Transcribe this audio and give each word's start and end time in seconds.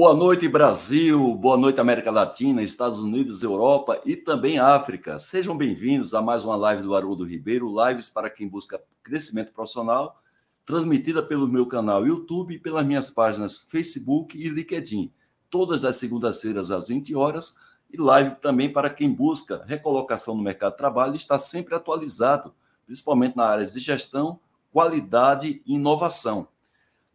Boa 0.00 0.14
noite, 0.14 0.48
Brasil. 0.48 1.34
Boa 1.34 1.58
noite, 1.58 1.78
América 1.78 2.10
Latina, 2.10 2.62
Estados 2.62 3.00
Unidos, 3.00 3.42
Europa 3.42 4.00
e 4.06 4.16
também 4.16 4.58
África. 4.58 5.18
Sejam 5.18 5.54
bem-vindos 5.54 6.14
a 6.14 6.22
mais 6.22 6.42
uma 6.42 6.56
live 6.56 6.82
do 6.82 6.94
Haroldo 6.94 7.22
Ribeiro, 7.22 7.68
lives 7.84 8.08
para 8.08 8.30
quem 8.30 8.48
busca 8.48 8.82
crescimento 9.02 9.52
profissional, 9.52 10.18
transmitida 10.64 11.22
pelo 11.22 11.46
meu 11.46 11.66
canal 11.66 12.06
YouTube 12.06 12.54
e 12.54 12.58
pelas 12.58 12.86
minhas 12.86 13.10
páginas 13.10 13.58
Facebook 13.58 14.38
e 14.38 14.48
LinkedIn, 14.48 15.12
todas 15.50 15.84
as 15.84 15.96
segundas-feiras 15.96 16.70
às 16.70 16.88
20 16.88 17.14
horas, 17.14 17.58
e 17.92 17.98
live 17.98 18.36
também 18.36 18.72
para 18.72 18.88
quem 18.88 19.12
busca 19.12 19.62
recolocação 19.66 20.34
no 20.34 20.42
mercado 20.42 20.72
de 20.72 20.78
trabalho 20.78 21.12
e 21.12 21.16
está 21.16 21.38
sempre 21.38 21.74
atualizado, 21.74 22.54
principalmente 22.86 23.36
na 23.36 23.44
área 23.44 23.66
de 23.66 23.78
gestão, 23.78 24.40
qualidade 24.72 25.60
e 25.66 25.74
inovação 25.74 26.48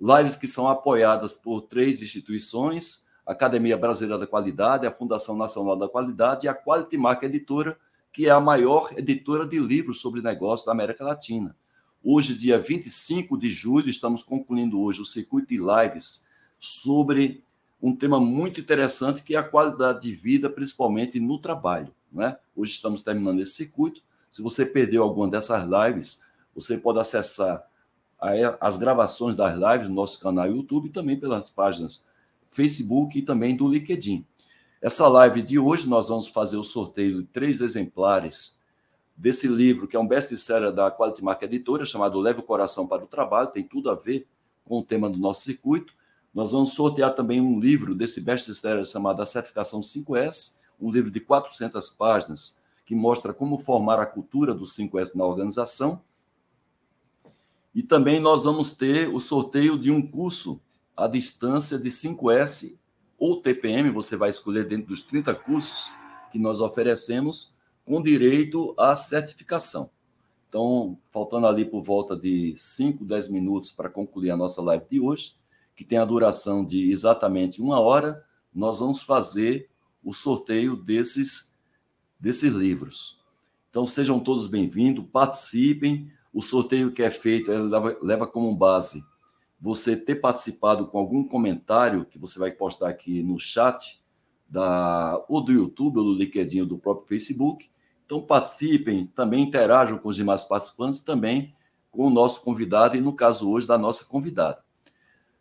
lives 0.06 0.36
que 0.36 0.46
são 0.46 0.68
apoiadas 0.68 1.36
por 1.36 1.62
três 1.62 2.02
instituições: 2.02 3.08
a 3.26 3.32
Academia 3.32 3.78
Brasileira 3.78 4.20
da 4.20 4.28
Qualidade, 4.28 4.86
a 4.86 4.92
Fundação 4.92 5.36
Nacional 5.36 5.76
da 5.76 5.90
Qualidade 5.90 6.46
e 6.46 6.50
a 6.50 6.54
Quality 6.54 6.98
Mark 6.98 7.24
Editora, 7.24 7.78
que 8.14 8.28
é 8.28 8.30
a 8.30 8.40
maior 8.40 8.94
editora 8.96 9.48
de 9.48 9.60
livros 9.60 10.00
sobre 10.00 10.22
negócios 10.22 10.66
da 10.66 10.72
América 10.72 11.04
Latina. 11.04 11.56
Hoje, 12.04 12.36
dia 12.36 12.60
25 12.60 13.36
de 13.36 13.50
julho, 13.50 13.90
estamos 13.90 14.22
concluindo 14.22 14.80
hoje 14.80 15.02
o 15.02 15.06
circuito 15.06 15.48
de 15.48 15.58
lives 15.58 16.28
sobre 16.60 17.44
um 17.82 17.96
tema 17.96 18.20
muito 18.20 18.60
interessante 18.60 19.24
que 19.24 19.36
é 19.36 19.40
a 19.40 19.44
qualidade 19.44 20.04
de 20.04 20.14
vida, 20.14 20.50
principalmente 20.50 21.20
no 21.20 21.40
trabalho. 21.40 21.94
Né? 22.12 22.38
Hoje 22.56 22.74
estamos 22.74 23.02
terminando 23.02 23.42
esse 23.42 23.54
circuito. 23.54 24.02
Se 24.30 24.42
você 24.42 24.66
perdeu 24.66 25.02
alguma 25.02 25.30
dessas 25.30 25.68
lives, 25.68 26.24
você 26.54 26.78
pode 26.78 27.00
acessar 27.00 27.66
as 28.60 28.78
gravações 28.78 29.36
das 29.36 29.54
lives 29.54 29.88
no 29.88 29.96
nosso 29.96 30.20
canal 30.20 30.48
YouTube 30.48 30.88
e 30.88 30.92
também 30.92 31.20
pelas 31.20 31.50
páginas 31.50 32.08
Facebook 32.50 33.18
e 33.18 33.22
também 33.22 33.56
do 33.56 33.68
LinkedIn. 33.68 34.26
Essa 34.82 35.08
live 35.08 35.42
de 35.42 35.58
hoje 35.58 35.90
nós 35.90 36.10
vamos 36.10 36.28
fazer 36.28 36.58
o 36.58 36.64
sorteio 36.64 37.22
de 37.22 37.28
três 37.28 37.62
exemplares 37.62 38.64
desse 39.16 39.48
livro, 39.48 39.88
que 39.88 39.96
é 39.96 40.00
um 40.00 40.08
best-seller 40.08 40.72
da 40.72 40.92
Quality 40.92 41.24
Mark 41.24 41.42
Editora, 41.44 41.86
chamado 41.86 42.20
Leve 42.20 42.40
o 42.40 42.44
Coração 42.44 42.88
para 42.88 43.04
o 43.04 43.08
Trabalho, 43.08 43.48
tem 43.48 43.64
tudo 43.64 43.90
a 43.90 43.96
ver 43.96 44.28
com 44.66 44.80
o 44.80 44.84
tema 44.84 45.10
do 45.10 45.18
nosso 45.18 45.42
circuito. 45.42 45.94
Nós 46.34 46.52
vamos 46.52 46.74
sortear 46.74 47.16
também 47.16 47.40
um 47.40 47.60
livro 47.60 47.96
desse 47.96 48.20
best-seller 48.20 48.86
chamado 48.86 49.22
A 49.22 49.26
Certificação 49.26 49.80
5S, 49.80 50.58
um 50.80 50.92
livro 50.92 51.10
de 51.10 51.20
400 51.22 51.90
páginas, 51.92 52.60
que 52.86 52.94
mostra 52.94 53.34
como 53.34 53.58
formar 53.58 54.00
a 54.00 54.06
cultura 54.06 54.54
do 54.54 54.66
5S 54.66 55.16
na 55.16 55.26
organização. 55.26 56.02
E 57.76 57.84
também 57.84 58.22
nós 58.22 58.46
vamos 58.46 58.72
ter 58.72 59.10
o 59.10 59.20
sorteio 59.20 59.78
de 59.78 59.92
um 59.92 60.02
curso 60.02 60.62
à 60.96 61.08
distância 61.08 61.78
de 61.78 61.90
5S 61.90 62.78
ou 63.20 63.42
TPM, 63.42 63.92
você 63.92 64.16
vai 64.16 64.30
escolher 64.30 64.66
dentro 64.66 64.88
dos 64.88 65.04
30 65.04 65.36
cursos 65.36 65.92
que 66.32 66.40
nós 66.40 66.62
oferecemos, 66.62 67.54
com 67.86 68.02
direito 68.02 68.74
à 68.78 68.96
certificação. 68.96 69.90
Então, 70.48 70.98
faltando 71.12 71.48
ali 71.48 71.66
por 71.66 71.84
volta 71.84 72.16
de 72.16 72.54
5, 72.56 73.04
10 73.04 73.30
minutos 73.30 73.72
para 73.72 73.90
concluir 73.90 74.32
a 74.32 74.38
nossa 74.38 74.62
live 74.62 74.86
de 74.90 75.00
hoje, 75.02 75.36
que 75.76 75.84
tem 75.84 75.98
a 75.98 76.06
duração 76.06 76.64
de 76.64 76.90
exatamente 76.90 77.62
uma 77.62 77.80
hora, 77.80 78.24
nós 78.54 78.80
vamos 78.80 79.02
fazer 79.02 79.70
o 80.02 80.14
sorteio 80.14 80.78
desses, 80.78 81.54
desses 82.18 82.54
livros. 82.54 83.20
Então, 83.70 83.86
sejam 83.86 84.18
todos 84.20 84.48
bem-vindos, 84.48 85.06
participem, 85.12 86.10
o 86.36 86.42
sorteio 86.42 86.92
que 86.92 87.02
é 87.02 87.10
feito 87.10 87.50
leva, 87.50 87.98
leva 88.02 88.28
como 88.28 88.54
base 88.54 89.02
você 89.58 89.96
ter 89.96 90.16
participado 90.16 90.86
com 90.86 90.98
algum 91.00 91.24
comentário 91.24 92.04
que 92.04 92.20
você 92.20 92.38
vai 92.38 92.52
postar 92.52 92.90
aqui 92.90 93.24
no 93.24 93.40
chat 93.40 94.04
da, 94.50 95.24
ou 95.30 95.42
do 95.42 95.54
YouTube, 95.54 95.98
ou 95.98 96.04
do 96.04 96.14
LinkedIn, 96.14 96.60
ou 96.60 96.68
do 96.68 96.78
próprio 96.78 97.08
Facebook. 97.08 97.72
Então 98.06 98.22
participem, 98.22 99.08
também 99.08 99.44
interajam 99.44 99.98
com 99.98 100.10
os 100.10 100.16
demais 100.18 100.44
participantes, 100.44 101.00
também 101.00 101.56
com 101.90 102.06
o 102.06 102.10
nosso 102.10 102.44
convidado, 102.44 102.98
e 102.98 103.02
no 103.02 103.14
caso 103.14 103.50
hoje, 103.50 103.66
da 103.66 103.78
nossa 103.78 104.04
convidada. 104.04 104.62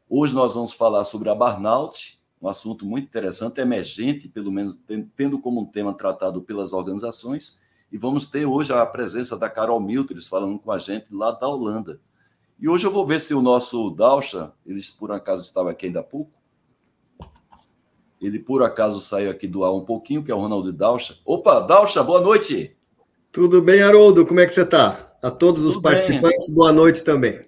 Hoje 0.08 0.32
nós 0.32 0.54
vamos 0.54 0.72
falar 0.72 1.02
sobre 1.02 1.28
a 1.28 1.34
burnout, 1.34 2.20
um 2.40 2.46
assunto 2.46 2.86
muito 2.86 3.06
interessante, 3.06 3.60
emergente, 3.60 4.28
pelo 4.28 4.52
menos 4.52 4.80
tendo 5.16 5.40
como 5.40 5.62
um 5.62 5.66
tema 5.66 5.92
tratado 5.92 6.40
pelas 6.40 6.72
organizações, 6.72 7.63
e 7.94 7.96
vamos 7.96 8.26
ter 8.26 8.44
hoje 8.44 8.72
a 8.72 8.84
presença 8.84 9.38
da 9.38 9.48
Carol 9.48 9.78
Milters 9.78 10.26
falando 10.26 10.58
com 10.58 10.72
a 10.72 10.78
gente 10.78 11.06
lá 11.12 11.30
da 11.30 11.46
Holanda. 11.46 12.00
E 12.58 12.68
hoje 12.68 12.84
eu 12.84 12.90
vou 12.90 13.06
ver 13.06 13.20
se 13.20 13.32
o 13.34 13.40
nosso 13.40 13.88
Dalcha, 13.90 14.52
ele 14.66 14.80
por 14.98 15.12
acaso 15.12 15.44
estava 15.44 15.70
aqui 15.70 15.86
ainda 15.86 16.00
há 16.00 16.02
pouco, 16.02 16.32
ele 18.20 18.40
por 18.40 18.64
acaso 18.64 19.00
saiu 19.00 19.30
aqui 19.30 19.46
do 19.46 19.64
ar 19.64 19.72
um 19.72 19.84
pouquinho, 19.84 20.24
que 20.24 20.32
é 20.32 20.34
o 20.34 20.40
Ronaldo 20.40 20.72
Dalcha. 20.72 21.20
Opa, 21.24 21.60
Dalcha, 21.60 22.02
boa 22.02 22.20
noite! 22.20 22.76
Tudo 23.30 23.62
bem, 23.62 23.80
Haroldo? 23.80 24.26
Como 24.26 24.40
é 24.40 24.46
que 24.46 24.52
você 24.52 24.62
está? 24.62 25.16
A 25.22 25.30
todos 25.30 25.62
os 25.62 25.74
Tudo 25.74 25.84
participantes, 25.84 26.48
bem. 26.48 26.56
boa 26.56 26.72
noite 26.72 27.04
também. 27.04 27.46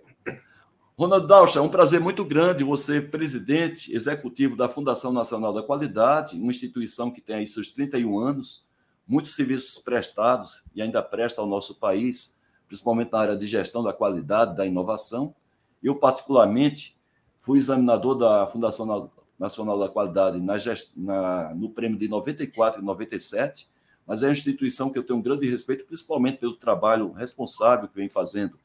Ronaldo 0.96 1.26
Dalcha, 1.26 1.58
é 1.58 1.62
um 1.62 1.68
prazer 1.68 1.98
muito 1.98 2.24
grande 2.24 2.62
você, 2.62 3.00
presidente 3.00 3.92
executivo 3.92 4.54
da 4.54 4.68
Fundação 4.68 5.12
Nacional 5.12 5.52
da 5.52 5.64
Qualidade, 5.64 6.40
uma 6.40 6.52
instituição 6.52 7.10
que 7.10 7.20
tem 7.20 7.34
aí 7.34 7.48
seus 7.48 7.68
31 7.70 8.20
anos, 8.20 8.65
muitos 9.06 9.34
serviços 9.34 9.78
prestados 9.78 10.62
e 10.74 10.82
ainda 10.82 11.02
presta 11.02 11.40
ao 11.40 11.46
nosso 11.46 11.76
país, 11.76 12.38
principalmente 12.66 13.12
na 13.12 13.18
área 13.18 13.36
de 13.36 13.46
gestão 13.46 13.82
da 13.82 13.92
qualidade, 13.92 14.56
da 14.56 14.66
inovação. 14.66 15.34
Eu, 15.82 15.94
particularmente, 15.94 16.96
fui 17.38 17.58
examinador 17.58 18.16
da 18.16 18.46
Fundação 18.48 19.10
Nacional 19.38 19.78
da 19.78 19.88
Qualidade 19.88 20.40
na 20.40 20.58
gest... 20.58 20.92
na... 20.96 21.54
no 21.54 21.70
prêmio 21.70 21.98
de 21.98 22.08
94 22.08 22.80
e 22.80 22.84
97, 22.84 23.68
mas 24.06 24.22
é 24.22 24.26
uma 24.26 24.32
instituição 24.32 24.90
que 24.90 24.98
eu 24.98 25.02
tenho 25.02 25.18
um 25.18 25.22
grande 25.22 25.48
respeito, 25.48 25.84
principalmente 25.84 26.38
pelo 26.38 26.56
trabalho 26.56 27.12
responsável 27.12 27.88
que 27.88 27.94
vem 27.94 28.08
fazendo 28.08 28.58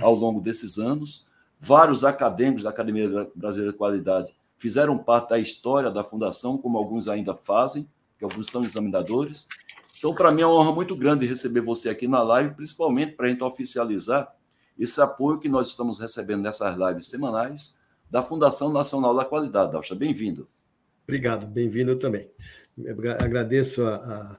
ao 0.00 0.14
longo 0.14 0.40
desses 0.40 0.78
anos. 0.78 1.28
Vários 1.58 2.04
acadêmicos 2.04 2.62
da 2.62 2.70
Academia 2.70 3.30
Brasileira 3.34 3.72
de 3.72 3.78
Qualidade 3.78 4.34
fizeram 4.58 4.98
parte 4.98 5.30
da 5.30 5.38
história 5.38 5.90
da 5.90 6.04
fundação, 6.04 6.58
como 6.58 6.78
alguns 6.78 7.08
ainda 7.08 7.34
fazem, 7.34 7.88
que 8.18 8.24
alguns 8.24 8.48
são 8.48 8.64
examinadores, 8.64 9.48
então, 9.98 10.14
para 10.14 10.30
mim 10.30 10.42
é 10.42 10.46
uma 10.46 10.56
honra 10.56 10.72
muito 10.72 10.94
grande 10.94 11.26
receber 11.26 11.60
você 11.60 11.88
aqui 11.88 12.06
na 12.06 12.22
live, 12.22 12.54
principalmente 12.54 13.12
para 13.12 13.26
a 13.26 13.28
gente 13.30 13.42
oficializar 13.42 14.34
esse 14.78 15.00
apoio 15.00 15.38
que 15.38 15.48
nós 15.48 15.68
estamos 15.68 15.98
recebendo 15.98 16.42
nessas 16.42 16.76
lives 16.76 17.06
semanais 17.06 17.80
da 18.10 18.22
Fundação 18.22 18.72
Nacional 18.72 19.14
da 19.14 19.24
Qualidade. 19.24 19.72
Dalcha, 19.72 19.94
bem-vindo. 19.94 20.48
Obrigado, 21.04 21.46
bem-vindo 21.46 21.96
também. 21.96 22.28
Agradeço 23.18 23.84
a, 23.84 24.38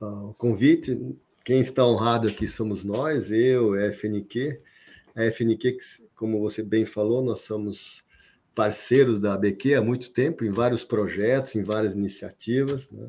a, 0.00 0.24
o 0.24 0.34
convite. 0.34 1.16
Quem 1.44 1.60
está 1.60 1.86
honrado 1.86 2.28
aqui 2.28 2.46
somos 2.46 2.84
nós, 2.84 3.30
eu, 3.30 3.72
a 3.74 3.92
FNQ. 3.92 4.60
A 5.16 5.24
FNQ, 5.24 5.78
como 6.14 6.40
você 6.40 6.62
bem 6.62 6.84
falou, 6.84 7.22
nós 7.22 7.40
somos 7.40 8.04
parceiros 8.54 9.18
da 9.18 9.34
ABQ 9.34 9.74
há 9.74 9.82
muito 9.82 10.12
tempo, 10.12 10.44
em 10.44 10.50
vários 10.50 10.84
projetos, 10.84 11.54
em 11.54 11.62
várias 11.62 11.94
iniciativas. 11.94 12.90
Né? 12.90 13.08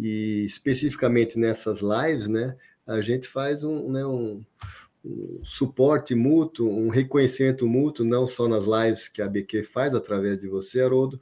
E 0.00 0.44
especificamente 0.46 1.38
nessas 1.38 1.80
lives, 1.82 2.26
né, 2.26 2.56
a 2.86 3.02
gente 3.02 3.28
faz 3.28 3.62
um, 3.62 3.90
né, 3.90 4.04
um, 4.06 4.42
um 5.04 5.40
suporte 5.44 6.14
mútuo, 6.14 6.70
um 6.70 6.88
reconhecimento 6.88 7.66
mútuo, 7.66 8.06
não 8.06 8.26
só 8.26 8.48
nas 8.48 8.64
lives 8.64 9.08
que 9.08 9.20
a 9.20 9.28
BQ 9.28 9.62
faz 9.64 9.94
através 9.94 10.38
de 10.38 10.48
você, 10.48 10.80
Haroldo. 10.80 11.20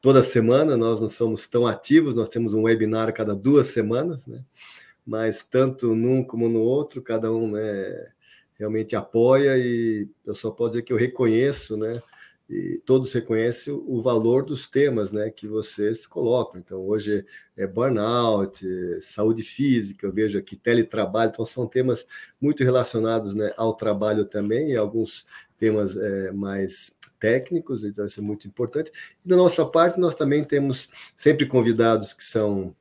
Toda 0.00 0.22
semana 0.22 0.76
nós 0.76 1.00
não 1.00 1.08
somos 1.08 1.46
tão 1.46 1.66
ativos, 1.66 2.14
nós 2.14 2.28
temos 2.28 2.52
um 2.52 2.64
webinar 2.64 3.12
cada 3.14 3.34
duas 3.34 3.68
semanas, 3.68 4.26
né? 4.26 4.44
mas 5.06 5.42
tanto 5.42 5.94
num 5.94 6.22
como 6.22 6.50
no 6.50 6.60
outro, 6.60 7.00
cada 7.00 7.32
um 7.32 7.52
né, 7.52 8.12
realmente 8.58 8.94
apoia 8.94 9.56
e 9.56 10.06
eu 10.26 10.34
só 10.34 10.50
posso 10.50 10.72
dizer 10.72 10.82
que 10.82 10.92
eu 10.92 10.98
reconheço 10.98 11.78
né, 11.78 12.02
e 12.48 12.80
todos 12.84 13.12
reconhecem 13.12 13.72
o 13.72 14.00
valor 14.00 14.42
dos 14.42 14.66
temas 14.66 15.12
né, 15.12 15.30
que 15.30 15.46
vocês 15.46 16.06
colocam. 16.06 16.58
Então, 16.58 16.80
hoje 16.80 17.24
é 17.56 17.66
burnout, 17.66 18.64
saúde 19.02 19.42
física, 19.42 20.06
eu 20.06 20.12
vejo 20.12 20.38
aqui 20.38 20.56
teletrabalho, 20.56 21.30
então 21.30 21.44
são 21.44 21.66
temas 21.66 22.06
muito 22.40 22.64
relacionados 22.64 23.34
né, 23.34 23.52
ao 23.56 23.74
trabalho 23.74 24.24
também, 24.24 24.70
e 24.70 24.76
alguns 24.76 25.26
temas 25.58 25.94
é, 25.96 26.32
mais 26.32 26.96
técnicos, 27.18 27.84
então 27.84 28.06
isso 28.06 28.20
é 28.20 28.22
muito 28.22 28.48
importante. 28.48 28.90
E 29.24 29.28
da 29.28 29.36
nossa 29.36 29.66
parte, 29.66 30.00
nós 30.00 30.14
também 30.14 30.42
temos 30.42 30.88
sempre 31.14 31.46
convidados 31.46 32.14
que 32.14 32.24
são 32.24 32.74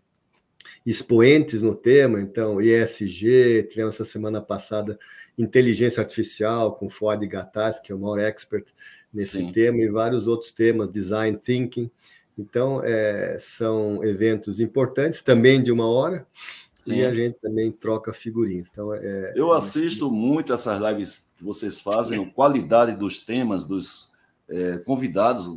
expoentes 0.85 1.61
no 1.61 1.75
tema, 1.75 2.21
então 2.21 2.61
ESG, 2.61 3.63
tivemos 3.69 3.95
essa 3.95 4.05
semana 4.05 4.41
passada 4.41 4.97
inteligência 5.37 6.01
artificial 6.01 6.75
com 6.75 6.89
Fuad 6.89 7.25
Gattas, 7.27 7.79
que 7.79 7.91
é 7.91 7.95
o 7.95 7.99
maior 7.99 8.19
expert 8.19 8.65
nesse 9.13 9.37
Sim. 9.37 9.51
tema 9.51 9.77
e 9.79 9.89
vários 9.89 10.27
outros 10.27 10.51
temas, 10.51 10.89
design 10.89 11.37
thinking. 11.37 11.89
Então, 12.37 12.81
é, 12.83 13.35
são 13.39 14.03
eventos 14.03 14.59
importantes, 14.59 15.23
também 15.23 15.61
de 15.61 15.71
uma 15.71 15.89
hora, 15.89 16.27
Sim. 16.73 16.97
e 16.97 17.05
a 17.05 17.13
gente 17.13 17.39
também 17.39 17.71
troca 17.71 18.13
figurinhas. 18.13 18.67
Então, 18.71 18.93
é, 18.93 19.33
Eu 19.35 19.53
é 19.53 19.57
assisto 19.57 20.11
muito 20.11 20.53
essas 20.53 20.79
lives 20.79 21.29
que 21.37 21.43
vocês 21.43 21.79
fazem, 21.79 22.21
a 22.23 22.29
qualidade 22.29 22.95
dos 22.95 23.17
temas, 23.17 23.63
dos 23.63 24.11
é, 24.49 24.77
convidados, 24.77 25.47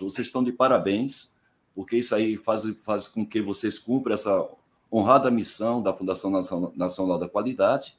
vocês 0.00 0.26
estão 0.26 0.42
de 0.42 0.52
parabéns. 0.52 1.36
porque 1.74 1.96
isso 1.96 2.14
aí 2.14 2.36
faz, 2.36 2.64
faz 2.84 3.06
com 3.06 3.26
que 3.26 3.42
vocês 3.42 3.78
cumpram 3.78 4.14
essa 4.14 4.48
honrada 4.92 5.30
missão 5.30 5.82
da 5.82 5.92
Fundação 5.92 6.30
Nacional 6.74 7.18
da 7.18 7.28
Qualidade. 7.28 7.96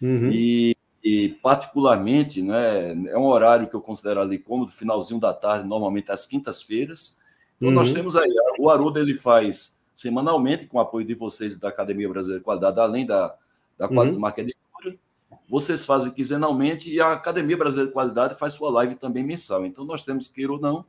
Uhum. 0.00 0.30
E, 0.32 0.76
e, 1.02 1.30
particularmente, 1.42 2.42
né, 2.42 2.90
é 3.08 3.18
um 3.18 3.26
horário 3.26 3.68
que 3.68 3.74
eu 3.74 3.80
considero 3.80 4.20
ali 4.20 4.38
como 4.38 4.66
do 4.66 4.70
finalzinho 4.70 5.18
da 5.18 5.32
tarde, 5.32 5.66
normalmente 5.66 6.12
às 6.12 6.26
quintas-feiras. 6.26 7.20
Então, 7.56 7.68
uhum. 7.68 7.74
nós 7.74 7.92
temos 7.92 8.16
aí, 8.16 8.30
o 8.58 8.68
Aruda 8.68 9.00
ele 9.00 9.14
faz 9.14 9.80
semanalmente, 9.96 10.66
com 10.66 10.78
o 10.78 10.80
apoio 10.80 11.06
de 11.06 11.14
vocês 11.14 11.58
da 11.58 11.68
Academia 11.68 12.08
Brasileira 12.08 12.40
de 12.40 12.44
Qualidade, 12.44 12.80
além 12.80 13.06
da, 13.06 13.34
da 13.78 13.88
Qualidade 13.88 14.16
uhum. 14.16 14.20
Marca 14.20 14.42
Editora, 14.42 14.96
vocês 15.48 15.84
fazem 15.84 16.12
quinzenalmente 16.12 16.92
e 16.92 17.00
a 17.00 17.12
Academia 17.12 17.56
Brasileira 17.56 17.88
de 17.88 17.94
Qualidade 17.94 18.38
faz 18.38 18.52
sua 18.52 18.70
live 18.70 18.94
também 18.94 19.24
mensal. 19.24 19.64
Então, 19.64 19.84
nós 19.84 20.04
temos, 20.04 20.28
queira 20.28 20.52
ou 20.52 20.60
não, 20.60 20.84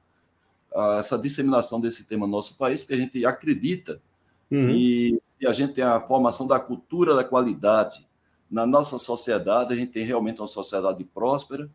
essa 1.00 1.18
disseminação 1.18 1.80
desse 1.80 2.06
tema 2.06 2.26
no 2.26 2.32
nosso 2.34 2.58
país, 2.58 2.82
porque 2.82 2.94
a 2.94 2.98
gente 2.98 3.26
acredita 3.26 4.02
uhum. 4.50 4.68
que 4.68 5.20
se 5.22 5.48
a 5.48 5.52
gente 5.52 5.74
tem 5.74 5.84
a 5.84 6.02
formação 6.02 6.48
da 6.48 6.60
cultura 6.60 7.16
da 7.16 7.24
qualidade 7.24 8.06
na 8.52 8.66
nossa 8.66 8.98
sociedade, 8.98 9.74
a 9.74 9.78
gente 9.78 9.94
tem 9.94 10.04
realmente 10.04 10.42
uma 10.42 10.48
sociedade 10.48 11.04
próspera, 11.06 11.70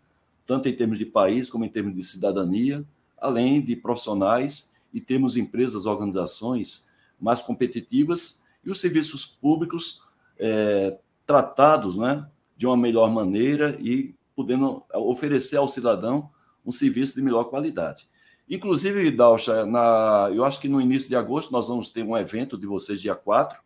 tanto 0.47 0.69
em 0.69 0.77
termos 0.77 0.99
de 0.99 1.07
país 1.07 1.49
como 1.49 1.65
em 1.65 1.69
termos 1.69 1.95
de 1.95 2.03
cidadania, 2.05 2.85
além 3.17 3.63
de 3.63 3.75
profissionais, 3.75 4.75
e 4.93 5.01
temos 5.01 5.37
empresas, 5.37 5.87
organizações 5.87 6.91
mais 7.19 7.41
competitivas 7.41 8.45
e 8.65 8.71
os 8.71 8.79
serviços 8.79 9.25
públicos 9.25 10.03
é, 10.39 10.99
tratados 11.27 11.97
né, 11.97 12.27
de 12.57 12.67
uma 12.67 12.77
melhor 12.77 13.11
maneira 13.11 13.77
e 13.81 14.15
podendo 14.35 14.83
oferecer 14.93 15.57
ao 15.57 15.69
cidadão 15.69 16.31
um 16.65 16.71
serviço 16.71 17.15
de 17.15 17.23
melhor 17.23 17.45
qualidade. 17.45 18.07
Inclusive, 18.49 19.11
Dalcha, 19.11 19.67
na, 19.67 20.31
eu 20.33 20.45
acho 20.45 20.61
que 20.61 20.69
no 20.69 20.81
início 20.81 21.09
de 21.09 21.17
agosto 21.17 21.51
nós 21.51 21.69
vamos 21.69 21.89
ter 21.89 22.05
um 22.05 22.17
evento 22.17 22.57
de 22.57 22.67
vocês, 22.67 23.01
dia 23.01 23.15
4, 23.15 23.59
uhum. 23.59 23.66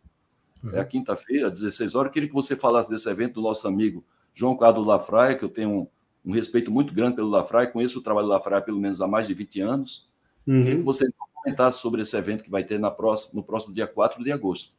É 0.73 0.79
a 0.79 0.85
quinta-feira, 0.85 1.49
16 1.49 1.95
horas. 1.95 2.09
Eu 2.09 2.13
queria 2.13 2.29
que 2.29 2.35
você 2.35 2.55
falasse 2.55 2.89
desse 2.89 3.09
evento 3.09 3.35
do 3.35 3.41
nosso 3.41 3.67
amigo 3.67 4.03
João 4.33 4.55
Carlos 4.55 4.85
Lafraia, 4.85 5.35
que 5.35 5.43
eu 5.43 5.49
tenho 5.49 5.69
um, 5.69 5.87
um 6.25 6.33
respeito 6.33 6.71
muito 6.71 6.93
grande 6.93 7.15
pelo 7.15 7.29
Lafraia, 7.29 7.67
conheço 7.67 7.99
o 7.99 8.03
trabalho 8.03 8.27
do 8.27 8.31
Lafraia 8.31 8.61
pelo 8.61 8.79
menos 8.79 9.01
há 9.01 9.07
mais 9.07 9.27
de 9.27 9.33
20 9.33 9.61
anos. 9.61 10.09
Uhum. 10.45 10.63
Queria 10.63 10.77
que 10.77 10.83
você 10.83 11.07
comentasse 11.33 11.79
sobre 11.79 12.01
esse 12.01 12.15
evento 12.15 12.43
que 12.43 12.51
vai 12.51 12.63
ter 12.63 12.79
na 12.79 12.91
próxima, 12.91 13.33
no 13.35 13.43
próximo 13.43 13.73
dia 13.73 13.87
4 13.87 14.23
de 14.23 14.31
agosto. 14.31 14.73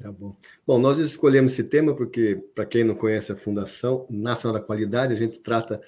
Tá 0.00 0.10
bom. 0.10 0.34
Bom, 0.66 0.78
nós 0.78 0.98
escolhemos 0.98 1.52
esse 1.52 1.64
tema 1.64 1.94
porque, 1.94 2.42
para 2.54 2.64
quem 2.64 2.82
não 2.82 2.94
conhece 2.94 3.32
a 3.32 3.36
Fundação 3.36 4.06
Nacional 4.08 4.58
da 4.58 4.66
Qualidade, 4.66 5.12
a 5.12 5.16
gente 5.16 5.40
trata 5.40 5.82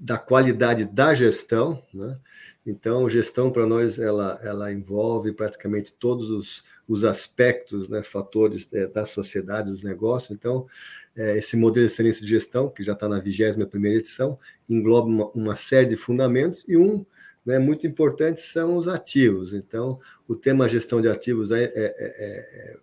da 0.00 0.18
qualidade 0.18 0.84
da 0.84 1.14
gestão, 1.14 1.82
né? 1.92 2.18
Então, 2.66 3.08
gestão 3.10 3.50
para 3.50 3.66
nós 3.66 3.98
ela, 3.98 4.40
ela 4.42 4.72
envolve 4.72 5.32
praticamente 5.32 5.92
todos 5.92 6.30
os, 6.30 6.64
os 6.88 7.04
aspectos, 7.04 7.90
né, 7.90 8.02
fatores 8.02 8.66
é, 8.72 8.86
da 8.86 9.04
sociedade, 9.04 9.70
dos 9.70 9.82
negócios. 9.82 10.30
Então, 10.30 10.66
é, 11.14 11.36
esse 11.36 11.56
modelo 11.56 11.86
de 11.86 11.92
excelência 11.92 12.22
de 12.22 12.28
gestão, 12.28 12.70
que 12.70 12.82
já 12.82 12.92
está 12.92 13.06
na 13.06 13.20
21 13.20 13.66
primeira 13.66 13.98
edição, 13.98 14.38
engloba 14.68 15.08
uma, 15.08 15.30
uma, 15.32 15.56
série 15.56 15.86
de 15.86 15.96
fundamentos 15.96 16.64
e 16.66 16.76
um 16.76 17.04
né, 17.44 17.58
muito 17.58 17.86
importante 17.86 18.40
são 18.40 18.76
os 18.76 18.88
ativos. 18.88 19.52
Então, 19.52 20.00
o 20.26 20.34
tema 20.34 20.68
gestão 20.68 21.02
de 21.02 21.08
ativos 21.08 21.52
é, 21.52 21.64
é, 21.64 22.78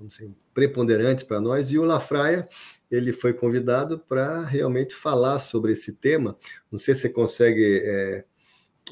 é 0.00 0.06
dizer, 0.06 0.30
preponderante 0.54 1.24
para 1.24 1.40
nós 1.40 1.70
e 1.72 1.78
o 1.78 1.84
Lafraia 1.84 2.48
ele 2.90 3.12
foi 3.12 3.32
convidado 3.32 3.98
para 3.98 4.44
realmente 4.44 4.94
falar 4.94 5.38
sobre 5.38 5.72
esse 5.72 5.92
tema. 5.92 6.36
Não 6.70 6.78
sei 6.78 6.94
se 6.94 7.02
você 7.02 7.08
consegue 7.08 7.80
é, 7.84 8.24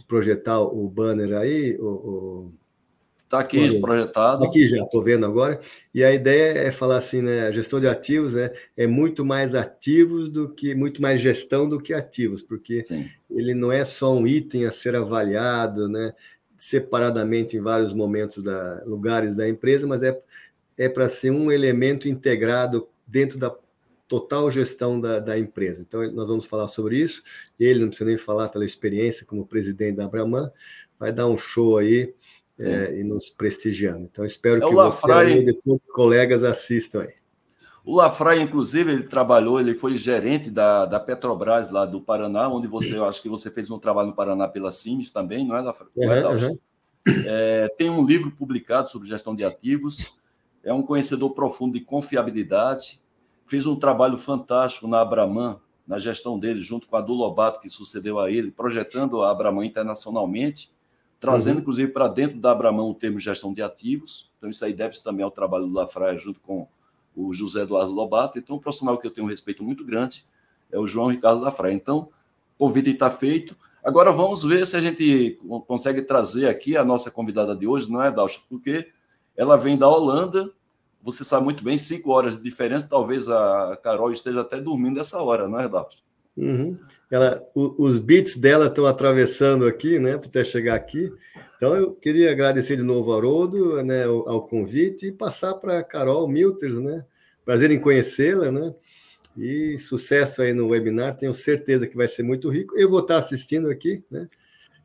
projetar 0.06 0.60
o 0.60 0.88
banner 0.88 1.36
aí, 1.36 1.76
o, 1.80 2.52
Está 3.28 3.40
aqui 3.40 3.58
Olha, 3.58 3.78
projetado. 3.78 4.44
Aqui 4.46 4.66
já, 4.66 4.78
estou 4.78 5.04
vendo 5.04 5.26
agora. 5.26 5.60
E 5.94 6.02
a 6.02 6.10
ideia 6.10 6.60
é 6.60 6.72
falar 6.72 6.96
assim, 6.96 7.20
né? 7.20 7.42
A 7.42 7.50
gestão 7.50 7.78
de 7.78 7.86
ativos 7.86 8.32
né, 8.32 8.50
é 8.74 8.86
muito 8.86 9.22
mais 9.22 9.54
ativos 9.54 10.30
do 10.30 10.48
que, 10.48 10.74
muito 10.74 11.02
mais 11.02 11.20
gestão 11.20 11.68
do 11.68 11.78
que 11.78 11.92
ativos, 11.92 12.40
porque 12.40 12.82
Sim. 12.82 13.06
ele 13.30 13.52
não 13.52 13.70
é 13.70 13.84
só 13.84 14.14
um 14.14 14.26
item 14.26 14.64
a 14.64 14.70
ser 14.70 14.96
avaliado, 14.96 15.90
né? 15.90 16.14
Separadamente 16.56 17.54
em 17.54 17.60
vários 17.60 17.92
momentos 17.92 18.42
da 18.42 18.82
lugares 18.86 19.36
da 19.36 19.46
empresa, 19.46 19.86
mas 19.86 20.02
é, 20.02 20.18
é 20.78 20.88
para 20.88 21.08
ser 21.08 21.30
um 21.30 21.50
elemento 21.50 22.08
integrado 22.08 22.88
dentro 23.06 23.38
da 23.38 23.54
total 24.06 24.50
gestão 24.50 24.98
da, 24.98 25.18
da, 25.18 25.38
empresa. 25.38 25.82
Então, 25.82 26.00
nós 26.12 26.28
vamos 26.28 26.46
falar 26.46 26.68
sobre 26.68 26.96
isso. 26.98 27.22
Ele 27.60 27.80
não 27.80 27.88
precisa 27.88 28.08
nem 28.08 28.16
falar 28.16 28.48
pela 28.48 28.64
experiência 28.64 29.26
como 29.26 29.46
presidente 29.46 29.96
da 29.96 30.06
Abraman, 30.06 30.50
vai 30.98 31.12
dar 31.12 31.26
um 31.26 31.36
show 31.36 31.76
aí 31.76 32.14
é, 32.58 33.00
e 33.00 33.04
nos 33.04 33.28
prestigiando. 33.28 34.08
Então, 34.10 34.24
espero 34.24 34.64
é 34.64 34.66
que 34.66 34.74
você 34.74 35.50
e 35.50 35.52
todos 35.52 35.82
os 35.86 35.92
colegas 35.92 36.42
assistam 36.42 37.02
aí. 37.02 37.14
O 37.84 37.96
Lafray, 37.96 38.40
inclusive, 38.40 38.92
ele 38.92 39.04
trabalhou, 39.04 39.60
ele 39.60 39.74
foi 39.74 39.96
gerente 39.96 40.50
da, 40.50 40.84
da 40.84 41.00
Petrobras 41.00 41.70
lá 41.70 41.86
do 41.86 42.00
Paraná, 42.00 42.48
onde 42.48 42.66
você, 42.66 42.96
eu 42.96 43.04
acho 43.04 43.22
que 43.22 43.30
você 43.30 43.50
fez 43.50 43.70
um 43.70 43.78
trabalho 43.78 44.08
no 44.08 44.14
Paraná 44.14 44.46
pela 44.46 44.70
Cimes 44.70 45.10
também, 45.10 45.46
não 45.46 45.56
é, 45.56 45.60
Lafray? 45.60 45.88
Uhum, 45.96 46.50
uhum. 46.50 46.58
é, 47.26 47.68
tem 47.78 47.88
um 47.88 48.04
livro 48.04 48.30
publicado 48.30 48.90
sobre 48.90 49.08
gestão 49.08 49.34
de 49.34 49.42
ativos, 49.42 50.18
é 50.62 50.72
um 50.72 50.82
conhecedor 50.82 51.30
profundo 51.30 51.74
de 51.74 51.80
confiabilidade, 51.80 53.00
fez 53.46 53.66
um 53.66 53.76
trabalho 53.76 54.18
fantástico 54.18 54.86
na 54.86 55.00
Abraman, 55.00 55.58
na 55.86 55.98
gestão 55.98 56.38
dele, 56.38 56.60
junto 56.60 56.86
com 56.86 56.96
a 56.96 57.00
do 57.00 57.14
Lobato, 57.14 57.60
que 57.60 57.70
sucedeu 57.70 58.18
a 58.18 58.30
ele, 58.30 58.50
projetando 58.50 59.22
a 59.22 59.30
Abraman 59.30 59.64
internacionalmente, 59.64 60.70
trazendo, 61.18 61.56
uhum. 61.56 61.62
inclusive, 61.62 61.90
para 61.90 62.08
dentro 62.08 62.38
da 62.38 62.52
Abraman 62.52 62.84
o 62.84 62.94
termo 62.94 63.18
gestão 63.18 63.52
de 63.52 63.62
ativos. 63.62 64.30
Então, 64.36 64.50
isso 64.50 64.64
aí 64.64 64.74
deve-se 64.74 65.02
também 65.02 65.24
ao 65.24 65.30
trabalho 65.30 65.66
do 65.66 65.72
Lafraia, 65.72 66.18
junto 66.18 66.40
com 66.40 66.68
o 67.16 67.32
José 67.32 67.62
Eduardo 67.62 67.90
Lobato. 67.90 68.38
Então, 68.38 68.56
o 68.56 68.60
profissional 68.60 68.98
que 68.98 69.06
eu 69.06 69.10
tenho 69.10 69.26
um 69.26 69.30
respeito 69.30 69.64
muito 69.64 69.82
grande 69.84 70.26
é 70.70 70.78
o 70.78 70.86
João 70.86 71.08
Ricardo 71.08 71.40
Lafraia. 71.40 71.72
Então, 71.72 72.10
o 72.58 72.66
convite 72.66 72.90
está 72.90 73.10
feito. 73.10 73.56
Agora, 73.82 74.12
vamos 74.12 74.44
ver 74.44 74.66
se 74.66 74.76
a 74.76 74.80
gente 74.80 75.40
consegue 75.66 76.02
trazer 76.02 76.48
aqui 76.48 76.76
a 76.76 76.84
nossa 76.84 77.10
convidada 77.10 77.56
de 77.56 77.66
hoje, 77.66 77.90
não 77.90 78.02
é, 78.02 78.12
Dalcha? 78.12 78.40
Porque 78.48 78.88
ela 79.38 79.56
vem 79.56 79.78
da 79.78 79.88
Holanda, 79.88 80.50
você 81.00 81.22
sabe 81.22 81.44
muito 81.44 81.62
bem, 81.62 81.78
cinco 81.78 82.10
horas 82.10 82.36
de 82.36 82.42
diferença, 82.42 82.88
talvez 82.90 83.28
a 83.28 83.78
Carol 83.82 84.10
esteja 84.10 84.40
até 84.40 84.60
dormindo 84.60 84.96
nessa 84.96 85.22
hora, 85.22 85.48
não 85.48 85.58
é, 85.58 85.62
Renato? 85.62 85.96
Uhum. 86.36 86.76
Ela, 87.10 87.42
o, 87.54 87.74
os 87.78 87.98
bits 87.98 88.36
dela 88.36 88.66
estão 88.66 88.84
atravessando 88.84 89.64
aqui, 89.64 89.98
né, 89.98 90.14
até 90.14 90.44
chegar 90.44 90.74
aqui. 90.74 91.10
Então, 91.56 91.74
eu 91.74 91.94
queria 91.94 92.30
agradecer 92.30 92.76
de 92.76 92.82
novo 92.82 93.12
ao 93.12 93.18
Haroldo, 93.18 93.82
né, 93.82 94.04
ao, 94.04 94.28
ao 94.28 94.46
convite 94.46 95.06
e 95.06 95.12
passar 95.12 95.54
para 95.54 95.78
a 95.78 95.84
Carol 95.84 96.28
Milters, 96.28 96.74
né? 96.74 97.04
Prazer 97.44 97.70
em 97.70 97.80
conhecê-la, 97.80 98.52
né? 98.52 98.74
E 99.36 99.78
sucesso 99.78 100.42
aí 100.42 100.52
no 100.52 100.68
webinar, 100.68 101.16
tenho 101.16 101.32
certeza 101.32 101.86
que 101.86 101.96
vai 101.96 102.08
ser 102.08 102.22
muito 102.22 102.50
rico. 102.50 102.76
Eu 102.76 102.90
vou 102.90 103.00
estar 103.00 103.16
assistindo 103.16 103.70
aqui, 103.70 104.04
né? 104.10 104.28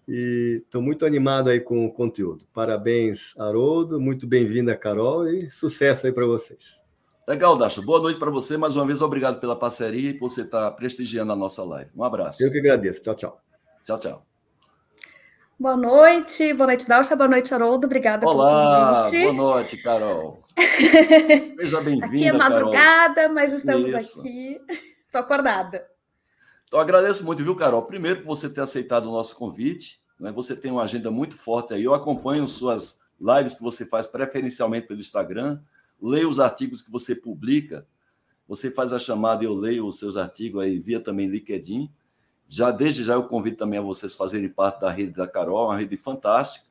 E 0.07 0.61
estou 0.63 0.81
muito 0.81 1.05
animado 1.05 1.49
aí 1.49 1.59
com 1.59 1.85
o 1.85 1.91
conteúdo. 1.91 2.45
Parabéns, 2.53 3.33
Haroldo, 3.37 3.99
muito 3.99 4.27
bem-vinda, 4.27 4.75
Carol, 4.75 5.27
e 5.27 5.49
sucesso 5.49 6.07
aí 6.07 6.13
para 6.13 6.25
vocês. 6.25 6.77
Legal, 7.27 7.57
Dasha. 7.57 7.81
Boa 7.81 8.01
noite 8.01 8.19
para 8.19 8.29
você. 8.29 8.57
Mais 8.57 8.75
uma 8.75 8.85
vez, 8.85 9.01
obrigado 9.01 9.39
pela 9.39 9.55
parceria 9.55 10.09
e 10.09 10.13
por 10.13 10.29
você 10.29 10.41
estar 10.41 10.69
tá 10.69 10.71
prestigiando 10.71 11.31
a 11.31 11.35
nossa 11.35 11.63
live. 11.63 11.89
Um 11.95 12.03
abraço. 12.03 12.43
Eu 12.43 12.51
que 12.51 12.59
agradeço. 12.59 13.01
Tchau, 13.01 13.15
tchau. 13.15 13.41
Tchau, 13.85 13.97
tchau. 13.97 14.25
Boa 15.57 15.77
noite, 15.77 16.53
boa 16.53 16.67
noite, 16.67 16.85
Dalcha, 16.85 17.15
boa 17.15 17.29
noite, 17.29 17.53
Haroldo, 17.53 17.85
obrigada 17.85 18.27
Olá, 18.27 19.07
boa 19.09 19.31
noite, 19.31 19.77
Carol. 19.77 20.43
Seja 21.57 21.79
bem-vinda, 21.79 22.07
Aqui 22.07 22.27
é 22.27 22.33
madrugada, 22.33 23.15
Carol. 23.15 23.33
mas 23.33 23.53
estamos 23.53 23.89
Isso. 23.89 24.19
aqui. 24.19 24.59
Estou 25.05 25.21
acordada. 25.21 25.85
Então, 26.73 26.81
agradeço 26.81 27.23
muito, 27.23 27.43
viu, 27.43 27.55
Carol? 27.55 27.83
Primeiro, 27.83 28.21
por 28.21 28.35
você 28.35 28.49
ter 28.49 28.61
aceitado 28.61 29.05
o 29.05 29.11
nosso 29.11 29.35
convite. 29.35 30.01
Né? 30.19 30.31
Você 30.31 30.55
tem 30.55 30.71
uma 30.71 30.81
agenda 30.81 31.11
muito 31.11 31.37
forte 31.37 31.71
aí. 31.71 31.83
Eu 31.83 31.93
acompanho 31.93 32.47
suas 32.47 32.99
lives 33.21 33.53
que 33.53 33.61
você 33.61 33.85
faz 33.85 34.07
preferencialmente 34.07 34.87
pelo 34.87 34.99
Instagram, 34.99 35.61
leio 36.01 36.27
os 36.27 36.39
artigos 36.39 36.81
que 36.81 36.89
você 36.89 37.15
publica. 37.15 37.85
Você 38.47 38.71
faz 38.71 38.91
a 38.91 38.97
chamada 38.97 39.43
eu 39.43 39.53
leio 39.53 39.85
os 39.85 39.99
seus 39.99 40.17
artigos 40.17 40.63
aí 40.63 40.79
via 40.79 40.99
também 40.99 41.27
LinkedIn. 41.27 41.91
Já 42.49 42.71
desde 42.71 43.03
já 43.03 43.13
eu 43.13 43.27
convido 43.27 43.57
também 43.57 43.77
a 43.77 43.83
vocês 43.83 44.15
fazerem 44.15 44.49
parte 44.49 44.81
da 44.81 44.89
rede 44.89 45.11
da 45.11 45.27
Carol, 45.27 45.67
uma 45.67 45.77
rede 45.77 45.95
fantástica. 45.95 46.65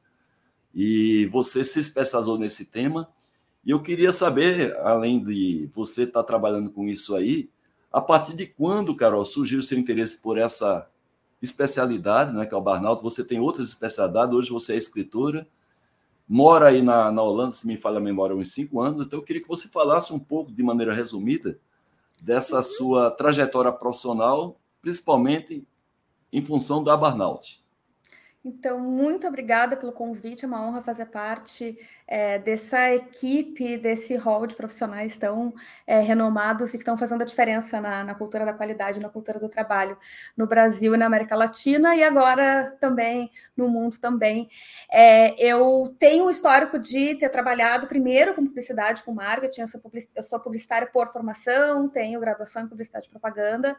E 0.75 1.27
você 1.27 1.63
se 1.63 1.79
especializou 1.79 2.37
nesse 2.37 2.73
tema. 2.73 3.09
E 3.65 3.71
eu 3.71 3.81
queria 3.81 4.11
saber, 4.11 4.77
além 4.79 5.25
de 5.25 5.71
você 5.73 6.03
estar 6.03 6.25
trabalhando 6.25 6.73
com 6.73 6.89
isso 6.89 7.15
aí, 7.15 7.49
a 7.93 8.01
partir 8.01 8.35
de 8.35 8.47
quando, 8.47 8.97
Carol, 8.97 9.25
surgiu 9.25 9.61
o 9.61 9.63
seu 9.63 9.79
interesse 9.79 10.23
por 10.23 10.39
essa 10.39 10.89
especialidade, 11.43 12.33
né, 12.33 12.47
que 12.47 12.55
é 12.55 12.57
o 12.57 12.61
Barnaldo? 12.61 13.03
Você 13.03 13.23
tem 13.23 13.39
outras 13.39 13.69
especialidades, 13.69 14.35
hoje 14.35 14.51
você 14.51 14.75
é 14.75 14.77
escritora, 14.77 15.47
mora 16.27 16.69
aí 16.69 16.81
na, 16.81 17.13
na 17.13 17.23
Holanda, 17.23 17.53
se 17.53 17.67
me 17.67 17.77
falha 17.77 17.99
a 17.99 18.01
memória, 18.01 18.35
há 18.35 18.39
uns 18.39 18.53
cinco 18.53 18.81
anos, 18.81 19.07
então 19.07 19.19
eu 19.19 19.25
queria 19.25 19.43
que 19.43 19.49
você 19.49 19.69
falasse 19.69 20.13
um 20.13 20.19
pouco, 20.19 20.53
de 20.53 20.63
maneira 20.63 20.95
resumida, 20.95 21.59
dessa 22.23 22.57
uhum. 22.57 22.63
sua 22.63 23.11
trajetória 23.11 23.73
profissional, 23.73 24.57
principalmente 24.81 25.67
em 26.33 26.41
função 26.41 26.83
da 26.83 26.97
Barnaldo. 26.97 27.45
Então, 28.45 28.81
muito 28.81 29.25
obrigada 29.25 29.77
pelo 29.77 29.93
convite, 29.93 30.45
é 30.45 30.49
uma 30.49 30.67
honra 30.67 30.83
fazer 30.83 31.07
parte 31.07 31.79
é, 32.09 32.41
dessa 32.41 32.91
equipe, 32.93 33.77
desse 33.77 34.17
hall 34.17 34.49
de 34.49 34.57
profissionais 34.57 35.17
tão 35.17 35.55
é, 35.87 36.01
renomados 36.01 36.71
e 36.71 36.73
que 36.73 36.79
estão 36.79 36.99
fazendo 36.99 37.23
a 37.23 37.25
diferença 37.25 37.81
na, 37.81 38.03
na, 38.03 38.17
cultura 38.17 38.45
da 38.45 38.53
qualidade, 38.53 38.99
na 38.99 39.09
cultura 39.09 39.39
do 39.39 39.49
trabalho 39.49 39.97
no 40.37 40.45
Brasil 40.49 40.93
e 40.93 40.99
na 40.99 41.07
América 41.07 41.37
Latina 41.37 41.95
e 41.95 42.03
agora 42.03 42.77
também 42.81 43.31
no 43.57 43.69
mundo 43.69 43.99
também. 44.01 44.49
É, 44.91 45.41
eu 45.41 45.95
tenho 45.97 46.25
o 46.25 46.31
histórico 46.31 46.81
de 46.81 47.15
ter 47.15 47.29
trabalhado 47.29 47.87
primeiro 47.87 48.35
com 48.35 48.45
publicidade, 48.45 49.05
com 49.05 49.13
marketing, 49.15 49.61
eu 49.61 50.23
sou, 50.25 50.41
publicitária 50.41 50.89
por 50.89 51.13
formação, 51.13 51.89
tenho 51.89 52.19
graduação 52.19 52.65
em 52.65 52.69
publicidade 52.69 53.07
e 53.07 53.11
propaganda, 53.11 53.77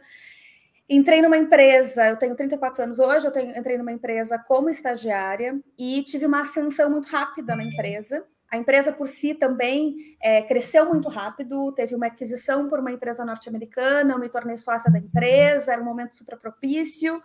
Entrei 0.90 1.22
numa 1.22 1.38
empresa, 1.38 2.10
eu 2.10 2.18
tenho 2.18 2.36
34 2.36 2.84
anos 2.84 3.00
hoje, 3.00 3.26
eu 3.26 3.32
tenho, 3.32 3.58
entrei 3.58 3.78
numa 3.78 3.92
empresa 3.92 4.38
como 4.38 4.70
estagiária 4.70 5.58
e 5.78 6.04
tive 6.04 6.26
uma 6.26 6.42
ascensão 6.42 6.90
muito 6.90 7.08
rápida 7.08 7.56
na 7.56 7.64
empresa. 7.64 8.26
A 8.52 8.58
empresa 8.58 8.92
por 8.92 9.08
si 9.08 9.34
também 9.34 9.96
é, 10.22 10.42
cresceu 10.42 10.86
muito 10.86 11.10
rápido, 11.10 11.72
teve 11.72 11.96
uma 11.96 12.08
aquisição 12.08 12.68
por 12.68 12.80
uma 12.80 12.92
empresa 12.92 13.26
norte-americana, 13.26 14.14
eu 14.14 14.20
me 14.20 14.30
tornei 14.30 14.58
sócia 14.58 14.92
da 14.92 15.00
empresa, 15.00 15.72
era 15.72 15.82
um 15.82 15.86
momento 15.86 16.16
super 16.16 16.38
propício 16.38 17.20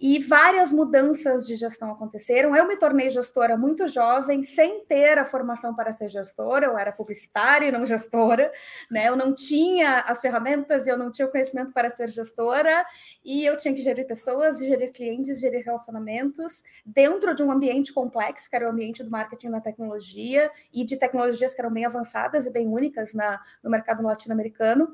e 0.00 0.18
várias 0.20 0.72
mudanças 0.72 1.46
de 1.46 1.56
gestão 1.56 1.90
aconteceram. 1.90 2.54
Eu 2.54 2.68
me 2.68 2.76
tornei 2.76 3.10
gestora 3.10 3.56
muito 3.56 3.88
jovem, 3.88 4.42
sem 4.42 4.84
ter 4.84 5.18
a 5.18 5.24
formação 5.24 5.74
para 5.74 5.92
ser 5.92 6.08
gestora, 6.08 6.66
eu 6.66 6.78
era 6.78 6.92
publicitária 6.92 7.66
e 7.66 7.72
não 7.72 7.84
gestora, 7.84 8.52
né? 8.90 9.08
Eu 9.08 9.16
não 9.16 9.34
tinha 9.34 10.00
as 10.00 10.20
ferramentas 10.20 10.86
e 10.86 10.90
eu 10.90 10.96
não 10.96 11.10
tinha 11.10 11.26
o 11.26 11.30
conhecimento 11.30 11.72
para 11.72 11.90
ser 11.90 12.08
gestora, 12.08 12.86
e 13.24 13.44
eu 13.44 13.56
tinha 13.56 13.74
que 13.74 13.80
gerir 13.80 14.06
pessoas, 14.06 14.58
gerir 14.58 14.92
clientes, 14.92 15.40
gerir 15.40 15.64
relacionamentos 15.64 16.62
dentro 16.86 17.34
de 17.34 17.42
um 17.42 17.50
ambiente 17.50 17.92
complexo, 17.92 18.48
que 18.48 18.54
era 18.54 18.66
o 18.66 18.70
ambiente 18.70 19.02
do 19.02 19.10
marketing 19.10 19.50
da 19.50 19.60
tecnologia 19.60 20.50
e 20.72 20.84
de 20.84 20.96
tecnologias 20.96 21.54
que 21.54 21.60
eram 21.60 21.72
bem 21.72 21.84
avançadas 21.84 22.46
e 22.46 22.50
bem 22.50 22.68
únicas 22.68 23.14
na, 23.14 23.40
no 23.62 23.70
mercado 23.70 24.02
latino-americano. 24.02 24.92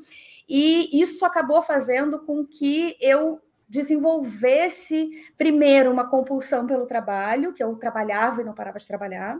E 0.48 1.00
isso 1.00 1.24
acabou 1.26 1.62
fazendo 1.62 2.20
com 2.20 2.44
que 2.44 2.96
eu 3.00 3.40
desenvolvesse 3.68 5.10
primeiro 5.36 5.90
uma 5.90 6.08
compulsão 6.08 6.66
pelo 6.66 6.86
trabalho, 6.86 7.52
que 7.52 7.62
eu 7.62 7.74
trabalhava 7.76 8.42
e 8.42 8.44
não 8.44 8.54
parava 8.54 8.78
de 8.78 8.86
trabalhar, 8.86 9.38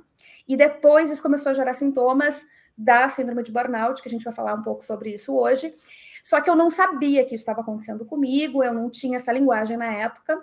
e 0.49 0.57
depois 0.57 1.11
isso 1.11 1.23
começou 1.23 1.50
a 1.50 1.54
gerar 1.54 1.75
sintomas 1.75 2.47
da 2.76 3.09
síndrome 3.09 3.43
de 3.43 3.52
burnout, 3.52 4.02
que 4.02 4.09
a 4.09 4.11
gente 4.11 4.25
vai 4.25 4.35
falar 4.35 4.54
um 4.54 4.62
pouco 4.62 4.85
sobre 4.85 5.14
isso 5.14 5.35
hoje. 5.35 5.75
Só 6.23 6.40
que 6.40 6.49
eu 6.49 6.57
não 6.57 6.71
sabia 6.71 7.25
que 7.25 7.35
isso 7.35 7.43
estava 7.43 7.61
acontecendo 7.61 8.04
comigo, 8.04 8.64
eu 8.64 8.73
não 8.73 8.90
tinha 8.90 9.19
essa 9.19 9.31
linguagem 9.31 9.76
na 9.76 9.93
época. 9.93 10.43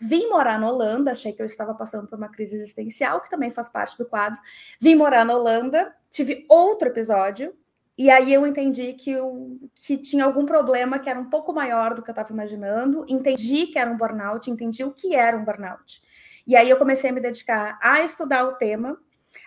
Vim 0.00 0.28
morar 0.28 0.58
na 0.58 0.68
Holanda, 0.68 1.12
achei 1.12 1.32
que 1.32 1.40
eu 1.40 1.46
estava 1.46 1.74
passando 1.74 2.08
por 2.08 2.18
uma 2.18 2.28
crise 2.28 2.56
existencial, 2.56 3.20
que 3.20 3.30
também 3.30 3.50
faz 3.50 3.68
parte 3.68 3.96
do 3.96 4.04
quadro. 4.04 4.40
Vim 4.80 4.96
morar 4.96 5.24
na 5.24 5.34
Holanda, 5.34 5.94
tive 6.10 6.44
outro 6.48 6.88
episódio, 6.88 7.54
e 7.96 8.10
aí 8.10 8.32
eu 8.32 8.46
entendi 8.46 8.94
que, 8.94 9.10
eu, 9.10 9.58
que 9.74 9.96
tinha 9.98 10.24
algum 10.24 10.46
problema 10.46 10.98
que 10.98 11.10
era 11.10 11.20
um 11.20 11.28
pouco 11.28 11.52
maior 11.52 11.94
do 11.94 12.02
que 12.02 12.10
eu 12.10 12.12
estava 12.12 12.32
imaginando, 12.32 13.04
entendi 13.08 13.66
que 13.66 13.78
era 13.78 13.90
um 13.90 13.96
burnout, 13.96 14.50
entendi 14.50 14.82
o 14.82 14.92
que 14.92 15.14
era 15.14 15.36
um 15.36 15.44
burnout. 15.44 16.00
E 16.46 16.56
aí 16.56 16.68
eu 16.70 16.78
comecei 16.78 17.10
a 17.10 17.12
me 17.12 17.20
dedicar 17.20 17.78
a 17.82 18.00
estudar 18.00 18.44
o 18.44 18.54
tema, 18.54 18.98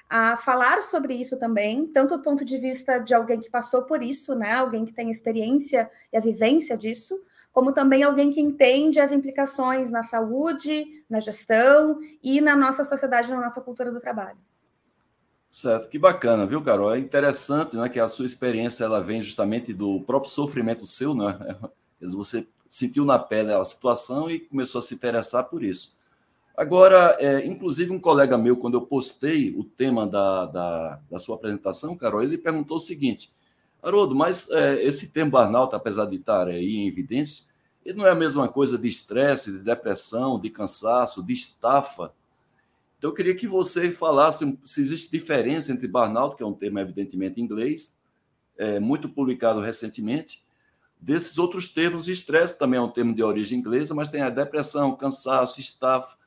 a 0.10 0.38
falar 0.38 0.82
sobre 0.84 1.16
isso 1.16 1.38
também, 1.40 1.88
tanto 1.88 2.18
do 2.18 2.24
ponto 2.24 2.46
de 2.46 2.58
vista 2.58 3.00
de 3.00 3.14
alguém 3.14 3.42
que 3.42 3.50
passou 3.50 3.84
por 3.84 4.02
isso, 4.04 4.36
né, 4.36 4.54
alguém 4.54 4.86
que 4.86 4.94
tem 4.94 5.10
experiência 5.10 5.90
e 6.14 6.18
a 6.18 6.22
vivência 6.22 6.78
disso, 6.78 7.20
como 7.52 7.74
também 7.74 8.04
alguém 8.04 8.30
que 8.30 8.40
entende 8.40 9.00
as 9.00 9.12
implicações 9.12 9.92
na 9.92 10.04
saúde, 10.04 11.04
na 11.10 11.20
gestão 11.20 11.98
e 12.24 12.40
na 12.40 12.56
nossa 12.56 12.84
sociedade, 12.84 13.32
na 13.32 13.42
nossa 13.42 13.62
cultura 13.62 13.92
do 13.92 14.00
trabalho. 14.00 14.38
Certo, 15.55 15.88
que 15.88 15.97
bacana, 15.97 16.45
viu, 16.45 16.62
Carol? 16.62 16.93
É 16.93 17.00
interessante, 17.00 17.77
né, 17.77 17.88
que 17.88 17.97
a 17.97 18.09
sua 18.09 18.25
experiência 18.25 18.83
ela 18.83 19.00
vem 19.00 19.21
justamente 19.21 19.71
do 19.71 20.01
próprio 20.01 20.29
sofrimento 20.29 20.85
seu, 20.85 21.15
né? 21.15 21.39
Você 22.01 22.45
sentiu 22.67 23.05
na 23.05 23.17
pele 23.17 23.53
a 23.53 23.63
situação 23.63 24.29
e 24.29 24.41
começou 24.41 24.79
a 24.79 24.81
se 24.81 24.93
interessar 24.93 25.45
por 25.45 25.63
isso. 25.63 25.97
Agora, 26.57 27.15
é, 27.21 27.45
inclusive 27.45 27.93
um 27.93 28.00
colega 28.01 28.38
meu, 28.38 28.57
quando 28.57 28.74
eu 28.74 28.81
postei 28.81 29.55
o 29.57 29.63
tema 29.63 30.05
da, 30.05 30.45
da, 30.45 31.00
da 31.09 31.19
sua 31.19 31.38
apresentação, 31.38 31.95
Carol, 31.95 32.21
ele 32.21 32.38
perguntou 32.38 32.75
o 32.75 32.81
seguinte: 32.81 33.31
Haroldo, 33.81 34.13
mas 34.13 34.50
é, 34.50 34.83
esse 34.83 35.07
termo 35.07 35.31
burnout, 35.31 35.74
apesar 35.74 36.05
de 36.05 36.17
estar 36.17 36.50
aí 36.50 36.75
em 36.75 36.88
evidência, 36.89 37.45
ele 37.85 37.97
não 37.97 38.05
é 38.05 38.12
a 38.12 38.15
mesma 38.15 38.50
coisa 38.50 38.77
de 38.77 38.89
estresse, 38.89 39.53
de 39.53 39.59
depressão, 39.59 40.38
de 40.38 40.50
cansaço, 40.50 41.24
de 41.24 41.31
estafa? 41.31 42.12
Então, 43.05 43.12
eu 43.12 43.15
queria 43.15 43.35
que 43.35 43.47
você 43.47 43.91
falasse 43.91 44.59
se 44.63 44.81
existe 44.81 45.12
diferença 45.12 45.71
entre 45.71 45.88
burnout, 45.88 46.35
que 46.35 46.41
é 46.41 46.45
um 46.45 46.55
termo 46.55 46.79
evidentemente 46.79 47.39
inglês, 47.39 47.95
é, 48.57 48.79
muito 48.79 49.07
publicado 49.07 49.62
recentemente, 49.62 50.43
desses 51.00 51.38
outros 51.38 51.67
termos. 51.67 52.07
Estresse 52.07 52.57
também 52.57 52.79
é 52.79 52.81
um 52.81 52.89
termo 52.89 53.13
de 53.13 53.21
origem 53.21 53.59
inglesa, 53.59 53.93
mas 53.93 54.09
tem 54.09 54.24
a 54.24 54.31
depressão, 54.31 54.95
cansaço, 54.95 55.59
estafa. 55.59 56.17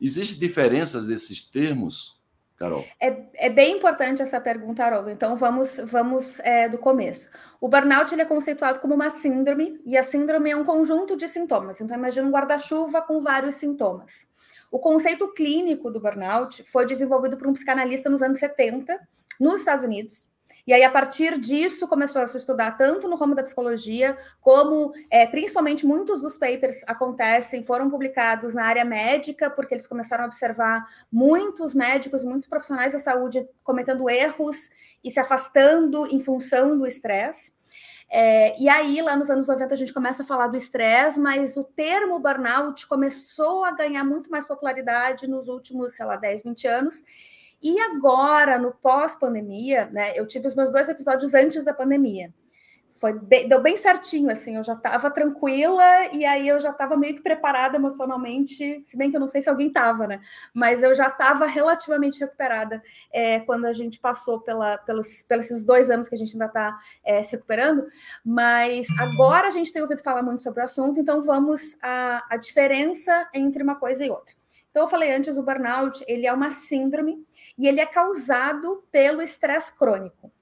Existem 0.00 0.38
diferenças 0.38 1.08
desses 1.08 1.50
termos, 1.50 2.22
Carol? 2.56 2.84
É, 3.00 3.24
é 3.34 3.50
bem 3.50 3.78
importante 3.78 4.22
essa 4.22 4.40
pergunta, 4.40 4.84
Haroldo. 4.84 5.10
Então, 5.10 5.36
vamos, 5.36 5.80
vamos 5.86 6.38
é, 6.44 6.68
do 6.68 6.78
começo. 6.78 7.28
O 7.60 7.68
burnout 7.68 8.14
ele 8.14 8.22
é 8.22 8.24
conceituado 8.24 8.78
como 8.78 8.94
uma 8.94 9.10
síndrome, 9.10 9.80
e 9.84 9.98
a 9.98 10.04
síndrome 10.04 10.50
é 10.50 10.56
um 10.56 10.64
conjunto 10.64 11.16
de 11.16 11.26
sintomas. 11.26 11.80
Então, 11.80 11.96
imagina 11.96 12.28
um 12.28 12.30
guarda-chuva 12.30 13.02
com 13.02 13.20
vários 13.20 13.56
sintomas. 13.56 14.28
O 14.70 14.78
conceito 14.78 15.32
clínico 15.34 15.90
do 15.90 16.00
burnout 16.00 16.62
foi 16.62 16.86
desenvolvido 16.86 17.36
por 17.36 17.48
um 17.48 17.52
psicanalista 17.52 18.08
nos 18.08 18.22
anos 18.22 18.38
70, 18.38 18.96
nos 19.40 19.60
Estados 19.60 19.84
Unidos. 19.84 20.29
E 20.70 20.72
aí, 20.72 20.84
a 20.84 20.90
partir 20.90 21.36
disso, 21.36 21.88
começou 21.88 22.22
a 22.22 22.28
se 22.28 22.36
estudar 22.36 22.76
tanto 22.76 23.08
no 23.08 23.16
ramo 23.16 23.34
da 23.34 23.42
psicologia, 23.42 24.16
como 24.40 24.92
é, 25.10 25.26
principalmente 25.26 25.84
muitos 25.84 26.22
dos 26.22 26.38
papers 26.38 26.84
acontecem, 26.86 27.64
foram 27.64 27.90
publicados 27.90 28.54
na 28.54 28.66
área 28.66 28.84
médica, 28.84 29.50
porque 29.50 29.74
eles 29.74 29.88
começaram 29.88 30.22
a 30.22 30.26
observar 30.28 30.86
muitos 31.10 31.74
médicos, 31.74 32.24
muitos 32.24 32.46
profissionais 32.46 32.92
da 32.92 33.00
saúde 33.00 33.44
cometendo 33.64 34.08
erros 34.08 34.70
e 35.02 35.10
se 35.10 35.18
afastando 35.18 36.06
em 36.06 36.20
função 36.20 36.78
do 36.78 36.86
estresse. 36.86 37.52
É, 38.08 38.56
e 38.56 38.68
aí, 38.68 39.02
lá 39.02 39.16
nos 39.16 39.28
anos 39.28 39.48
90, 39.48 39.74
a 39.74 39.76
gente 39.76 39.92
começa 39.92 40.22
a 40.22 40.26
falar 40.26 40.46
do 40.46 40.56
estresse, 40.56 41.18
mas 41.18 41.56
o 41.56 41.64
termo 41.64 42.20
burnout 42.20 42.86
começou 42.86 43.64
a 43.64 43.72
ganhar 43.72 44.04
muito 44.04 44.30
mais 44.30 44.46
popularidade 44.46 45.26
nos 45.26 45.48
últimos, 45.48 45.96
sei 45.96 46.06
lá, 46.06 46.14
10, 46.14 46.44
20 46.44 46.68
anos. 46.68 47.02
E 47.62 47.78
agora, 47.80 48.58
no 48.58 48.72
pós-pandemia, 48.72 49.86
né? 49.92 50.12
Eu 50.16 50.26
tive 50.26 50.46
os 50.48 50.54
meus 50.54 50.72
dois 50.72 50.88
episódios 50.88 51.34
antes 51.34 51.64
da 51.64 51.74
pandemia 51.74 52.32
foi 53.00 53.14
bem, 53.14 53.48
deu 53.48 53.62
bem 53.62 53.78
certinho, 53.78 54.30
assim, 54.30 54.56
eu 54.56 54.62
já 54.62 54.74
estava 54.74 55.10
tranquila 55.10 55.82
e 56.12 56.26
aí 56.26 56.46
eu 56.46 56.60
já 56.60 56.68
estava 56.68 56.98
meio 56.98 57.14
que 57.14 57.22
preparada 57.22 57.76
emocionalmente, 57.76 58.82
se 58.84 58.94
bem 58.94 59.10
que 59.10 59.16
eu 59.16 59.20
não 59.20 59.26
sei 59.28 59.40
se 59.40 59.48
alguém 59.48 59.68
estava, 59.68 60.06
né? 60.06 60.20
Mas 60.52 60.82
eu 60.82 60.94
já 60.94 61.08
estava 61.08 61.46
relativamente 61.46 62.20
recuperada 62.20 62.82
é, 63.10 63.40
quando 63.40 63.64
a 63.64 63.72
gente 63.72 63.98
passou 63.98 64.40
pela, 64.40 64.76
pelos, 64.76 65.22
pelos 65.22 65.64
dois 65.64 65.88
anos 65.88 66.08
que 66.10 66.14
a 66.14 66.18
gente 66.18 66.34
ainda 66.34 66.44
está 66.44 66.76
é, 67.02 67.22
se 67.22 67.32
recuperando. 67.32 67.86
Mas 68.22 68.86
agora 69.00 69.48
a 69.48 69.50
gente 69.50 69.72
tem 69.72 69.80
ouvido 69.80 70.02
falar 70.02 70.22
muito 70.22 70.42
sobre 70.42 70.60
o 70.60 70.64
assunto, 70.64 71.00
então 71.00 71.22
vamos 71.22 71.78
à, 71.82 72.22
à 72.28 72.36
diferença 72.36 73.26
entre 73.32 73.62
uma 73.62 73.76
coisa 73.76 74.04
e 74.04 74.10
outra. 74.10 74.39
Então, 74.70 74.82
eu 74.82 74.88
falei 74.88 75.12
antes, 75.12 75.36
o 75.36 75.42
burnout, 75.42 76.04
ele 76.06 76.26
é 76.26 76.32
uma 76.32 76.50
síndrome 76.50 77.26
e 77.58 77.66
ele 77.66 77.80
é 77.80 77.86
causado 77.86 78.84
pelo 78.90 79.20
estresse 79.20 79.74
crônico. 79.74 80.32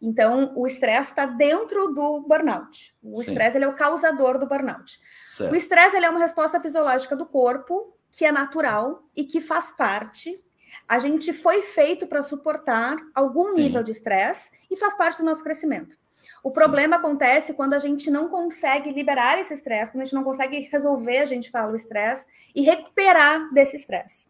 Então, 0.00 0.52
o 0.54 0.66
estresse 0.66 1.10
está 1.10 1.26
dentro 1.26 1.88
do 1.88 2.20
burnout. 2.20 2.96
O 3.02 3.20
estresse 3.20 3.58
é 3.58 3.68
o 3.68 3.74
causador 3.74 4.38
do 4.38 4.46
burnout. 4.46 4.98
Certo. 5.28 5.52
O 5.52 5.56
estresse 5.56 5.96
é 5.96 6.10
uma 6.10 6.20
resposta 6.20 6.60
fisiológica 6.60 7.16
do 7.16 7.26
corpo 7.26 7.94
que 8.10 8.24
é 8.24 8.32
natural 8.32 9.02
e 9.14 9.24
que 9.24 9.40
faz 9.40 9.70
parte. 9.70 10.42
A 10.88 10.98
gente 10.98 11.32
foi 11.32 11.62
feito 11.62 12.06
para 12.06 12.22
suportar 12.22 12.96
algum 13.14 13.50
Sim. 13.50 13.62
nível 13.62 13.82
de 13.82 13.90
estresse 13.90 14.50
e 14.70 14.76
faz 14.76 14.94
parte 14.94 15.18
do 15.18 15.24
nosso 15.24 15.42
crescimento. 15.42 15.98
O 16.42 16.50
problema 16.50 16.96
Sim. 16.96 17.00
acontece 17.00 17.54
quando 17.54 17.74
a 17.74 17.78
gente 17.78 18.10
não 18.10 18.28
consegue 18.28 18.90
liberar 18.90 19.38
esse 19.38 19.54
estresse, 19.54 19.90
quando 19.90 20.02
a 20.02 20.04
gente 20.04 20.14
não 20.14 20.24
consegue 20.24 20.60
resolver, 20.60 21.18
a 21.18 21.24
gente 21.24 21.50
fala 21.50 21.72
o 21.72 21.76
estresse, 21.76 22.26
e 22.54 22.62
recuperar 22.62 23.52
desse 23.52 23.76
estresse. 23.76 24.28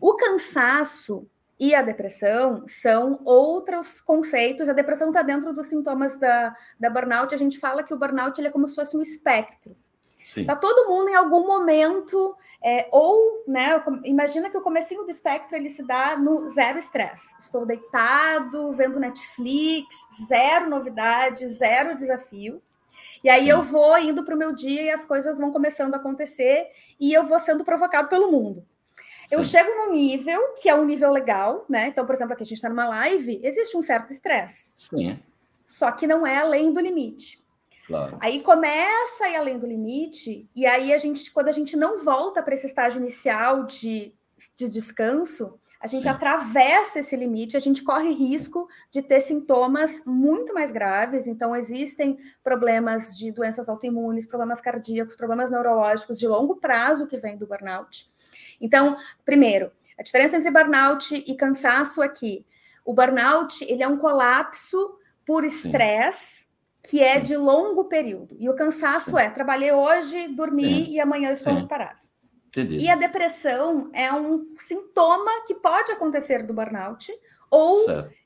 O 0.00 0.14
cansaço 0.14 1.26
e 1.58 1.74
a 1.74 1.82
depressão 1.82 2.64
são 2.66 3.20
outros 3.24 4.00
conceitos. 4.00 4.68
A 4.68 4.72
depressão 4.72 5.08
está 5.08 5.22
dentro 5.22 5.52
dos 5.52 5.66
sintomas 5.66 6.18
da, 6.18 6.54
da 6.78 6.90
burnout. 6.90 7.34
A 7.34 7.38
gente 7.38 7.58
fala 7.58 7.82
que 7.82 7.94
o 7.94 7.98
burnout 7.98 8.38
ele 8.40 8.48
é 8.48 8.50
como 8.50 8.66
se 8.66 8.74
fosse 8.74 8.96
um 8.96 9.00
espectro. 9.00 9.76
Está 10.22 10.54
todo 10.54 10.88
mundo 10.88 11.08
em 11.08 11.14
algum 11.14 11.46
momento, 11.46 12.36
é, 12.62 12.88
ou, 12.92 13.42
né, 13.46 13.82
imagina 14.04 14.48
que 14.48 14.56
o 14.56 14.62
comecinho 14.62 15.02
do 15.02 15.10
espectro 15.10 15.56
ele 15.56 15.68
se 15.68 15.84
dá 15.84 16.16
no 16.16 16.48
zero 16.48 16.78
estresse. 16.78 17.34
Estou 17.40 17.66
deitado, 17.66 18.72
vendo 18.72 19.00
Netflix, 19.00 19.94
zero 20.28 20.70
novidade, 20.70 21.46
zero 21.48 21.96
desafio. 21.96 22.62
E 23.24 23.28
aí 23.28 23.42
Sim. 23.42 23.50
eu 23.50 23.62
vou 23.62 23.98
indo 23.98 24.24
para 24.24 24.34
o 24.34 24.38
meu 24.38 24.54
dia 24.54 24.82
e 24.82 24.90
as 24.90 25.04
coisas 25.04 25.38
vão 25.38 25.50
começando 25.50 25.94
a 25.94 25.96
acontecer 25.96 26.68
e 26.98 27.12
eu 27.12 27.24
vou 27.24 27.38
sendo 27.38 27.64
provocado 27.64 28.08
pelo 28.08 28.30
mundo. 28.30 28.64
Sim. 29.24 29.36
Eu 29.36 29.44
chego 29.44 29.70
no 29.70 29.92
nível 29.92 30.54
que 30.54 30.68
é 30.68 30.74
um 30.74 30.84
nível 30.84 31.10
legal, 31.10 31.64
né? 31.68 31.88
Então, 31.88 32.04
por 32.06 32.14
exemplo, 32.14 32.32
aqui 32.32 32.42
a 32.42 32.46
gente 32.46 32.56
está 32.56 32.68
numa 32.68 32.86
live, 32.86 33.40
existe 33.42 33.76
um 33.76 33.82
certo 33.82 34.12
estresse. 34.12 34.72
Sim. 34.76 35.18
Só 35.64 35.90
que 35.90 36.06
não 36.06 36.26
é 36.26 36.38
além 36.38 36.72
do 36.72 36.80
limite. 36.80 37.41
Claro. 37.92 38.16
Aí 38.20 38.40
começa 38.40 39.24
a 39.24 39.28
ir 39.28 39.36
além 39.36 39.58
do 39.58 39.66
limite, 39.66 40.48
e 40.56 40.64
aí 40.64 40.94
a 40.94 40.98
gente, 40.98 41.30
quando 41.30 41.48
a 41.48 41.52
gente 41.52 41.76
não 41.76 42.02
volta 42.02 42.42
para 42.42 42.54
esse 42.54 42.66
estágio 42.66 43.00
inicial 43.00 43.64
de, 43.64 44.14
de 44.56 44.66
descanso, 44.66 45.58
a 45.78 45.86
gente 45.86 46.04
Sim. 46.04 46.08
atravessa 46.08 47.00
esse 47.00 47.14
limite, 47.14 47.56
a 47.56 47.60
gente 47.60 47.82
corre 47.82 48.14
risco 48.14 48.60
Sim. 48.60 48.88
de 48.92 49.02
ter 49.02 49.20
sintomas 49.20 50.02
muito 50.06 50.54
mais 50.54 50.70
graves. 50.70 51.26
Então, 51.26 51.54
existem 51.54 52.16
problemas 52.42 53.18
de 53.18 53.30
doenças 53.30 53.68
autoimunes, 53.68 54.26
problemas 54.26 54.60
cardíacos, 54.60 55.14
problemas 55.14 55.50
neurológicos 55.50 56.18
de 56.18 56.26
longo 56.26 56.56
prazo 56.56 57.06
que 57.06 57.18
vêm 57.18 57.36
do 57.36 57.46
burnout. 57.46 58.10
Então, 58.58 58.96
primeiro, 59.24 59.70
a 59.98 60.02
diferença 60.02 60.36
entre 60.36 60.50
burnout 60.50 61.14
e 61.14 61.34
cansaço 61.34 62.02
é 62.02 62.08
que 62.08 62.46
o 62.86 62.94
burnout 62.94 63.62
ele 63.64 63.82
é 63.82 63.88
um 63.88 63.98
colapso 63.98 64.96
por 65.26 65.44
estresse 65.44 66.46
que 66.82 67.00
é 67.00 67.18
Sim. 67.18 67.22
de 67.22 67.36
longo 67.36 67.84
período. 67.84 68.36
E 68.38 68.48
o 68.48 68.56
cansaço 68.56 69.12
Sim. 69.12 69.18
é 69.18 69.30
trabalhei 69.30 69.72
hoje, 69.72 70.28
dormi 70.28 70.90
e 70.90 71.00
amanhã 71.00 71.30
estou 71.30 71.54
reparado. 71.54 72.02
Entendi. 72.48 72.84
E 72.84 72.90
a 72.90 72.96
depressão 72.96 73.88
é 73.94 74.12
um 74.12 74.44
sintoma 74.56 75.30
que 75.46 75.54
pode 75.54 75.90
acontecer 75.90 76.46
do 76.46 76.52
burnout, 76.52 77.10
ou 77.50 77.76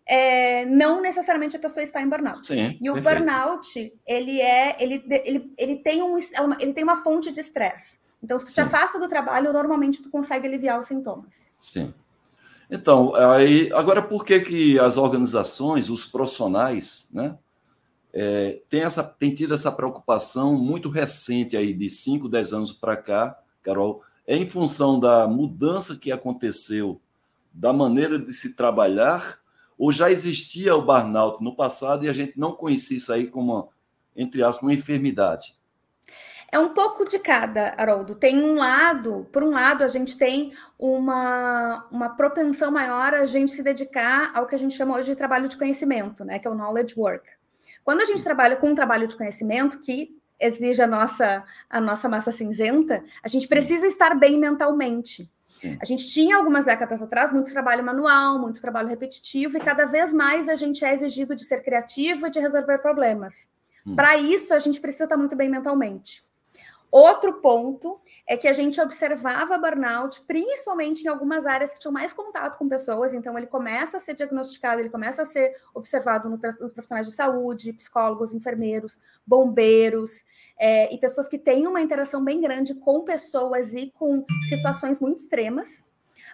é, 0.04 0.64
não 0.66 1.00
necessariamente 1.00 1.56
a 1.56 1.60
pessoa 1.60 1.82
está 1.82 2.02
em 2.02 2.08
burnout. 2.08 2.44
Sim, 2.44 2.76
e 2.80 2.90
o 2.90 2.94
perfeito. 2.94 3.24
burnout, 3.24 3.92
ele 4.04 4.40
é, 4.40 4.76
ele, 4.80 5.04
ele, 5.24 5.52
ele, 5.56 5.76
tem 5.76 6.02
um, 6.02 6.18
é 6.18 6.22
ele 6.58 6.72
tem 6.72 6.82
uma 6.82 6.96
fonte 6.96 7.30
de 7.30 7.38
estresse. 7.38 8.00
Então, 8.20 8.36
se 8.38 8.46
tu 8.46 8.52
te 8.52 8.60
afasta 8.60 8.98
do 8.98 9.08
trabalho, 9.08 9.52
normalmente 9.52 10.02
tu 10.02 10.10
consegue 10.10 10.48
aliviar 10.48 10.80
os 10.80 10.86
sintomas. 10.86 11.52
Sim. 11.56 11.94
Então, 12.68 13.14
aí, 13.14 13.70
agora 13.72 14.02
por 14.02 14.24
que, 14.24 14.40
que 14.40 14.78
as 14.78 14.96
organizações, 14.96 15.88
os 15.88 16.04
profissionais, 16.04 17.08
né, 17.12 17.38
é, 18.18 18.62
tem, 18.70 18.80
essa, 18.80 19.04
tem 19.04 19.34
tido 19.34 19.52
essa 19.52 19.70
preocupação 19.70 20.54
muito 20.54 20.88
recente 20.88 21.54
aí, 21.54 21.74
de 21.74 21.90
5, 21.90 22.30
10 22.30 22.54
anos 22.54 22.72
para 22.72 22.96
cá, 22.96 23.38
Carol, 23.62 24.02
é 24.26 24.34
em 24.34 24.46
função 24.46 24.98
da 24.98 25.28
mudança 25.28 25.96
que 25.96 26.10
aconteceu 26.10 26.98
da 27.52 27.74
maneira 27.74 28.18
de 28.18 28.32
se 28.32 28.54
trabalhar, 28.56 29.38
ou 29.78 29.92
já 29.92 30.10
existia 30.10 30.74
o 30.74 30.80
burnout 30.80 31.44
no 31.44 31.54
passado 31.54 32.06
e 32.06 32.08
a 32.08 32.12
gente 32.14 32.38
não 32.38 32.52
conhecia 32.52 32.96
isso 32.96 33.12
aí 33.12 33.26
como, 33.26 33.68
entre 34.16 34.42
aspas, 34.42 34.62
uma 34.62 34.72
enfermidade? 34.72 35.54
É 36.50 36.58
um 36.58 36.72
pouco 36.72 37.04
de 37.04 37.18
cada, 37.18 37.74
Haroldo. 37.76 38.14
Tem 38.14 38.42
um 38.42 38.54
lado, 38.54 39.26
por 39.30 39.44
um 39.44 39.50
lado, 39.50 39.84
a 39.84 39.88
gente 39.88 40.16
tem 40.16 40.54
uma, 40.78 41.86
uma 41.90 42.08
propensão 42.08 42.70
maior 42.70 43.12
a 43.12 43.26
gente 43.26 43.52
se 43.52 43.62
dedicar 43.62 44.30
ao 44.34 44.46
que 44.46 44.54
a 44.54 44.58
gente 44.58 44.74
chama 44.74 44.96
hoje 44.96 45.10
de 45.10 45.16
trabalho 45.16 45.50
de 45.50 45.58
conhecimento, 45.58 46.24
né? 46.24 46.38
Que 46.38 46.48
é 46.48 46.50
o 46.50 46.54
knowledge 46.54 46.94
work. 46.96 47.28
Quando 47.86 48.00
a 48.00 48.04
gente 48.04 48.24
trabalha 48.24 48.56
com 48.56 48.70
um 48.70 48.74
trabalho 48.74 49.06
de 49.06 49.14
conhecimento, 49.14 49.78
que 49.78 50.10
exige 50.40 50.82
a 50.82 50.88
nossa, 50.88 51.44
a 51.70 51.80
nossa 51.80 52.08
massa 52.08 52.32
cinzenta, 52.32 53.00
a 53.22 53.28
gente 53.28 53.44
Sim. 53.44 53.48
precisa 53.48 53.86
estar 53.86 54.12
bem 54.16 54.40
mentalmente. 54.40 55.30
Sim. 55.44 55.78
A 55.80 55.84
gente 55.84 56.08
tinha 56.08 56.36
algumas 56.36 56.64
décadas 56.64 57.00
atrás 57.00 57.32
muito 57.32 57.52
trabalho 57.52 57.84
manual, 57.84 58.40
muito 58.40 58.60
trabalho 58.60 58.88
repetitivo, 58.88 59.56
e 59.56 59.60
cada 59.60 59.86
vez 59.86 60.12
mais 60.12 60.48
a 60.48 60.56
gente 60.56 60.84
é 60.84 60.92
exigido 60.92 61.36
de 61.36 61.44
ser 61.44 61.62
criativo 61.62 62.26
e 62.26 62.30
de 62.30 62.40
resolver 62.40 62.78
problemas. 62.78 63.48
Hum. 63.86 63.94
Para 63.94 64.16
isso, 64.16 64.52
a 64.52 64.58
gente 64.58 64.80
precisa 64.80 65.04
estar 65.04 65.16
muito 65.16 65.36
bem 65.36 65.48
mentalmente. 65.48 66.25
Outro 66.90 67.34
ponto 67.40 67.98
é 68.26 68.36
que 68.36 68.46
a 68.46 68.52
gente 68.52 68.80
observava 68.80 69.58
burnout, 69.58 70.22
principalmente 70.22 71.02
em 71.02 71.08
algumas 71.08 71.46
áreas 71.46 71.74
que 71.74 71.80
tinham 71.80 71.92
mais 71.92 72.12
contato 72.12 72.56
com 72.56 72.68
pessoas, 72.68 73.12
então 73.12 73.36
ele 73.36 73.46
começa 73.46 73.96
a 73.96 74.00
ser 74.00 74.14
diagnosticado, 74.14 74.80
ele 74.80 74.88
começa 74.88 75.22
a 75.22 75.24
ser 75.24 75.52
observado 75.74 76.28
nos 76.28 76.72
profissionais 76.72 77.06
de 77.06 77.12
saúde, 77.12 77.72
psicólogos, 77.72 78.32
enfermeiros, 78.32 79.00
bombeiros, 79.26 80.24
é, 80.58 80.92
e 80.94 80.98
pessoas 80.98 81.28
que 81.28 81.38
têm 81.38 81.66
uma 81.66 81.80
interação 81.80 82.24
bem 82.24 82.40
grande 82.40 82.74
com 82.74 83.02
pessoas 83.02 83.74
e 83.74 83.90
com 83.90 84.24
situações 84.48 85.00
muito 85.00 85.18
extremas. 85.18 85.84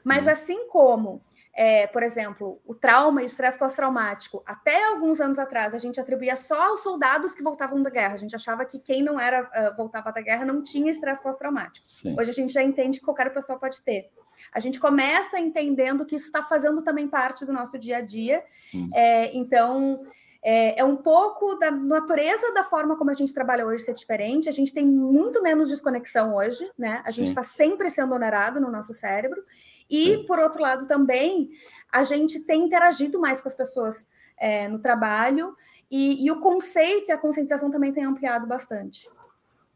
Mas 0.04 0.24
uhum. 0.24 0.32
assim 0.32 0.68
como 0.68 1.22
é, 1.54 1.86
por 1.86 2.02
exemplo, 2.02 2.60
o 2.64 2.74
trauma 2.74 3.20
e 3.20 3.24
o 3.24 3.26
estresse 3.26 3.58
pós-traumático, 3.58 4.42
até 4.46 4.84
alguns 4.84 5.20
anos 5.20 5.38
atrás, 5.38 5.74
a 5.74 5.78
gente 5.78 6.00
atribuía 6.00 6.34
só 6.34 6.70
aos 6.70 6.82
soldados 6.82 7.34
que 7.34 7.42
voltavam 7.42 7.82
da 7.82 7.90
guerra. 7.90 8.14
A 8.14 8.18
gente 8.18 8.34
achava 8.34 8.64
que 8.64 8.80
quem 8.80 9.02
não 9.02 9.20
era 9.20 9.42
uh, 9.42 9.76
voltava 9.76 10.10
da 10.10 10.22
guerra 10.22 10.46
não 10.46 10.62
tinha 10.62 10.90
estresse 10.90 11.22
pós-traumático. 11.22 11.86
Hoje 12.18 12.30
a 12.30 12.34
gente 12.34 12.52
já 12.52 12.62
entende 12.62 12.98
que 12.98 13.04
qualquer 13.04 13.32
pessoa 13.34 13.58
pode 13.58 13.82
ter. 13.82 14.10
A 14.52 14.60
gente 14.60 14.80
começa 14.80 15.38
entendendo 15.38 16.06
que 16.06 16.16
isso 16.16 16.26
está 16.26 16.42
fazendo 16.42 16.82
também 16.82 17.06
parte 17.06 17.44
do 17.44 17.52
nosso 17.52 17.78
dia 17.78 17.98
a 17.98 18.00
dia. 18.00 18.42
Hum. 18.74 18.90
É, 18.94 19.36
então, 19.36 20.04
é, 20.42 20.80
é, 20.80 20.84
um 20.84 20.96
pouco 20.96 21.54
da 21.54 21.70
natureza 21.70 22.52
da 22.52 22.64
forma 22.64 22.96
como 22.96 23.10
a 23.10 23.14
gente 23.14 23.32
trabalha 23.32 23.64
hoje 23.64 23.84
ser 23.84 23.94
diferente. 23.94 24.48
A 24.48 24.52
gente 24.52 24.74
tem 24.74 24.84
muito 24.84 25.40
menos 25.40 25.68
desconexão 25.68 26.34
hoje, 26.34 26.68
né? 26.76 27.00
A 27.06 27.12
Sim. 27.12 27.20
gente 27.20 27.28
está 27.28 27.44
sempre 27.44 27.88
sendo 27.88 28.14
onerado 28.14 28.60
no 28.60 28.70
nosso 28.70 28.92
cérebro. 28.92 29.42
E, 29.88 30.18
por 30.26 30.38
outro 30.38 30.60
lado, 30.60 30.86
também 30.86 31.50
a 31.92 32.02
gente 32.02 32.40
tem 32.40 32.64
interagido 32.64 33.20
mais 33.20 33.40
com 33.40 33.48
as 33.48 33.54
pessoas 33.54 34.06
é, 34.36 34.66
no 34.66 34.78
trabalho 34.78 35.54
e, 35.90 36.24
e 36.24 36.30
o 36.30 36.40
conceito 36.40 37.10
e 37.10 37.12
a 37.12 37.18
conscientização 37.18 37.70
também 37.70 37.92
tem 37.92 38.04
ampliado 38.04 38.46
bastante. 38.46 39.08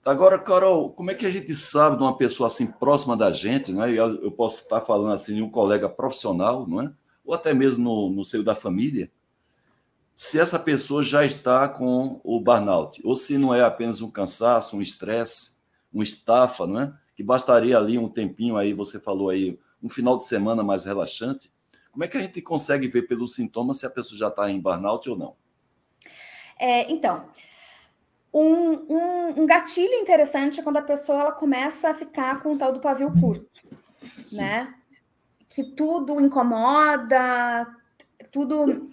Agora, 0.05 0.39
Carol, 0.39 0.91
como 0.91 1.11
é 1.11 1.15
que 1.15 1.27
a 1.27 1.31
gente 1.31 1.55
sabe 1.55 1.97
de 1.97 2.03
uma 2.03 2.17
pessoa 2.17 2.47
assim 2.47 2.73
próxima 2.73 3.17
da 3.17 3.31
gente, 3.31 3.73
não 3.73 3.85
é? 3.85 3.93
Eu 3.93 4.31
posso 4.33 4.63
estar 4.63 4.81
falando 4.81 5.13
assim 5.13 5.35
de 5.35 5.43
um 5.43 5.51
colega 5.51 5.89
profissional, 5.89 6.67
não 6.67 6.81
é? 6.81 6.93
Ou 7.25 7.35
até 7.35 7.53
mesmo 7.53 7.85
no, 7.85 8.11
no 8.11 8.25
seio 8.25 8.45
da 8.45 8.55
família, 8.55 9.11
se 10.17 10.41
essa 10.41 10.59
pessoa 10.59 11.03
já 11.03 11.27
está 11.27 11.69
com 11.69 12.23
o 12.25 12.41
burnout, 12.41 13.03
ou 13.05 13.15
se 13.15 13.37
não 13.37 13.55
é 13.55 13.61
apenas 13.61 14.01
um 14.01 14.11
cansaço, 14.11 14.75
um 14.75 14.81
estresse, 14.81 15.59
um 15.93 16.03
estafa, 16.03 16.67
não 16.67 16.81
é? 16.81 16.95
Que 17.15 17.23
bastaria 17.23 17.77
ali 17.77 17.99
um 17.99 18.09
tempinho 18.09 18.57
aí, 18.57 18.73
você 18.73 18.99
falou 18.99 19.29
aí, 19.29 19.59
um 19.83 19.91
final 19.91 20.17
de 20.17 20.25
semana 20.25 20.63
mais 20.63 20.87
relaxante. 20.87 21.53
Como 21.93 22.03
é 22.03 22.09
que 22.09 22.17
a 22.17 22.21
gente 22.21 22.41
consegue 22.41 22.89
ver 22.89 23.03
pelos 23.03 23.35
sintomas 23.35 23.79
se 23.79 23.85
a 23.85 23.91
pessoa 23.91 24.19
já 24.19 24.29
está 24.29 24.51
em 24.51 24.59
burnout 24.59 25.09
ou 25.11 25.19
não? 25.19 25.37
É, 26.59 26.91
então, 26.91 27.29
um, 28.33 28.73
um, 28.89 29.43
um, 29.43 29.47
gatilho 29.47 29.95
interessante 29.97 30.61
é 30.61 30.63
quando 30.63 30.79
a 30.79 30.83
pessoa 30.83 31.21
ela 31.21 31.33
começa 31.33 31.91
a 31.91 31.95
ficar 31.95 32.43
com 32.43 32.55
o 32.55 32.59
tal 32.59 32.73
do 32.73 32.81
pavio 32.81 33.13
curto, 33.21 33.63
Sim. 34.25 34.39
né? 34.39 34.75
Que 35.47 35.63
tudo 35.63 36.19
incomoda, 36.23 37.67
tudo 38.33 38.89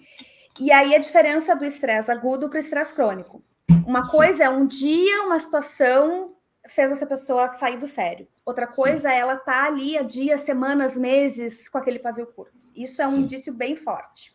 e 0.58 0.70
aí 0.70 0.94
a 0.94 0.98
diferença 0.98 1.54
do 1.54 1.64
estresse 1.64 2.10
agudo 2.10 2.48
para 2.48 2.56
o 2.56 2.60
estresse 2.60 2.94
crônico. 2.94 3.42
Uma 3.86 4.04
Sim. 4.04 4.16
coisa 4.16 4.44
é 4.44 4.48
um 4.48 4.66
dia, 4.66 5.22
uma 5.22 5.38
situação 5.38 6.34
fez 6.66 6.90
essa 6.90 7.06
pessoa 7.06 7.48
sair 7.48 7.76
do 7.76 7.86
sério. 7.86 8.26
Outra 8.44 8.66
coisa 8.66 9.08
Sim. 9.08 9.14
é 9.14 9.18
ela 9.18 9.36
tá 9.36 9.64
ali 9.64 9.98
há 9.98 10.02
dias, 10.02 10.40
semanas, 10.40 10.96
meses 10.96 11.68
com 11.68 11.78
aquele 11.78 11.98
pavio 11.98 12.26
curto. 12.26 12.66
Isso 12.74 13.02
é 13.02 13.06
um 13.06 13.10
Sim. 13.10 13.20
indício 13.20 13.52
bem 13.52 13.76
forte. 13.76 14.34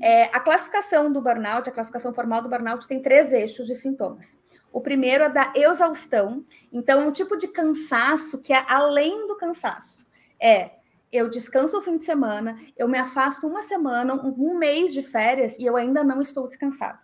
É, 0.00 0.24
a 0.24 0.38
classificação 0.38 1.10
do 1.10 1.20
burnout, 1.20 1.68
a 1.68 1.72
classificação 1.72 2.14
formal 2.14 2.42
do 2.42 2.48
burnout, 2.48 2.86
tem 2.86 3.02
três 3.02 3.32
eixos 3.32 3.66
de 3.66 3.74
sintomas. 3.74 4.38
O 4.72 4.80
primeiro 4.80 5.24
é 5.24 5.28
da 5.28 5.52
exaustão. 5.56 6.44
Então, 6.72 7.02
é 7.02 7.04
um 7.04 7.12
tipo 7.12 7.36
de 7.36 7.48
cansaço 7.48 8.38
que 8.38 8.52
é 8.52 8.64
além 8.68 9.26
do 9.26 9.36
cansaço. 9.36 10.06
É 10.40 10.77
eu 11.12 11.28
descanso 11.28 11.78
o 11.78 11.80
fim 11.80 11.96
de 11.96 12.04
semana, 12.04 12.56
eu 12.76 12.88
me 12.88 12.98
afasto 12.98 13.46
uma 13.46 13.62
semana, 13.62 14.14
um, 14.14 14.58
mês 14.58 14.92
de 14.92 15.02
férias 15.02 15.58
e 15.58 15.64
eu 15.64 15.76
ainda 15.76 16.04
não 16.04 16.20
estou 16.20 16.46
descansado. 16.46 16.98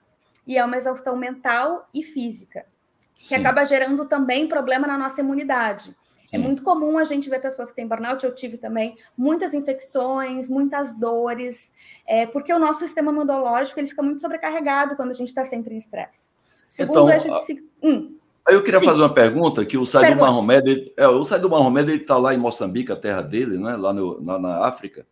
E 0.47 0.59
é 0.59 0.65
uma 0.65 0.77
exaustão 0.77 1.17
mental 1.17 1.89
e 1.95 2.03
física, 2.03 2.67
que 3.15 3.25
Sim. 3.25 3.37
acaba 3.37 3.65
gerando 3.65 4.05
também 4.05 4.47
problema 4.47 4.87
na 4.87 4.99
nossa 4.99 5.21
imunidade. 5.21 5.97
É 6.21 6.27
Sim. 6.27 6.37
É 6.37 6.39
muito 6.39 6.63
comum 6.63 6.99
a 6.99 7.05
gente 7.05 7.31
ver 7.31 7.41
pessoas 7.41 7.71
que 7.71 7.77
têm 7.77 7.87
burnout, 7.87 8.25
eu 8.25 8.35
tive 8.35 8.59
também, 8.59 8.97
muitas 9.17 9.55
infecções, 9.55 10.49
muitas 10.49 10.95
dores, 10.95 11.73
é, 12.07 12.27
porque 12.27 12.53
o 12.53 12.59
nosso 12.59 12.81
sistema 12.81 13.11
imunológico 13.11 13.81
ele 13.81 13.89
fica 13.89 14.03
muito 14.03 14.21
sobrecarregado 14.21 14.97
quando 14.97 15.11
a 15.11 15.15
gente 15.15 15.29
está 15.29 15.45
sempre 15.45 15.75
em 15.75 15.79
estresse. 15.79 16.29
Segundo, 16.69 17.09
então, 17.09 17.09
a 17.09 17.19
gente... 17.19 17.65
Hum. 17.83 18.17
Aí 18.47 18.55
eu 18.55 18.63
queria 18.63 18.81
Sim. 18.81 18.87
fazer 18.87 19.01
uma 19.01 19.13
pergunta, 19.13 19.65
que 19.65 19.79
o 19.79 19.87
Saido 19.87 20.21
Mahomed, 20.21 20.71
ele, 20.71 20.95
é, 20.97 21.09
o 21.09 21.25
Saido 21.25 21.49
Mahomed, 21.49 21.91
ele 21.91 22.03
está 22.03 22.19
lá 22.19 22.35
em 22.35 22.39
Moçambique, 22.39 22.93
a 22.93 22.97
terra 22.97 23.23
dele, 23.23 23.57
né, 23.57 23.75
lá, 23.77 23.93
no, 23.93 24.21
na, 24.21 24.39
na 24.39 24.67
África, 24.67 25.07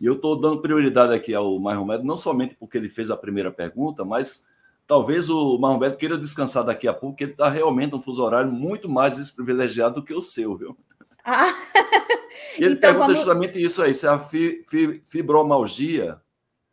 e 0.00 0.06
eu 0.06 0.14
estou 0.14 0.40
dando 0.40 0.62
prioridade 0.62 1.12
aqui 1.12 1.34
ao 1.34 1.58
Mahomed, 1.58 2.02
não 2.02 2.16
somente 2.16 2.56
porque 2.58 2.78
ele 2.78 2.88
fez 2.88 3.10
a 3.10 3.16
primeira 3.16 3.50
pergunta, 3.50 4.02
mas 4.02 4.46
talvez 4.86 5.28
o 5.28 5.58
Mahomed 5.58 5.96
queira 5.96 6.16
descansar 6.16 6.64
daqui 6.64 6.88
a 6.88 6.94
pouco, 6.94 7.10
porque 7.10 7.24
ele 7.24 7.32
está 7.32 7.50
realmente 7.50 7.94
um 7.94 8.00
fuso 8.00 8.22
horário 8.22 8.50
muito 8.50 8.88
mais 8.88 9.18
desprivilegiado 9.18 9.96
do 9.96 10.02
que 10.02 10.14
o 10.14 10.22
seu, 10.22 10.56
viu? 10.56 10.76
Ah. 11.24 11.54
E 12.58 12.64
ele 12.64 12.74
então, 12.74 12.80
pergunta 12.80 13.06
vamos... 13.06 13.16
justamente 13.16 13.62
isso 13.62 13.82
aí, 13.82 13.92
se 13.92 14.06
a 14.06 14.18
fi, 14.18 14.64
fi, 14.68 15.00
fibromalgia 15.04 16.20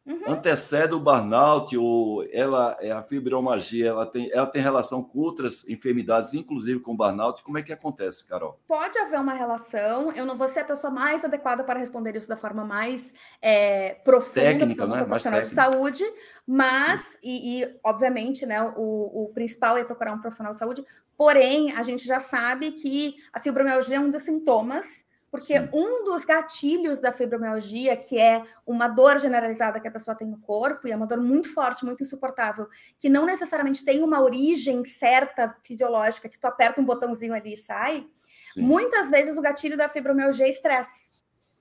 uhum. 0.07 0.33
antecede 0.33 0.93
o 0.93 0.99
burnout 0.99 1.77
ou 1.77 2.25
ela 2.31 2.77
é 2.79 2.91
a 2.91 3.03
fibromialgia, 3.03 3.89
ela 3.89 4.05
tem, 4.05 4.29
ela 4.31 4.47
tem 4.47 4.61
relação 4.61 5.03
com 5.03 5.19
outras 5.19 5.67
enfermidades, 5.67 6.33
inclusive 6.33 6.79
com 6.79 6.95
burnout? 6.95 7.43
Como 7.43 7.57
é 7.57 7.63
que 7.63 7.73
acontece, 7.73 8.27
Carol? 8.27 8.59
Pode 8.67 8.97
haver 8.97 9.19
uma 9.19 9.33
relação. 9.33 10.11
Eu 10.11 10.25
não 10.25 10.37
vou 10.37 10.47
ser 10.47 10.61
a 10.61 10.65
pessoa 10.65 10.91
mais 10.91 11.25
adequada 11.25 11.63
para 11.63 11.79
responder 11.79 12.15
isso 12.15 12.27
da 12.27 12.37
forma 12.37 12.63
mais 12.63 13.13
é, 13.41 13.95
profunda, 14.03 14.41
técnica, 14.41 14.87
né? 14.87 15.03
profissional 15.03 15.41
de 15.41 15.49
saúde, 15.49 16.03
mas 16.45 17.17
e, 17.21 17.61
e, 17.61 17.79
obviamente, 17.85 18.45
né, 18.45 18.61
o, 18.75 19.23
o 19.23 19.29
principal 19.33 19.77
é 19.77 19.83
procurar 19.83 20.13
um 20.13 20.21
profissional 20.21 20.53
de 20.53 20.57
saúde. 20.57 20.85
Porém, 21.17 21.71
a 21.71 21.81
gente 21.81 22.05
já 22.05 22.19
sabe 22.19 22.71
que 22.71 23.15
a 23.33 23.39
fibromialgia 23.39 23.97
é 23.97 23.99
um 23.99 24.11
dos 24.11 24.21
sintomas 24.21 25.06
porque 25.29 25.57
Sim. 25.57 25.69
um 25.73 26.03
dos 26.03 26.23
gatilhos 26.23 26.99
da 26.99 27.11
fibromialgia, 27.11 27.97
que 27.97 28.17
é 28.17 28.43
uma 28.65 28.87
dor 28.87 29.19
generalizada 29.19 29.79
que 29.79 29.87
a 29.87 29.91
pessoa 29.91 30.15
tem 30.15 30.27
no 30.27 30.39
corpo, 30.39 30.87
e 30.87 30.91
é 30.91 30.95
uma 30.95 31.05
dor 31.05 31.19
muito 31.19 31.53
forte, 31.53 31.85
muito 31.85 32.01
insuportável, 32.03 32.67
que 32.97 33.09
não 33.09 33.25
necessariamente 33.25 33.83
tem 33.83 34.03
uma 34.03 34.21
origem 34.21 34.83
certa 34.85 35.55
fisiológica, 35.63 36.29
que 36.29 36.39
tu 36.39 36.45
aperta 36.45 36.79
um 36.79 36.85
botãozinho 36.85 37.33
ali 37.33 37.53
e 37.53 37.57
sai, 37.57 38.07
Sim. 38.45 38.61
muitas 38.61 39.09
vezes 39.09 39.37
o 39.37 39.41
gatilho 39.41 39.77
da 39.77 39.89
fibromialgia 39.89 40.45
é 40.45 40.49
estresse. 40.49 41.09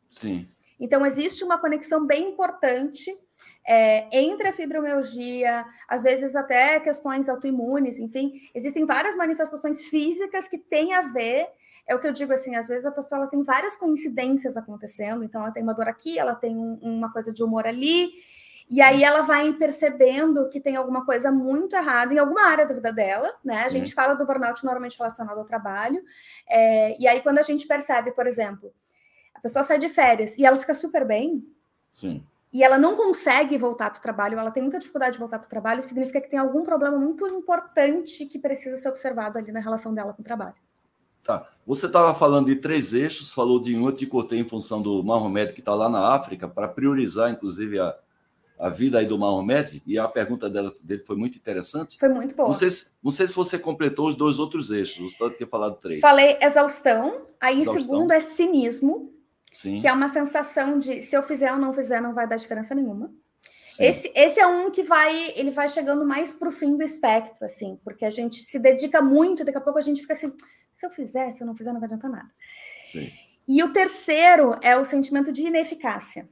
Sim. 0.09 0.48
Então, 0.79 1.05
existe 1.05 1.42
uma 1.42 1.59
conexão 1.59 2.07
bem 2.07 2.31
importante 2.31 3.16
é, 3.66 4.07
entre 4.16 4.48
a 4.48 4.52
fibromialgia, 4.52 5.64
às 5.88 6.02
vezes 6.02 6.37
até 6.37 6.79
questões 6.81 7.29
autoimunes, 7.29 7.98
enfim, 7.98 8.33
existem 8.55 8.87
várias 8.87 9.16
manifestações 9.16 9.85
físicas 9.85 10.46
que 10.46 10.59
têm 10.59 10.94
a 10.94 11.02
ver 11.02 11.48
é 11.88 11.94
o 11.94 12.00
que 12.00 12.07
eu 12.07 12.12
digo 12.12 12.33
assim, 12.33 12.57
às 12.57 12.66
vezes 12.66 12.85
a 12.85 12.90
pessoa 12.90 13.20
ela 13.20 13.31
tem 13.31 13.42
várias 13.44 13.76
coincidências 13.76 14.57
acontecendo, 14.57 15.22
então 15.22 15.40
ela 15.42 15.52
tem 15.52 15.62
uma 15.62 15.72
dor 15.72 15.88
aqui, 15.88 16.18
ela 16.18 16.35
tem 16.35 16.57
um, 16.57 16.79
uma 16.83 17.12
coisa 17.12 17.33
de 17.33 17.44
humor 17.44 17.64
ali, 17.64 18.11
e 18.68 18.83
aí 18.83 19.05
ela 19.05 19.22
vai 19.22 19.52
percebendo 19.52 20.48
que 20.48 20.59
tem 20.59 20.74
alguma 20.74 21.07
coisa 21.07 21.31
muito 21.31 21.76
errada 21.76 22.12
em 22.12 22.18
alguma 22.18 22.42
área 22.42 22.66
da 22.66 22.74
vida 22.74 22.92
dela, 22.92 23.33
né? 23.44 23.62
A 23.62 23.68
gente 23.68 23.94
fala 23.94 24.14
do 24.14 24.26
burnout 24.26 24.64
normalmente 24.64 24.98
relacionado 24.98 25.38
ao 25.38 25.44
trabalho, 25.44 26.02
é, 26.50 27.00
e 27.00 27.07
aí 27.07 27.20
quando 27.20 27.38
a 27.38 27.42
gente 27.42 27.68
percebe, 27.68 28.11
por 28.11 28.26
exemplo, 28.26 28.74
a 29.33 29.40
pessoa 29.40 29.62
sai 29.62 29.79
de 29.79 29.88
férias 29.88 30.37
e 30.37 30.44
ela 30.44 30.59
fica 30.59 30.74
super 30.74 31.07
bem, 31.07 31.46
Sim. 31.92 32.22
E 32.53 32.63
ela 32.63 32.79
não 32.79 32.97
consegue 32.97 33.59
voltar 33.59 33.91
para 33.91 33.99
o 33.99 34.03
trabalho, 34.03 34.39
ela 34.39 34.51
tem 34.51 34.63
muita 34.63 34.79
dificuldade 34.79 35.15
de 35.15 35.19
voltar 35.19 35.39
para 35.39 35.47
o 35.47 35.51
trabalho, 35.51 35.83
significa 35.83 36.21
que 36.21 36.29
tem 36.31 36.39
algum 36.39 36.63
problema 36.63 36.97
muito 36.97 37.27
importante 37.27 38.25
que 38.27 38.39
precisa 38.39 38.77
ser 38.77 38.89
observado 38.89 39.39
ali 39.39 39.53
na 39.53 39.61
relação 39.61 39.93
dela 39.93 40.13
com 40.13 40.23
o 40.23 40.25
trabalho. 40.25 40.55
Tá. 41.23 41.49
Você 41.67 41.87
estava 41.87 42.15
falando 42.15 42.47
de 42.47 42.57
três 42.57 42.95
eixos, 42.95 43.33
falou 43.33 43.61
de 43.61 43.77
um, 43.77 43.87
eu 43.87 43.93
te 43.93 44.07
cortei 44.07 44.39
em 44.39 44.49
função 44.49 44.81
do 44.81 45.03
Mahomet, 45.03 45.53
que 45.53 45.61
está 45.61 45.75
lá 45.75 45.89
na 45.89 46.15
África, 46.15 46.47
para 46.47 46.69
priorizar, 46.69 47.31
inclusive, 47.33 47.81
a, 47.81 47.97
a 48.61 48.69
vida 48.69 49.01
aí 49.01 49.07
do 49.07 49.19
Mahomet, 49.19 49.83
e 49.85 49.99
a 49.99 50.07
pergunta 50.07 50.49
dela, 50.49 50.73
dele 50.81 51.03
foi 51.03 51.17
muito 51.17 51.37
interessante. 51.37 51.99
Foi 51.99 52.09
muito 52.09 52.37
boa. 52.37 52.47
Não 52.47 52.55
sei, 52.55 52.71
se, 52.71 52.93
não 53.03 53.11
sei 53.11 53.27
se 53.27 53.35
você 53.35 53.59
completou 53.59 54.07
os 54.07 54.15
dois 54.15 54.39
outros 54.39 54.71
eixos, 54.71 55.17
você 55.17 55.31
tinha 55.31 55.49
falado 55.49 55.77
três. 55.83 56.01
Falei 56.01 56.39
exaustão, 56.41 57.23
aí 57.41 57.59
exaustão. 57.59 57.83
segundo 57.83 58.13
é 58.13 58.21
cinismo, 58.21 59.13
Sim. 59.51 59.81
que 59.81 59.89
é 59.89 59.93
uma 59.93 60.09
sensação 60.09 60.79
de 60.79 61.01
se 61.03 61.17
eu 61.17 61.23
fizer 61.23 61.53
ou 61.53 61.59
não 61.59 61.73
fizer, 61.73 62.01
não 62.01 62.15
vai 62.15 62.27
dar 62.27 62.37
diferença 62.37 62.75
nenhuma. 62.75 63.13
Esse, 63.79 64.11
esse 64.15 64.41
é 64.41 64.47
um 64.47 64.71
que 64.71 64.83
vai, 64.83 65.33
ele 65.37 65.51
vai 65.51 65.69
chegando 65.69 66.07
mais 66.07 66.33
para 66.33 66.49
o 66.49 66.53
fim 66.53 66.77
do 66.77 66.83
espectro, 66.83 67.45
assim, 67.45 67.79
porque 67.85 68.05
a 68.05 68.11
gente 68.11 68.43
se 68.43 68.59
dedica 68.59 69.03
muito, 69.03 69.45
daqui 69.45 69.59
a 69.59 69.61
pouco 69.61 69.79
a 69.79 69.83
gente 69.83 70.01
fica 70.01 70.15
assim, 70.15 70.33
se 70.73 70.87
eu 70.87 70.91
fizer, 70.91 71.31
se 71.31 71.43
eu 71.43 71.47
não 71.47 71.55
fizer, 71.55 71.73
não 71.73 71.81
vai 71.81 71.87
adiantar 71.87 72.11
nada. 72.11 72.31
Sim. 72.85 73.11
E 73.47 73.63
o 73.63 73.73
terceiro 73.73 74.57
é 74.63 74.77
o 74.77 74.85
sentimento 74.85 75.31
de 75.31 75.43
ineficácia. 75.43 76.29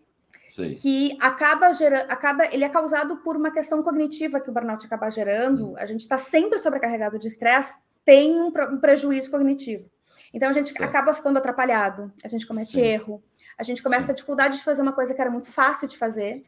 Sim. 0.46 0.74
Que 0.74 1.16
acaba 1.20 1.72
gerando, 1.72 2.11
acaba, 2.11 2.46
ele 2.53 2.64
é 2.64 2.68
causado 2.68 3.16
por 3.18 3.37
uma 3.37 3.50
questão 3.50 3.83
cognitiva 3.83 4.40
que 4.40 4.50
o 4.50 4.53
burnout 4.53 4.85
acaba 4.85 5.09
gerando. 5.09 5.70
Hum. 5.70 5.74
A 5.79 5.87
gente 5.87 6.00
está 6.00 6.18
sempre 6.18 6.59
sobrecarregado 6.59 7.18
de 7.18 7.29
estresse, 7.29 7.77
tem 8.05 8.38
um, 8.38 8.48
um, 8.48 8.79
prejuízo 8.79 9.31
cognitivo. 9.31 9.88
Então 10.34 10.50
a 10.50 10.52
gente 10.52 10.74
acaba 10.82 11.14
ficando 11.14 11.38
atrapalhado, 11.38 12.12
a 12.24 12.28
gente 12.28 12.44
comete 12.44 12.72
Sim. 12.72 12.80
erro, 12.80 13.22
a 13.56 13.62
gente 13.62 13.80
começa 13.80 14.06
Sim. 14.06 14.10
a 14.10 14.14
dificuldade 14.14 14.56
de 14.58 14.64
fazer 14.64 14.82
uma 14.82 14.92
coisa 14.92 15.14
que 15.14 15.20
era 15.20 15.30
muito 15.30 15.50
fácil 15.52 15.86
de 15.86 15.96
fazer. 15.96 16.44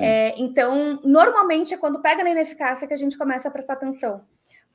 É, 0.00 0.34
então, 0.38 0.98
normalmente 1.04 1.74
é 1.74 1.76
quando 1.76 2.00
pega 2.00 2.24
na 2.24 2.30
ineficácia 2.30 2.88
que 2.88 2.94
a 2.94 2.96
gente 2.96 3.18
começa 3.18 3.48
a 3.48 3.50
prestar 3.50 3.74
atenção. 3.74 4.24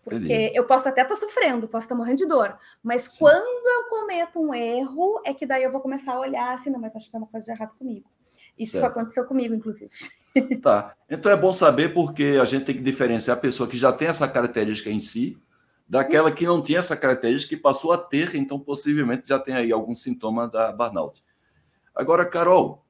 Porque 0.03 0.51
eu 0.53 0.65
posso 0.65 0.87
até 0.87 1.01
estar 1.01 1.15
tá 1.15 1.19
sofrendo, 1.19 1.67
posso 1.67 1.85
estar 1.85 1.95
tá 1.95 1.99
morrendo 1.99 2.17
de 2.17 2.27
dor, 2.27 2.57
mas 2.83 3.03
Sim. 3.03 3.19
quando 3.19 3.67
eu 3.67 3.89
cometo 3.89 4.39
um 4.39 4.53
erro, 4.53 5.21
é 5.25 5.33
que 5.33 5.45
daí 5.45 5.63
eu 5.63 5.71
vou 5.71 5.81
começar 5.81 6.13
a 6.13 6.19
olhar 6.19 6.53
assim, 6.53 6.69
não, 6.69 6.79
mas 6.79 6.95
acho 6.95 7.05
que 7.05 7.11
tem 7.11 7.21
uma 7.21 7.27
coisa 7.27 7.45
de 7.45 7.51
errado 7.51 7.73
comigo. 7.75 8.05
Isso 8.59 8.73
certo. 8.73 8.85
aconteceu 8.85 9.25
comigo, 9.25 9.55
inclusive. 9.55 9.91
Tá. 10.63 10.95
Então 11.07 11.31
é 11.31 11.37
bom 11.37 11.53
saber 11.53 11.93
porque 11.93 12.39
a 12.41 12.45
gente 12.45 12.65
tem 12.65 12.75
que 12.75 12.81
diferenciar 12.81 13.37
a 13.37 13.39
pessoa 13.39 13.69
que 13.69 13.77
já 13.77 13.93
tem 13.93 14.07
essa 14.07 14.27
característica 14.27 14.89
em 14.89 14.99
si 14.99 15.39
daquela 15.87 16.31
que 16.31 16.45
não 16.45 16.61
tinha 16.61 16.79
essa 16.79 16.95
característica 16.95 17.53
e 17.53 17.57
passou 17.57 17.91
a 17.91 17.97
ter, 17.97 18.35
então 18.35 18.59
possivelmente 18.59 19.27
já 19.27 19.39
tem 19.39 19.55
aí 19.55 19.71
algum 19.71 19.93
sintoma 19.93 20.47
da 20.47 20.71
burnout. 20.71 21.23
Agora, 21.95 22.25
Carol, 22.25 22.85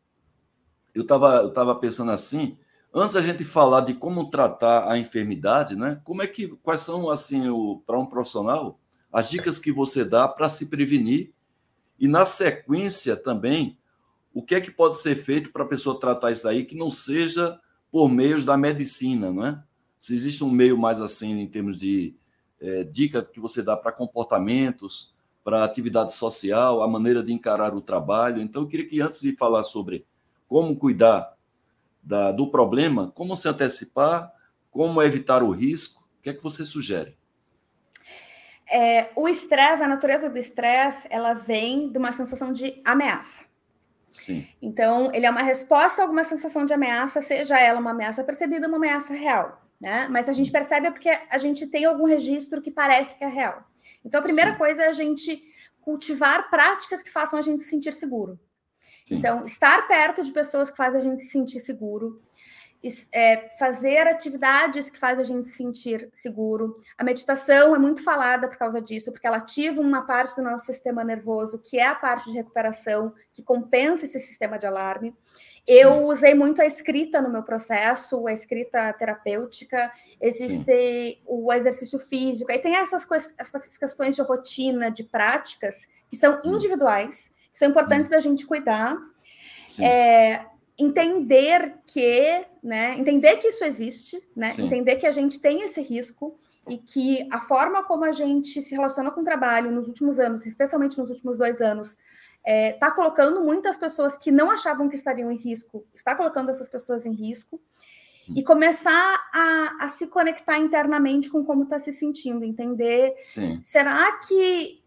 eu 0.93 1.03
estava 1.03 1.37
eu 1.37 1.51
tava 1.51 1.75
pensando 1.75 2.11
assim, 2.11 2.57
Antes 2.95 3.15
a 3.15 3.23
gente 3.23 3.43
falar 3.43 3.81
de 3.81 3.95
como 3.95 4.29
tratar 4.29 4.87
a 4.87 4.99
enfermidade, 4.99 5.75
né? 5.75 5.99
Como 6.03 6.21
é 6.21 6.27
que 6.27 6.49
quais 6.61 6.81
são 6.81 7.09
assim 7.09 7.45
para 7.87 7.97
um 7.97 8.05
profissional 8.05 8.79
as 9.11 9.29
dicas 9.29 9.57
que 9.57 9.71
você 9.71 10.05
dá 10.05 10.27
para 10.27 10.47
se 10.47 10.67
prevenir 10.67 11.33
e 11.99 12.07
na 12.07 12.23
sequência 12.23 13.15
também 13.15 13.77
o 14.31 14.43
que 14.43 14.55
é 14.55 14.61
que 14.61 14.69
pode 14.69 14.99
ser 14.99 15.15
feito 15.15 15.51
para 15.51 15.63
a 15.63 15.67
pessoa 15.67 15.99
tratar 15.99 16.31
isso 16.31 16.47
aí 16.47 16.65
que 16.65 16.75
não 16.75 16.91
seja 16.91 17.59
por 17.91 18.09
meios 18.09 18.45
da 18.45 18.57
medicina, 18.57 19.31
não 19.31 19.45
é? 19.45 19.63
Se 19.97 20.13
existe 20.13 20.43
um 20.43 20.51
meio 20.51 20.77
mais 20.77 21.01
assim 21.01 21.39
em 21.39 21.47
termos 21.47 21.79
de 21.79 22.15
é, 22.63 22.83
dica 22.85 23.21
que 23.21 23.41
você 23.41 23.61
dá 23.61 23.75
para 23.75 23.91
comportamentos, 23.91 25.13
para 25.43 25.65
atividade 25.65 26.13
social, 26.13 26.81
a 26.81 26.87
maneira 26.87 27.21
de 27.21 27.33
encarar 27.33 27.75
o 27.75 27.81
trabalho. 27.81 28.41
Então, 28.41 28.63
eu 28.63 28.67
queria 28.67 28.87
que 28.87 29.01
antes 29.01 29.19
de 29.19 29.35
falar 29.35 29.65
sobre 29.65 30.05
como 30.47 30.77
cuidar 30.77 31.35
da, 32.01 32.31
do 32.31 32.49
problema, 32.49 33.11
como 33.13 33.35
se 33.35 33.49
antecipar, 33.49 34.31
como 34.71 35.01
evitar 35.03 35.43
o 35.43 35.51
risco? 35.51 36.01
O 36.19 36.23
que 36.23 36.29
é 36.29 36.33
que 36.33 36.41
você 36.41 36.65
sugere? 36.65 37.17
É, 38.71 39.09
o 39.15 39.27
estresse, 39.27 39.83
a 39.83 39.87
natureza 39.87 40.29
do 40.29 40.37
estresse, 40.37 41.05
ela 41.09 41.33
vem 41.33 41.91
de 41.91 41.97
uma 41.97 42.13
sensação 42.13 42.53
de 42.53 42.81
ameaça. 42.85 43.43
Sim. 44.09 44.47
Então, 44.61 45.11
ele 45.13 45.25
é 45.25 45.29
uma 45.29 45.41
resposta 45.41 46.01
a 46.01 46.05
alguma 46.05 46.23
sensação 46.23 46.65
de 46.65 46.73
ameaça, 46.73 47.19
seja 47.19 47.59
ela 47.59 47.79
uma 47.79 47.91
ameaça 47.91 48.23
percebida 48.23 48.67
ou 48.67 48.71
uma 48.71 48.77
ameaça 48.77 49.13
real. 49.13 49.62
Né? 49.83 50.07
Mas 50.09 50.29
a 50.29 50.33
gente 50.33 50.49
percebe 50.49 50.87
é 50.87 50.91
porque 50.91 51.09
a 51.09 51.37
gente 51.37 51.67
tem 51.67 51.83
algum 51.83 52.05
registro 52.05 52.61
que 52.61 52.71
parece 52.71 53.15
que 53.15 53.23
é 53.23 53.27
real. 53.27 53.63
Então, 54.05 54.19
a 54.19 54.23
primeira 54.23 54.51
Sim. 54.51 54.57
coisa 54.57 54.83
é 54.83 54.87
a 54.87 54.93
gente 54.93 55.41
cultivar 55.81 56.49
práticas 56.49 57.03
que 57.03 57.11
façam 57.11 57.37
a 57.37 57.41
gente 57.41 57.63
se 57.63 57.69
sentir 57.69 57.93
seguro. 57.93 58.39
Sim. 59.05 59.17
Então, 59.17 59.45
estar 59.45 59.85
perto 59.87 60.23
de 60.23 60.31
pessoas 60.31 60.71
que 60.71 60.77
fazem 60.77 61.01
a 61.01 61.03
gente 61.03 61.23
se 61.23 61.31
sentir 61.31 61.59
seguro, 61.59 62.21
é, 63.13 63.49
fazer 63.57 64.07
atividades 64.07 64.89
que 64.89 64.97
fazem 64.97 65.23
a 65.23 65.27
gente 65.27 65.49
se 65.49 65.55
sentir 65.55 66.09
seguro. 66.13 66.77
A 66.97 67.03
meditação 67.03 67.75
é 67.75 67.79
muito 67.79 68.03
falada 68.03 68.47
por 68.47 68.57
causa 68.57 68.81
disso, 68.81 69.11
porque 69.11 69.27
ela 69.27 69.37
ativa 69.37 69.81
uma 69.81 70.03
parte 70.03 70.35
do 70.35 70.43
nosso 70.43 70.65
sistema 70.65 71.03
nervoso, 71.03 71.59
que 71.59 71.77
é 71.77 71.87
a 71.87 71.95
parte 71.95 72.29
de 72.29 72.37
recuperação, 72.37 73.13
que 73.33 73.43
compensa 73.43 74.05
esse 74.05 74.19
sistema 74.19 74.57
de 74.57 74.65
alarme. 74.65 75.13
Eu 75.65 76.07
usei 76.07 76.33
muito 76.33 76.61
a 76.61 76.65
escrita 76.65 77.21
no 77.21 77.29
meu 77.29 77.41
processo, 77.41 78.27
a 78.27 78.33
escrita 78.33 78.91
terapêutica, 78.93 79.91
existe 80.19 80.65
Sim. 80.65 81.17
o 81.25 81.51
exercício 81.53 81.97
físico, 81.99 82.51
aí 82.51 82.59
tem 82.59 82.75
essas, 82.75 83.05
coisas, 83.05 83.33
essas 83.37 83.77
questões 83.77 84.15
de 84.15 84.21
rotina, 84.21 84.91
de 84.91 85.03
práticas, 85.03 85.87
que 86.09 86.17
são 86.17 86.41
hum. 86.43 86.55
individuais, 86.55 87.31
que 87.51 87.57
são 87.57 87.69
importantes 87.69 88.07
hum. 88.07 88.11
da 88.11 88.19
gente 88.19 88.45
cuidar. 88.45 88.97
É, 89.81 90.45
entender 90.77 91.75
que, 91.85 92.45
né, 92.61 92.97
entender 92.97 93.37
que 93.37 93.47
isso 93.47 93.63
existe, 93.63 94.21
né, 94.35 94.49
Sim. 94.49 94.65
entender 94.65 94.97
que 94.97 95.07
a 95.07 95.11
gente 95.11 95.39
tem 95.39 95.61
esse 95.61 95.81
risco 95.81 96.37
e 96.67 96.77
que 96.77 97.27
a 97.31 97.39
forma 97.39 97.83
como 97.83 98.05
a 98.05 98.11
gente 98.11 98.61
se 98.61 98.75
relaciona 98.75 99.11
com 99.11 99.21
o 99.21 99.23
trabalho 99.23 99.71
nos 99.71 99.87
últimos 99.87 100.19
anos, 100.19 100.45
especialmente 100.45 100.97
nos 100.97 101.09
últimos 101.09 101.37
dois 101.37 101.61
anos, 101.61 101.97
está 102.45 102.51
é, 102.51 102.73
tá 102.73 102.91
colocando 102.91 103.41
muitas 103.41 103.77
pessoas 103.77 104.17
que 104.17 104.31
não 104.31 104.51
achavam 104.51 104.89
que 104.89 104.95
estariam 104.95 105.31
em 105.31 105.37
risco, 105.37 105.85
está 105.93 106.13
colocando 106.13 106.51
essas 106.51 106.67
pessoas 106.67 107.05
em 107.05 107.13
risco, 107.13 107.61
hum. 108.29 108.33
e 108.35 108.43
começar 108.43 109.19
a, 109.33 109.85
a, 109.85 109.87
se 109.87 110.07
conectar 110.07 110.57
internamente 110.57 111.29
com 111.29 111.43
como 111.43 111.63
está 111.63 111.79
se 111.79 111.93
sentindo, 111.93 112.43
entender, 112.43 113.15
Sim. 113.19 113.59
será 113.61 114.11
que 114.19 114.81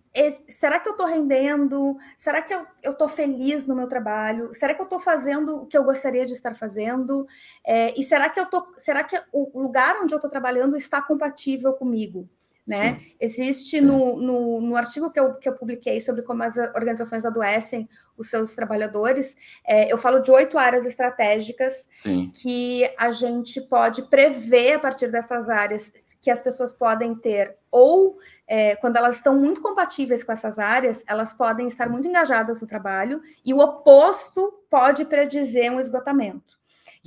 será 0.49 0.81
que 0.81 0.89
eu 0.89 0.93
estou 0.93 1.07
rendendo? 1.07 1.99
Será 2.17 2.41
que 2.41 2.55
eu 2.55 2.67
estou 2.83 3.07
feliz 3.07 3.67
no 3.67 3.77
meu 3.77 3.87
trabalho? 3.87 4.49
Será 4.55 4.73
que 4.73 4.81
eu 4.81 4.85
estou 4.85 4.99
fazendo 4.99 5.57
o 5.57 5.67
que 5.67 5.77
eu 5.77 5.85
gostaria 5.85 6.25
de 6.25 6.33
estar 6.33 6.55
fazendo? 6.55 7.27
É, 7.63 7.93
e 8.01 8.03
será 8.03 8.31
que 8.31 8.41
eu 8.41 8.47
tô, 8.47 8.67
será 8.77 9.05
que 9.05 9.21
o 9.31 9.61
lugar 9.61 10.01
onde 10.01 10.15
eu 10.15 10.17
estou 10.17 10.31
trabalhando 10.31 10.75
está 10.75 11.03
compatível 11.03 11.75
comigo? 11.75 12.27
Né? 12.67 12.99
Sim. 12.99 13.17
Existe 13.21 13.81
no, 13.81 14.17
no, 14.17 14.61
no, 14.61 14.77
artigo 14.77 15.11
que 15.11 15.21
eu, 15.21 15.35
que 15.35 15.49
eu 15.49 15.53
publiquei 15.53 16.01
sobre 16.01 16.23
como 16.23 16.43
as 16.43 16.57
organizações 16.57 17.25
adoecem 17.25 17.89
os 18.17 18.29
seus 18.29 18.55
trabalhadores, 18.55 19.37
é, 19.65 19.93
eu 19.93 19.97
falo 19.97 20.19
de 20.19 20.31
oito 20.31 20.59
áreas 20.59 20.85
estratégicas 20.85 21.87
Sim. 21.91 22.31
que 22.35 22.91
a 22.99 23.13
gente 23.13 23.61
pode 23.61 24.03
prever 24.03 24.75
a 24.75 24.79
partir 24.79 25.11
dessas 25.11 25.49
áreas 25.49 25.93
que 26.21 26.31
as 26.31 26.43
pessoas 26.43 26.73
podem 26.73 27.15
ter, 27.15 27.57
ou 27.71 28.19
é, 28.49 28.75
quando 28.77 28.97
elas 28.97 29.17
estão 29.17 29.39
muito 29.39 29.61
compatíveis 29.61 30.25
com 30.25 30.33
essas 30.33 30.59
áreas, 30.59 31.05
elas 31.07 31.33
podem 31.33 31.67
estar 31.67 31.89
muito 31.89 32.09
engajadas 32.09 32.61
no 32.61 32.67
trabalho, 32.67 33.21
e 33.45 33.55
o 33.55 33.59
oposto 33.59 34.53
pode 34.69 35.05
predizer 35.05 35.73
um 35.73 35.79
esgotamento. 35.79 36.57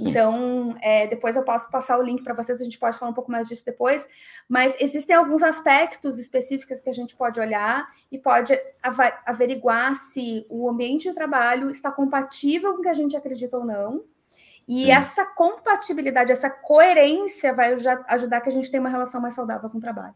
Então, 0.07 0.75
é, 0.81 1.07
depois 1.07 1.35
eu 1.35 1.43
posso 1.43 1.69
passar 1.69 1.97
o 1.97 2.01
link 2.01 2.23
para 2.23 2.33
vocês, 2.33 2.61
a 2.61 2.63
gente 2.63 2.77
pode 2.77 2.97
falar 2.97 3.11
um 3.11 3.13
pouco 3.13 3.31
mais 3.31 3.47
disso 3.47 3.65
depois, 3.65 4.07
mas 4.47 4.75
existem 4.79 5.15
alguns 5.15 5.43
aspectos 5.43 6.19
específicos 6.19 6.79
que 6.79 6.89
a 6.89 6.93
gente 6.93 7.15
pode 7.15 7.39
olhar 7.39 7.87
e 8.11 8.17
pode 8.17 8.57
averiguar 9.25 9.95
se 9.95 10.45
o 10.49 10.69
ambiente 10.69 11.09
de 11.09 11.15
trabalho 11.15 11.69
está 11.69 11.91
compatível 11.91 12.73
com 12.73 12.79
o 12.79 12.81
que 12.81 12.89
a 12.89 12.93
gente 12.93 13.15
acredita 13.15 13.57
ou 13.57 13.65
não. 13.65 14.03
E 14.67 14.83
Sim. 14.83 14.91
essa 14.91 15.25
compatibilidade, 15.25 16.31
essa 16.31 16.49
coerência 16.49 17.53
vai 17.53 17.73
ajudar 18.07 18.41
que 18.41 18.49
a 18.49 18.51
gente 18.51 18.69
tenha 18.69 18.81
uma 18.81 18.89
relação 18.89 19.19
mais 19.19 19.33
saudável 19.33 19.67
com 19.69 19.79
o 19.79 19.81
trabalho. 19.81 20.13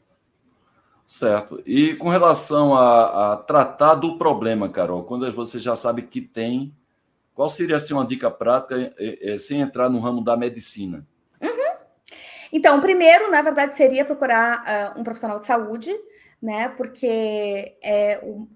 Certo. 1.06 1.62
E 1.66 1.96
com 1.96 2.10
relação 2.10 2.76
a, 2.76 3.34
a 3.34 3.38
tratar 3.38 3.96
do 3.96 4.18
problema, 4.18 4.70
Carol, 4.70 5.04
quando 5.04 5.30
você 5.34 5.60
já 5.60 5.76
sabe 5.76 6.04
que 6.04 6.22
tem 6.22 6.74
qual 7.34 7.50
seria 7.50 7.78
assim, 7.78 7.94
uma 7.94 8.06
dica 8.06 8.30
prática 8.30 8.94
é, 8.98 9.34
é, 9.34 9.38
sem 9.38 9.62
entrar 9.62 9.90
no 9.90 10.00
ramo 10.00 10.24
da 10.24 10.38
medicina? 10.38 11.06
Uhum. 11.42 11.76
Então, 12.52 12.80
primeiro, 12.80 13.32
na 13.32 13.42
verdade, 13.42 13.76
seria 13.76 14.06
procurar 14.06 14.94
uh, 14.96 15.00
um 15.00 15.04
profissional 15.04 15.40
de 15.40 15.46
saúde, 15.46 15.92
né? 16.42 16.70
Porque 16.70 17.76
é, 17.84 18.20
o, 18.24 18.48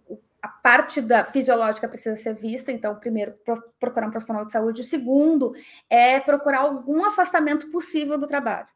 a 0.41 0.47
parte 0.47 1.01
da 1.01 1.25
fisiológica 1.25 1.87
precisa 1.87 2.15
ser 2.15 2.35
vista. 2.35 2.71
Então, 2.71 2.95
primeiro, 2.95 3.33
pro, 3.43 3.61
procurar 3.79 4.07
um 4.07 4.11
profissional 4.11 4.45
de 4.45 4.51
saúde. 4.51 4.81
O 4.81 4.85
segundo 4.85 5.53
é 5.89 6.19
procurar 6.19 6.59
algum 6.59 7.03
afastamento 7.05 7.69
possível 7.71 8.17
do 8.17 8.27
trabalho. 8.27 8.67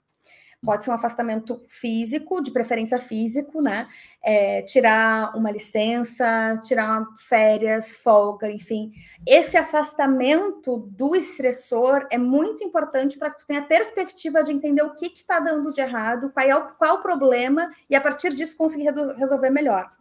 Pode 0.64 0.84
ser 0.84 0.92
um 0.92 0.94
afastamento 0.94 1.60
físico, 1.68 2.40
de 2.40 2.52
preferência 2.52 3.00
físico, 3.00 3.64
né? 3.64 3.88
É, 4.24 4.62
tirar 4.62 5.36
uma 5.36 5.50
licença, 5.50 6.60
tirar 6.64 7.04
férias, 7.28 7.96
folga, 7.96 8.52
enfim. 8.52 8.92
Esse 9.26 9.58
afastamento 9.58 10.78
do 10.78 11.16
estressor 11.16 12.06
é 12.12 12.18
muito 12.18 12.64
importante 12.64 13.18
para 13.18 13.32
que 13.32 13.40
tu 13.40 13.48
tenha 13.48 13.64
perspectiva 13.64 14.44
de 14.44 14.52
entender 14.52 14.84
o 14.84 14.94
que 14.94 15.08
está 15.08 15.40
dando 15.40 15.74
de 15.74 15.82
errado, 15.82 16.30
qual 16.30 16.46
é, 16.46 16.56
o, 16.56 16.62
qual 16.74 16.92
é 16.92 16.94
o 16.94 17.02
problema, 17.02 17.72
e 17.90 17.96
a 17.96 18.02
partir 18.02 18.30
disso 18.30 18.56
conseguir 18.56 18.92
resolver 19.18 19.50
melhor. 19.50 19.92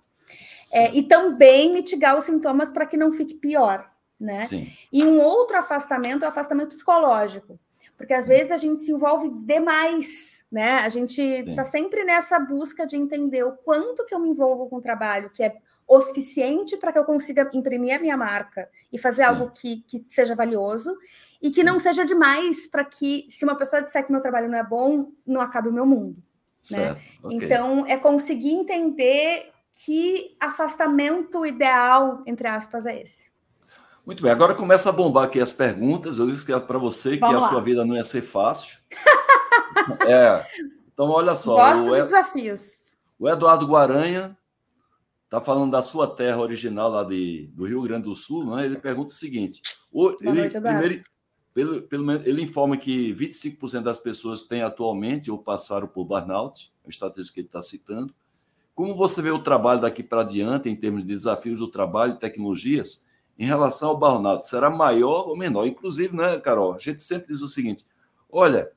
É, 0.74 0.94
e 0.94 1.02
também 1.02 1.72
mitigar 1.72 2.18
os 2.18 2.24
sintomas 2.24 2.70
para 2.70 2.84
que 2.84 2.98
não 2.98 3.12
fique 3.12 3.34
pior, 3.34 3.90
né? 4.20 4.40
Sim. 4.40 4.70
E 4.92 5.04
um 5.04 5.18
outro 5.20 5.56
afastamento 5.56 6.22
é 6.22 6.26
o 6.26 6.30
afastamento 6.30 6.68
psicológico, 6.68 7.58
porque 8.00 8.14
às 8.14 8.26
vezes 8.26 8.50
a 8.50 8.56
gente 8.56 8.82
se 8.82 8.90
envolve 8.90 9.28
demais 9.44 10.40
né? 10.50 10.78
A 10.78 10.88
gente 10.88 11.22
está 11.22 11.62
sempre 11.62 12.02
nessa 12.02 12.38
busca 12.38 12.84
de 12.86 12.96
entender 12.96 13.44
o 13.44 13.52
quanto 13.52 14.04
que 14.04 14.12
eu 14.12 14.18
me 14.18 14.30
envolvo 14.30 14.68
com 14.68 14.76
o 14.76 14.80
trabalho, 14.80 15.30
que 15.30 15.44
é 15.44 15.56
o 15.86 16.00
suficiente 16.00 16.76
para 16.76 16.92
que 16.92 16.98
eu 16.98 17.04
consiga 17.04 17.48
imprimir 17.54 17.96
a 17.96 18.00
minha 18.00 18.16
marca 18.16 18.68
e 18.92 18.98
fazer 18.98 19.22
Sim. 19.22 19.28
algo 19.28 19.50
que, 19.50 19.82
que 19.86 20.04
seja 20.08 20.34
valioso, 20.34 20.96
e 21.40 21.50
que 21.50 21.60
Sim. 21.60 21.62
não 21.62 21.78
seja 21.78 22.04
demais 22.04 22.66
para 22.66 22.84
que, 22.84 23.26
se 23.30 23.44
uma 23.44 23.56
pessoa 23.56 23.80
disser 23.80 24.04
que 24.04 24.10
meu 24.10 24.20
trabalho 24.20 24.48
não 24.48 24.58
é 24.58 24.64
bom, 24.64 25.12
não 25.24 25.40
acabe 25.40 25.68
o 25.68 25.72
meu 25.72 25.86
mundo. 25.86 26.16
Né? 26.70 26.96
Okay. 27.22 27.36
Então, 27.36 27.86
é 27.86 27.96
conseguir 27.96 28.50
entender 28.50 29.50
que 29.72 30.36
afastamento 30.40 31.46
ideal, 31.46 32.22
entre 32.26 32.48
aspas, 32.48 32.86
é 32.86 33.00
esse. 33.00 33.29
Muito 34.10 34.24
bem, 34.24 34.32
agora 34.32 34.56
começa 34.56 34.88
a 34.88 34.92
bombar 34.92 35.26
aqui 35.26 35.38
as 35.38 35.52
perguntas. 35.52 36.18
Eu 36.18 36.26
disse 36.28 36.44
que 36.44 36.52
é 36.52 36.58
para 36.58 36.78
você 36.78 37.16
Vamos 37.16 37.36
que 37.36 37.40
lá. 37.40 37.46
a 37.46 37.48
sua 37.48 37.60
vida 37.60 37.84
não 37.84 37.94
ia 37.94 38.02
ser 38.02 38.22
fácil. 38.22 38.80
É. 40.06 40.44
Então, 40.92 41.08
olha 41.08 41.34
só. 41.34 41.54
Gosto 41.54 41.86
dos 41.86 41.98
desafios. 41.98 42.60
O 43.18 43.28
Eduardo 43.28 43.66
Guaranha 43.66 44.36
está 45.24 45.40
falando 45.40 45.70
da 45.70 45.80
sua 45.80 46.08
terra 46.08 46.38
original, 46.38 46.90
lá 46.90 47.04
de, 47.04 47.48
do 47.54 47.66
Rio 47.66 47.80
Grande 47.82 48.04
do 48.04 48.14
Sul, 48.14 48.44
né? 48.44 48.66
ele 48.66 48.76
pergunta 48.76 49.10
o 49.10 49.16
seguinte: 49.16 49.62
o, 49.92 50.10
ele, 50.20 50.40
noite, 50.40 50.60
primeiro, 50.60 51.02
pelo, 51.54 51.82
pelo, 51.82 52.12
ele 52.12 52.42
informa 52.42 52.76
que 52.76 53.14
25% 53.14 53.82
das 53.82 54.00
pessoas 54.00 54.42
têm 54.42 54.62
atualmente 54.62 55.30
ou 55.30 55.38
passaram 55.38 55.86
por 55.86 56.04
burnout, 56.04 56.72
é 56.84 56.88
a 56.88 56.90
estatística 56.90 57.34
que 57.34 57.40
ele 57.40 57.46
está 57.46 57.62
citando. 57.62 58.12
Como 58.74 58.94
você 58.96 59.22
vê 59.22 59.30
o 59.30 59.42
trabalho 59.42 59.80
daqui 59.80 60.02
para 60.02 60.24
diante, 60.24 60.68
em 60.68 60.76
termos 60.76 61.06
de 61.06 61.14
desafios 61.14 61.60
do 61.60 61.68
trabalho 61.68 62.14
e 62.14 62.18
tecnologias, 62.18 63.08
em 63.40 63.46
relação 63.46 63.88
ao 63.88 63.96
burnout? 63.96 64.46
Será 64.46 64.68
maior 64.68 65.26
ou 65.26 65.34
menor? 65.34 65.66
Inclusive, 65.66 66.14
né, 66.14 66.38
Carol? 66.38 66.74
A 66.74 66.78
gente 66.78 67.00
sempre 67.00 67.28
diz 67.28 67.40
o 67.40 67.48
seguinte: 67.48 67.86
olha, 68.30 68.70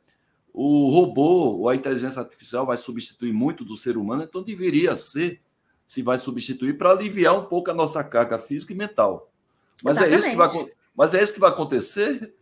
o 0.54 0.90
robô 0.90 1.58
ou 1.58 1.68
a 1.68 1.76
inteligência 1.76 2.22
artificial 2.22 2.66
vai 2.66 2.78
substituir 2.78 3.34
muito 3.34 3.66
do 3.66 3.76
ser 3.76 3.98
humano, 3.98 4.24
então 4.24 4.42
deveria 4.42 4.96
ser, 4.96 5.42
se 5.86 6.02
vai 6.02 6.18
substituir, 6.18 6.78
para 6.78 6.92
aliviar 6.92 7.38
um 7.38 7.44
pouco 7.44 7.72
a 7.72 7.74
nossa 7.74 8.02
carga 8.06 8.40
física 8.40 8.72
e 8.72 8.78
mental. 8.78 9.30
Mas 9.84 10.02
é, 10.02 10.16
isso 10.16 10.30
que 10.30 10.36
vai, 10.38 10.50
mas 10.96 11.14
é 11.14 11.22
isso 11.22 11.34
que 11.34 11.42
vai 11.42 11.50
acontecer? 11.50 12.34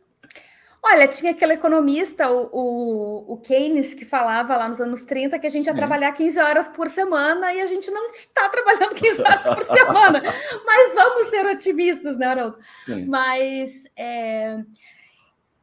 Olha, 0.84 1.08
tinha 1.08 1.32
aquele 1.32 1.54
economista, 1.54 2.32
o, 2.32 2.50
o, 2.52 3.34
o, 3.34 3.38
Keynes, 3.38 3.94
que 3.94 4.04
falava 4.04 4.58
lá 4.58 4.68
nos 4.68 4.82
anos 4.82 5.04
30 5.04 5.38
que 5.38 5.46
a 5.46 5.50
gente 5.50 5.66
Sim. 5.66 5.70
ia 5.70 5.76
trabalhar 5.76 6.12
15 6.12 6.40
horas 6.40 6.68
por 6.70 6.90
semana 6.90 7.54
e 7.54 7.62
a 7.62 7.68
gente 7.68 7.92
não 7.92 8.10
está 8.10 8.50
trabalhando 8.50 8.96
15 8.96 9.22
horas 9.22 9.44
por 9.44 9.64
semana. 9.64 10.24
Mas 10.66 10.94
vamos 10.96 11.28
ser 11.28 11.46
otimistas, 11.46 12.18
né, 12.18 12.26
Haroldo? 12.26 12.58
Sim. 12.84 13.06
Mas 13.06 13.84
é, 13.96 14.58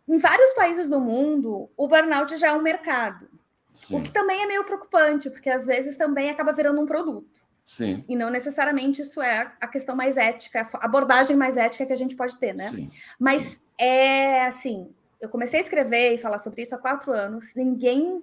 em 0.09 0.19
vários 0.19 0.55
países 0.55 0.89
do 0.89 1.01
mundo, 1.01 1.69
o 1.77 1.89
burnout 1.89 2.37
já 2.37 2.49
é 2.49 2.53
um 2.53 2.63
mercado. 2.63 3.29
Sim. 3.73 3.99
O 3.99 4.03
que 4.03 4.13
também 4.13 4.43
é 4.43 4.47
meio 4.47 4.65
preocupante, 4.65 5.29
porque 5.31 5.51
às 5.51 5.67
vezes 5.67 5.97
também 5.97 6.31
acaba 6.31 6.53
virando 6.53 6.81
um 6.81 6.87
produto. 6.87 7.47
Sim. 7.65 8.05
E 8.09 8.15
não 8.17 8.31
necessariamente 8.31 9.03
isso 9.03 9.21
é 9.21 9.53
a 9.61 9.67
questão 9.67 9.95
mais 9.95 10.17
ética, 10.17 10.67
a 10.75 10.87
abordagem 10.87 11.37
mais 11.37 11.57
ética 11.57 11.85
que 11.85 11.93
a 11.93 11.97
gente 11.97 12.17
pode 12.17 12.39
ter, 12.39 12.55
né? 12.55 12.65
Sim. 12.65 12.91
Mas 13.19 13.61
é 13.77 14.47
assim, 14.47 14.89
eu 15.21 15.29
comecei 15.29 15.61
a 15.61 15.63
escrever 15.63 16.15
e 16.15 16.19
falar 16.19 16.39
sobre 16.39 16.63
isso 16.63 16.75
há 16.75 16.79
quatro 16.79 17.13
anos, 17.13 17.55
ninguém 17.55 18.23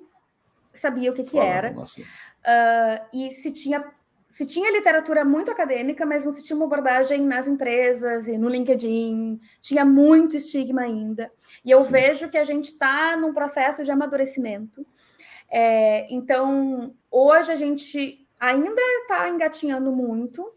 sabia 0.74 1.12
o 1.12 1.14
que, 1.14 1.24
que 1.24 1.38
era. 1.38 1.74
Uh, 1.74 3.08
e 3.14 3.32
se 3.32 3.52
tinha 3.52 3.84
se 4.28 4.46
tinha 4.46 4.70
literatura 4.70 5.24
muito 5.24 5.50
acadêmica, 5.50 6.06
mas 6.06 6.26
não 6.26 6.34
se 6.34 6.44
tinha 6.44 6.58
uma 6.58 6.66
abordagem 6.66 7.22
nas 7.22 7.48
empresas 7.48 8.28
e 8.28 8.38
no 8.38 8.50
LinkedIn, 8.50 9.40
tinha 9.62 9.86
muito 9.86 10.36
estigma 10.36 10.82
ainda. 10.82 11.32
E 11.64 11.72
eu 11.72 11.80
Sim. 11.80 11.92
vejo 11.92 12.30
que 12.30 12.38
a 12.38 12.44
gente 12.44 12.66
está 12.66 13.16
num 13.16 13.34
processo 13.34 13.82
de 13.82 13.92
amadurecimento. 13.92 14.86
É, 15.50 16.06
então, 16.14 16.94
hoje 17.10 17.50
a 17.50 17.56
gente 17.56 18.28
ainda 18.38 18.82
está 19.04 19.30
engatinhando 19.30 19.92
muito, 19.94 20.54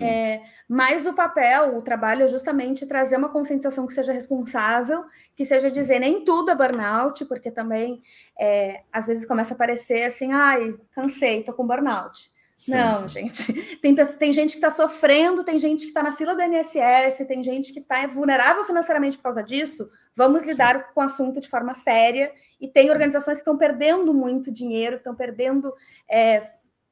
é, 0.00 0.42
mas 0.68 1.06
o 1.06 1.12
papel, 1.12 1.76
o 1.76 1.82
trabalho 1.82 2.24
é 2.24 2.28
justamente 2.28 2.86
trazer 2.86 3.16
uma 3.16 3.28
conscientização 3.28 3.86
que 3.86 3.92
seja 3.92 4.12
responsável, 4.12 5.04
que 5.36 5.44
seja 5.44 5.68
Sim. 5.68 5.74
dizer 5.74 5.98
nem 5.98 6.24
tudo 6.24 6.50
é 6.50 6.54
burnout, 6.54 7.24
porque 7.26 7.50
também 7.50 8.00
é, 8.38 8.82
às 8.92 9.06
vezes 9.06 9.26
começa 9.26 9.52
a 9.52 9.56
aparecer 9.56 10.04
assim, 10.04 10.32
ai, 10.32 10.74
cansei, 10.92 11.42
tô 11.42 11.52
com 11.52 11.66
burnout. 11.66 12.32
Sim, 12.56 12.76
não, 12.76 13.08
sim. 13.08 13.08
gente. 13.08 13.52
Tem, 13.82 13.94
tem 13.94 14.32
gente 14.32 14.52
que 14.52 14.56
está 14.56 14.70
sofrendo, 14.70 15.44
tem 15.44 15.58
gente 15.58 15.82
que 15.82 15.88
está 15.88 16.02
na 16.02 16.16
fila 16.16 16.34
do 16.34 16.40
INSS, 16.40 17.26
tem 17.26 17.42
gente 17.42 17.72
que 17.72 17.80
está 17.80 18.06
vulnerável 18.06 18.64
financeiramente 18.64 19.16
por 19.16 19.24
causa 19.24 19.42
disso. 19.42 19.90
Vamos 20.14 20.42
sim. 20.42 20.50
lidar 20.50 20.94
com 20.94 21.00
o 21.00 21.04
assunto 21.04 21.40
de 21.40 21.48
forma 21.48 21.74
séria. 21.74 22.32
E 22.60 22.68
tem 22.68 22.90
organizações 22.90 23.38
que 23.38 23.42
estão 23.42 23.58
perdendo 23.58 24.14
muito 24.14 24.52
dinheiro, 24.52 24.96
que 24.96 25.00
estão 25.00 25.14
perdendo 25.14 25.74
é, 26.08 26.42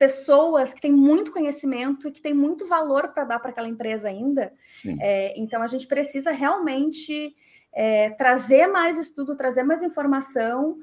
pessoas 0.03 0.75
que 0.75 0.81
têm 0.81 0.93
muito 0.93 1.31
conhecimento 1.31 2.09
e 2.09 2.11
que 2.11 2.21
têm 2.21 2.35
muito 2.35 2.67
valor 2.67 3.13
para 3.15 3.23
dar 3.23 3.39
para 3.39 3.51
aquela 3.51 3.69
empresa 3.69 4.09
ainda. 4.09 4.53
É, 5.01 5.41
então, 5.41 5.63
a 5.63 5.69
gente 5.69 5.87
precisa 5.87 6.33
realmente 6.33 7.33
é, 7.73 8.11
trazer 8.11 8.67
mais 8.67 8.99
estudo, 8.99 9.37
trazer 9.37 9.63
mais 9.63 9.81
informação 9.81 10.77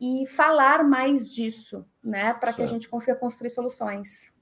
e 0.00 0.24
falar 0.28 0.84
mais 0.84 1.34
disso, 1.34 1.84
né, 2.00 2.32
para 2.32 2.52
que 2.52 2.62
a 2.62 2.66
gente 2.66 2.88
consiga 2.88 3.16
construir 3.16 3.50
soluções. 3.50 4.32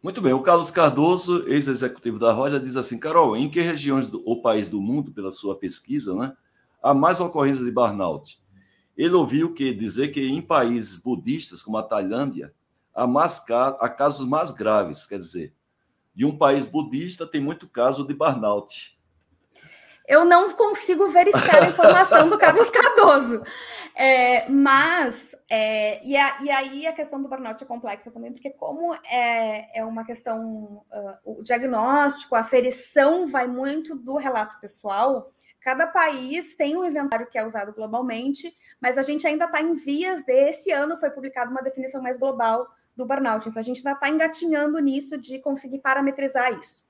Muito 0.00 0.22
bem, 0.22 0.32
o 0.32 0.40
Carlos 0.40 0.70
Cardoso, 0.70 1.44
ex-executivo 1.48 2.20
da 2.20 2.32
Roja, 2.32 2.60
diz 2.60 2.76
assim: 2.76 3.00
Carol, 3.00 3.36
em 3.36 3.50
que 3.50 3.60
regiões 3.60 4.06
do 4.06 4.22
ou 4.24 4.40
país 4.40 4.68
do 4.68 4.80
mundo, 4.80 5.10
pela 5.12 5.32
sua 5.32 5.58
pesquisa, 5.58 6.14
né, 6.14 6.32
há 6.80 6.94
mais 6.94 7.18
ocorrências 7.18 7.66
de 7.66 7.72
burnout? 7.72 8.40
Ele 8.96 9.14
ouviu 9.14 9.52
que 9.52 9.74
dizer 9.74 10.12
que 10.12 10.24
em 10.24 10.40
países 10.40 11.00
budistas, 11.00 11.60
como 11.60 11.76
a 11.76 11.82
Tailândia, 11.82 12.54
há, 12.94 13.06
mais, 13.06 13.44
há 13.50 13.88
casos 13.88 14.26
mais 14.26 14.50
graves, 14.50 15.06
quer 15.06 15.18
dizer, 15.18 15.52
de 16.14 16.24
um 16.24 16.38
país 16.38 16.66
budista 16.66 17.26
tem 17.26 17.40
muito 17.40 17.68
caso 17.68 18.06
de 18.06 18.14
burnout. 18.14 18.96
eu 20.06 20.24
não 20.24 20.52
consigo 20.52 21.08
verificar 21.08 21.62
a 21.62 21.68
informação 21.68 22.28
do 22.28 22.38
Carlos 22.38 22.68
Cardoso. 22.70 23.42
É, 23.96 24.48
mas, 24.48 25.34
é, 25.48 26.04
e, 26.04 26.16
a, 26.16 26.42
e, 26.42 26.50
aí 26.50 26.86
a 26.86 26.92
questão 26.92 27.20
do 27.22 27.28
burnout 27.28 27.62
é 27.62 27.66
complexa 27.66 28.10
também, 28.10 28.32
porque 28.32 28.50
como 28.50 28.94
é, 29.10 29.78
é 29.78 29.84
uma 29.84 30.04
questão, 30.04 30.84
uh, 30.92 31.38
o 31.38 31.42
diagnóstico, 31.42 32.34
a 32.34 32.40
aferição 32.40 33.26
vai 33.26 33.46
muito 33.46 33.96
do 33.96 34.16
relato 34.16 34.58
pessoal, 34.60 35.30
cada 35.60 35.86
país 35.86 36.54
tem 36.54 36.76
um 36.76 36.84
inventário 36.84 37.26
que 37.26 37.38
é 37.38 37.46
usado 37.46 37.72
globalmente, 37.72 38.54
mas 38.80 38.98
a 38.98 39.02
gente 39.02 39.26
ainda 39.26 39.46
está 39.46 39.62
em 39.62 39.72
vias 39.72 40.22
de, 40.22 40.48
esse 40.48 40.70
ano 40.70 40.96
foi 40.96 41.10
publicada 41.10 41.50
uma 41.50 41.62
definição 41.62 42.02
mais 42.02 42.18
global 42.18 42.68
do 42.96 43.06
burnout, 43.06 43.48
então 43.48 43.60
a 43.60 43.62
gente 43.62 43.78
ainda 43.78 43.92
está 43.92 44.08
engatinhando 44.08 44.78
nisso 44.78 45.18
de 45.18 45.38
conseguir 45.38 45.80
parametrizar 45.80 46.52
isso. 46.58 46.84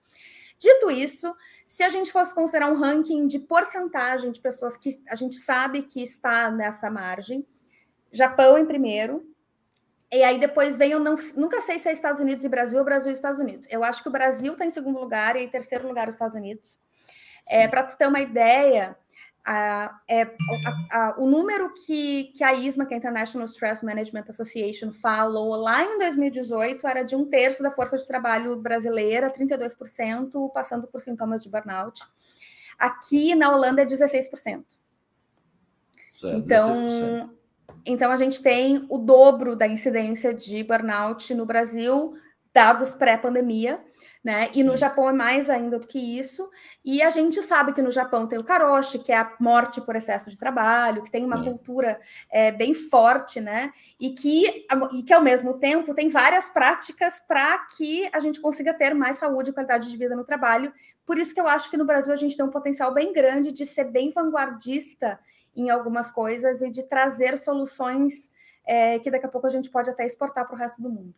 Dito 0.59 0.91
isso, 0.91 1.35
se 1.67 1.83
a 1.83 1.89
gente 1.89 2.13
fosse 2.13 2.35
considerar 2.35 2.71
um 2.71 2.77
ranking 2.77 3.27
de 3.27 3.39
porcentagem 3.39 4.31
de 4.33 4.41
pessoas 4.41 4.77
que 4.77 4.91
a 5.09 5.15
gente 5.15 5.37
sabe 5.37 5.83
que 5.83 6.03
está 6.03 6.51
nessa 6.51 6.91
margem, 6.91 7.47
Japão 8.13 8.57
em 8.57 8.65
primeiro, 8.65 9.29
e 10.13 10.23
aí 10.23 10.39
depois 10.39 10.77
vem, 10.77 10.93
eu 10.93 11.01
não, 11.01 11.17
nunca 11.35 11.61
sei 11.61 11.79
se 11.79 11.89
é 11.89 11.93
Estados 11.93 12.21
Unidos 12.21 12.45
e 12.45 12.49
Brasil 12.49 12.79
ou 12.79 12.85
Brasil 12.85 13.11
e 13.11 13.15
Estados 13.15 13.41
Unidos. 13.41 13.67
Eu 13.71 13.83
acho 13.83 14.03
que 14.03 14.09
o 14.09 14.13
Brasil 14.13 14.53
está 14.53 14.65
em 14.65 14.71
segundo 14.71 15.01
lugar 15.01 15.35
e 15.35 15.45
em 15.45 15.49
terceiro 15.49 15.89
lugar 15.89 16.09
os 16.09 16.15
Estados 16.15 16.37
Unidos. 16.37 16.79
É, 17.51 17.67
Para 17.67 17.83
tu 17.83 17.97
ter 17.97 18.07
uma 18.07 18.21
ideia, 18.21 18.97
a, 19.45 20.01
é, 20.09 20.23
a, 20.23 20.29
a, 20.91 21.15
o 21.19 21.27
número 21.27 21.73
que, 21.75 22.33
que 22.35 22.43
a 22.43 22.55
ISMA, 22.55 22.87
que 22.87 22.95
é 22.95 22.97
a 22.97 22.99
International 22.99 23.47
Stress 23.47 23.85
Management 23.85 24.25
Association, 24.29 24.91
falou 24.91 25.55
lá 25.57 25.85
em 25.85 25.99
2018 25.99 26.87
era 26.87 27.03
de 27.03 27.15
um 27.15 27.27
terço 27.27 27.63
da 27.63 27.71
força 27.71 27.99
de 27.99 28.07
trabalho 28.07 28.57
brasileira, 28.57 29.31
32%, 29.31 30.51
passando 30.53 30.87
por 30.87 31.01
sintomas 31.01 31.43
de 31.43 31.51
burnout. 31.51 32.03
Aqui 32.79 33.35
na 33.35 33.55
Holanda 33.55 33.83
é 33.83 33.87
16%. 33.87 34.65
Certo, 36.11 36.37
então, 36.39 36.73
16%. 36.73 37.31
então 37.85 38.11
a 38.11 38.17
gente 38.17 38.41
tem 38.41 38.87
o 38.89 38.97
dobro 38.97 39.55
da 39.55 39.67
incidência 39.67 40.33
de 40.33 40.63
burnout 40.63 41.35
no 41.35 41.45
Brasil, 41.45 42.15
dados 42.55 42.95
pré-pandemia 42.95 43.85
né? 44.25 44.49
E 44.53 44.55
Sim. 44.55 44.63
no 44.65 44.75
Japão 44.75 45.09
é 45.11 45.13
mais 45.13 45.51
ainda 45.51 45.79
do 45.79 45.87
que 45.87 45.99
isso. 45.99 46.49
E 46.83 47.03
a 47.03 47.11
gente 47.11 47.43
sabe 47.43 47.75
que 47.75 47.83
no 47.83 47.91
Japão 47.91 48.27
tem 48.27 48.39
o 48.39 48.45
karoshi, 48.45 48.99
que 48.99 49.13
é 49.13 49.19
a 49.19 49.37
morte 49.39 49.83
por 49.83 49.95
excesso 49.95 50.31
de 50.31 50.39
trabalho, 50.39 51.03
que 51.03 51.11
tem 51.11 51.21
Sim. 51.23 51.27
uma 51.27 51.45
cultura 51.45 52.01
é, 52.31 52.51
bem 52.51 52.73
forte, 52.73 53.39
né? 53.39 53.71
E 54.01 54.11
que, 54.13 54.67
e 54.95 55.03
que 55.03 55.13
ao 55.13 55.23
mesmo 55.23 55.59
tempo 55.59 55.95
tem 55.95 56.09
várias 56.09 56.49
práticas 56.49 57.21
para 57.29 57.59
que 57.77 58.09
a 58.15 58.19
gente 58.19 58.41
consiga 58.41 58.73
ter 58.73 58.95
mais 58.95 59.17
saúde 59.17 59.51
e 59.51 59.53
qualidade 59.53 59.91
de 59.91 59.97
vida 59.97 60.17
no 60.17 60.25
trabalho. 60.25 60.73
Por 61.05 61.19
isso 61.19 61.35
que 61.35 61.41
eu 61.41 61.47
acho 61.47 61.71
que 61.71 61.77
no 61.77 61.85
Brasil 61.85 62.13
a 62.13 62.17
gente 62.17 62.35
tem 62.35 62.47
um 62.47 62.51
potencial 62.51 62.95
bem 62.95 63.13
grande 63.13 63.53
de 63.53 63.67
ser 63.67 63.85
bem 63.85 64.11
vanguardista 64.11 65.21
em 65.55 65.69
algumas 65.69 66.11
coisas 66.11 66.63
e 66.63 66.71
de 66.71 66.83
trazer 66.83 67.37
soluções 67.37 68.33
é, 68.67 68.99
que 68.99 69.11
daqui 69.11 69.27
a 69.27 69.29
pouco 69.29 69.47
a 69.47 69.51
gente 69.51 69.69
pode 69.69 69.91
até 69.91 70.07
exportar 70.07 70.47
para 70.47 70.57
o 70.57 70.59
resto 70.59 70.81
do 70.81 70.89
mundo. 70.89 71.15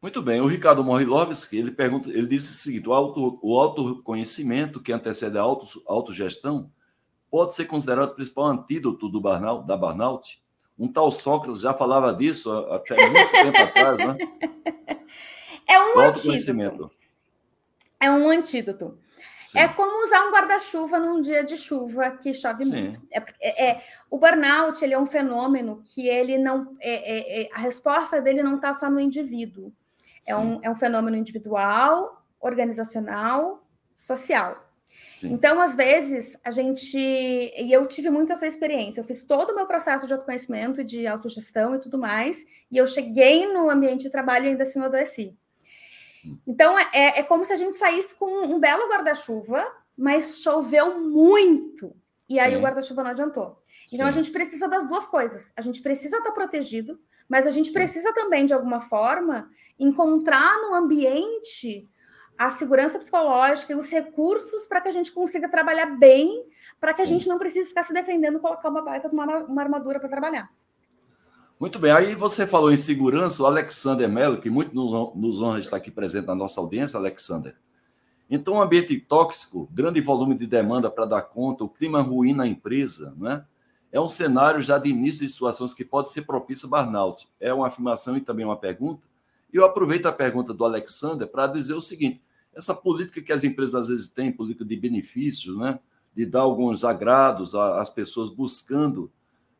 Muito 0.00 0.22
bem, 0.22 0.40
o 0.40 0.46
Ricardo 0.46 0.84
Morilovski, 0.84 1.56
ele 1.56 1.70
pergunta, 1.70 2.10
ele 2.10 2.26
disse 2.26 2.52
o 2.52 2.54
seguinte: 2.54 2.88
o, 2.88 2.92
auto, 2.92 3.38
o 3.42 3.58
autoconhecimento 3.58 4.80
que 4.80 4.92
antecede 4.92 5.38
a 5.38 5.42
auto, 5.42 5.82
autogestão 5.86 6.70
pode 7.30 7.54
ser 7.54 7.64
considerado 7.64 8.10
o 8.10 8.14
principal 8.14 8.46
antídoto 8.46 9.08
do 9.08 9.20
burnout, 9.20 9.66
da 9.66 9.76
burnout? 9.76 10.42
Um 10.78 10.88
tal 10.88 11.10
Sócrates 11.10 11.62
já 11.62 11.72
falava 11.72 12.12
disso 12.12 12.52
até 12.70 13.08
muito 13.08 13.32
tempo 13.32 13.58
atrás, 13.62 13.98
né? 13.98 14.16
É 15.68 15.80
um 15.80 15.98
antídoto. 15.98 16.90
É 17.98 18.08
um 18.08 18.30
antídoto. 18.30 18.96
Sim. 19.42 19.58
É 19.58 19.68
como 19.68 20.04
usar 20.04 20.26
um 20.26 20.30
guarda-chuva 20.30 20.98
num 20.98 21.20
dia 21.20 21.44
de 21.44 21.56
chuva 21.56 22.10
que 22.12 22.32
chove 22.32 22.64
Sim. 22.64 22.82
muito. 22.82 23.00
É, 23.10 23.24
é, 23.40 23.70
é, 23.70 23.84
o 24.10 24.18
burnout 24.18 24.84
ele 24.84 24.94
é 24.94 24.98
um 24.98 25.06
fenômeno 25.06 25.82
que 25.84 26.08
ele 26.08 26.38
não. 26.38 26.76
É, 26.80 27.40
é, 27.40 27.42
é 27.42 27.48
a 27.52 27.58
resposta 27.58 28.20
dele 28.20 28.42
não 28.42 28.56
está 28.56 28.72
só 28.72 28.88
no 28.88 29.00
indivíduo. 29.00 29.72
É 30.26 30.36
um, 30.36 30.60
é 30.62 30.70
um 30.70 30.74
fenômeno 30.74 31.16
individual, 31.16 32.24
organizacional, 32.40 33.66
social. 33.94 34.66
Sim. 35.10 35.32
Então, 35.32 35.60
às 35.60 35.74
vezes, 35.74 36.38
a 36.44 36.50
gente. 36.50 36.98
E 36.98 37.72
eu 37.72 37.86
tive 37.86 38.10
muito 38.10 38.32
essa 38.32 38.46
experiência. 38.46 39.00
Eu 39.00 39.04
fiz 39.04 39.24
todo 39.24 39.50
o 39.50 39.54
meu 39.54 39.66
processo 39.66 40.06
de 40.06 40.12
autoconhecimento 40.12 40.80
e 40.82 40.84
de 40.84 41.06
autogestão 41.06 41.74
e 41.74 41.80
tudo 41.80 41.98
mais. 41.98 42.44
E 42.70 42.76
eu 42.76 42.86
cheguei 42.86 43.46
no 43.50 43.70
ambiente 43.70 44.02
de 44.02 44.10
trabalho 44.10 44.44
e 44.44 44.48
ainda 44.48 44.64
assim 44.64 44.78
eu 44.78 44.84
adoeci. 44.84 45.34
Então, 46.46 46.78
é, 46.78 46.88
é, 46.92 47.18
é 47.20 47.22
como 47.22 47.44
se 47.44 47.52
a 47.52 47.56
gente 47.56 47.76
saísse 47.76 48.14
com 48.14 48.26
um 48.26 48.58
belo 48.58 48.88
guarda-chuva, 48.90 49.64
mas 49.96 50.42
choveu 50.42 51.00
muito. 51.00 51.96
E 52.28 52.34
Sim. 52.34 52.40
aí 52.40 52.56
o 52.56 52.60
guarda-chuva 52.60 53.02
não 53.02 53.10
adiantou. 53.12 53.62
Então, 53.92 54.04
Sim. 54.04 54.10
a 54.10 54.12
gente 54.12 54.30
precisa 54.30 54.68
das 54.68 54.86
duas 54.86 55.06
coisas. 55.06 55.52
A 55.56 55.62
gente 55.62 55.80
precisa 55.80 56.18
estar 56.18 56.32
protegido, 56.32 57.00
mas 57.28 57.46
a 57.46 57.50
gente 57.50 57.72
precisa 57.72 58.12
também, 58.12 58.46
de 58.46 58.54
alguma 58.54 58.80
forma, 58.80 59.48
encontrar 59.78 60.58
no 60.62 60.74
ambiente 60.74 61.88
a 62.38 62.50
segurança 62.50 62.98
psicológica 62.98 63.72
e 63.72 63.76
os 63.76 63.90
recursos 63.90 64.66
para 64.66 64.80
que 64.80 64.88
a 64.88 64.92
gente 64.92 65.10
consiga 65.10 65.48
trabalhar 65.48 65.96
bem, 65.98 66.44
para 66.80 66.92
que 66.92 66.98
Sim. 66.98 67.02
a 67.02 67.06
gente 67.06 67.28
não 67.28 67.38
precise 67.38 67.68
ficar 67.68 67.82
se 67.82 67.92
defendendo 67.92 68.38
colocar 68.40 68.68
uma 68.68 68.82
baita 68.82 69.08
uma, 69.08 69.24
uma 69.44 69.62
armadura 69.62 69.98
para 69.98 70.08
trabalhar. 70.08 70.50
Muito 71.58 71.78
bem, 71.78 71.90
aí 71.90 72.14
você 72.14 72.46
falou 72.46 72.70
em 72.70 72.76
segurança, 72.76 73.42
o 73.42 73.46
Alexander 73.46 74.06
Mello, 74.06 74.38
que 74.38 74.50
muito 74.50 74.74
nos 74.74 75.40
honra 75.40 75.58
estar 75.58 75.78
aqui 75.78 75.90
presente 75.90 76.26
na 76.26 76.34
nossa 76.34 76.60
audiência, 76.60 76.98
Alexander. 76.98 77.56
Então, 78.28 78.54
um 78.54 78.60
ambiente 78.60 78.98
tóxico, 79.00 79.66
grande 79.72 80.00
volume 80.00 80.34
de 80.34 80.46
demanda 80.46 80.90
para 80.90 81.06
dar 81.06 81.22
conta, 81.22 81.64
o 81.64 81.68
clima 81.68 82.02
ruim 82.02 82.34
na 82.34 82.46
empresa, 82.46 83.14
não 83.16 83.42
é? 83.92 84.00
um 84.00 84.08
cenário 84.08 84.60
já 84.60 84.78
de 84.78 84.90
início 84.90 85.26
de 85.26 85.32
situações 85.32 85.74
que 85.74 85.84
pode 85.84 86.10
ser 86.10 86.22
propício 86.22 86.66
a 86.66 86.82
burnout. 86.82 87.28
É 87.40 87.52
uma 87.52 87.68
afirmação 87.68 88.16
e 88.16 88.20
também 88.20 88.44
uma 88.44 88.56
pergunta. 88.56 89.02
E 89.52 89.56
eu 89.56 89.64
aproveito 89.64 90.06
a 90.06 90.12
pergunta 90.12 90.52
do 90.52 90.64
Alexander 90.64 91.26
para 91.26 91.46
dizer 91.46 91.74
o 91.74 91.80
seguinte: 91.80 92.20
essa 92.54 92.74
política 92.74 93.22
que 93.22 93.32
as 93.32 93.44
empresas 93.44 93.74
às 93.74 93.88
vezes 93.88 94.10
têm, 94.10 94.32
política 94.32 94.64
de 94.64 94.76
benefícios, 94.76 95.56
né, 95.56 95.78
de 96.14 96.24
dar 96.26 96.40
alguns 96.40 96.84
agrados 96.84 97.54
às 97.54 97.90
pessoas 97.90 98.30
buscando 98.30 99.10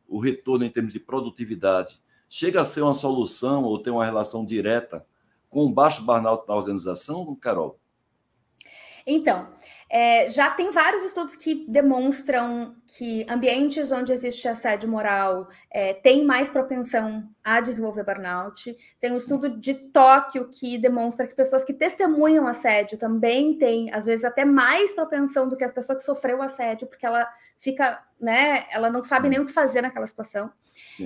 o 0.08 0.18
retorno 0.18 0.64
em 0.64 0.70
termos 0.70 0.92
de 0.92 1.00
produtividade, 1.00 2.00
chega 2.28 2.60
a 2.60 2.64
ser 2.64 2.82
uma 2.82 2.94
solução 2.94 3.64
ou 3.64 3.78
tem 3.78 3.92
uma 3.92 4.04
relação 4.04 4.44
direta 4.44 5.04
com 5.50 5.64
o 5.66 5.72
baixo 5.72 6.04
burnout 6.04 6.46
na 6.48 6.54
organização, 6.54 7.34
Carol? 7.36 7.78
Então, 9.08 9.48
é, 9.88 10.28
já 10.30 10.50
tem 10.50 10.72
vários 10.72 11.04
estudos 11.04 11.36
que 11.36 11.64
demonstram 11.68 12.74
que 12.86 13.24
ambientes 13.30 13.92
onde 13.92 14.12
existe 14.12 14.48
assédio 14.48 14.88
moral 14.88 15.46
é, 15.70 15.94
têm 15.94 16.24
mais 16.24 16.50
propensão 16.50 17.22
a 17.44 17.60
desenvolver 17.60 18.02
burnout. 18.02 18.76
Tem 19.00 19.12
um 19.12 19.16
estudo 19.16 19.60
de 19.60 19.74
Tóquio 19.74 20.48
que 20.48 20.76
demonstra 20.76 21.24
que 21.24 21.36
pessoas 21.36 21.62
que 21.62 21.72
testemunham 21.72 22.48
assédio 22.48 22.98
também 22.98 23.56
têm, 23.56 23.94
às 23.94 24.04
vezes, 24.04 24.24
até 24.24 24.44
mais 24.44 24.92
propensão 24.92 25.48
do 25.48 25.56
que 25.56 25.62
as 25.62 25.70
pessoas 25.70 25.98
que 25.98 26.04
sofreu 26.04 26.42
assédio, 26.42 26.88
porque 26.88 27.06
ela 27.06 27.28
fica, 27.58 28.02
né? 28.20 28.64
Ela 28.70 28.90
não 28.90 29.02
sabe 29.02 29.28
nem 29.28 29.40
o 29.40 29.46
que 29.46 29.52
fazer 29.52 29.82
naquela 29.82 30.06
situação. 30.06 30.52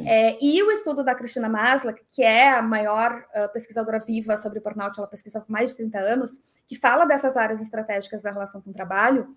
É, 0.07 0.37
e 0.41 0.63
o 0.63 0.71
estudo 0.71 1.03
da 1.03 1.15
Cristina 1.15 1.49
Maslach, 1.49 2.03
que 2.11 2.23
é 2.23 2.51
a 2.51 2.63
maior 2.63 3.25
uh, 3.35 3.53
pesquisadora 3.53 3.99
viva 3.99 4.37
sobre 4.37 4.61
burnout, 4.61 4.99
ela 4.99 5.07
pesquisa 5.07 5.39
há 5.39 5.45
mais 5.51 5.71
de 5.71 5.77
30 5.77 5.99
anos, 5.99 6.41
que 6.67 6.77
fala 6.77 7.05
dessas 7.07 7.37
áreas 7.37 7.63
estratégicas 7.63 8.23
da 8.23 8.31
relação 8.31 8.61
com 8.61 8.71
o 8.71 8.73
trabalho, 8.73 9.29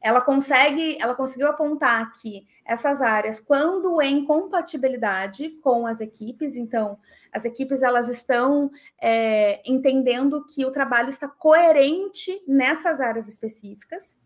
ela 0.00 0.20
consegue, 0.20 0.98
ela 1.00 1.14
conseguiu 1.14 1.46
apontar 1.46 2.12
que 2.14 2.46
essas 2.66 3.00
áreas, 3.00 3.38
quando 3.38 4.00
em 4.02 4.24
compatibilidade 4.24 5.50
com 5.62 5.86
as 5.86 6.00
equipes, 6.00 6.56
então 6.56 6.98
as 7.32 7.44
equipes 7.44 7.82
elas 7.82 8.08
estão 8.08 8.70
é, 9.00 9.62
entendendo 9.70 10.44
que 10.44 10.64
o 10.64 10.72
trabalho 10.72 11.10
está 11.10 11.28
coerente 11.28 12.42
nessas 12.46 13.00
áreas 13.00 13.28
específicas, 13.28 14.16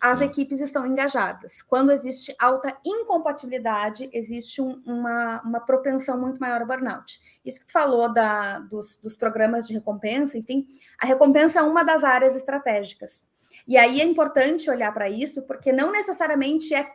as 0.00 0.18
Sim. 0.18 0.24
equipes 0.24 0.60
estão 0.60 0.86
engajadas. 0.86 1.62
Quando 1.62 1.90
existe 1.90 2.34
alta 2.38 2.76
incompatibilidade, 2.84 4.08
existe 4.12 4.60
um, 4.60 4.82
uma, 4.84 5.40
uma 5.42 5.60
propensão 5.60 6.20
muito 6.20 6.40
maior 6.40 6.60
ao 6.60 6.66
burnout. 6.66 7.20
Isso 7.44 7.60
que 7.60 7.66
tu 7.66 7.72
falou 7.72 8.12
da, 8.12 8.58
dos, 8.60 8.98
dos 8.98 9.16
programas 9.16 9.66
de 9.66 9.74
recompensa, 9.74 10.36
enfim, 10.36 10.66
a 11.00 11.06
recompensa 11.06 11.60
é 11.60 11.62
uma 11.62 11.82
das 11.82 12.04
áreas 12.04 12.34
estratégicas. 12.34 13.24
E 13.66 13.76
aí 13.76 14.00
é 14.00 14.04
importante 14.04 14.70
olhar 14.70 14.92
para 14.92 15.08
isso, 15.08 15.42
porque 15.42 15.72
não 15.72 15.90
necessariamente 15.90 16.74
é 16.74 16.90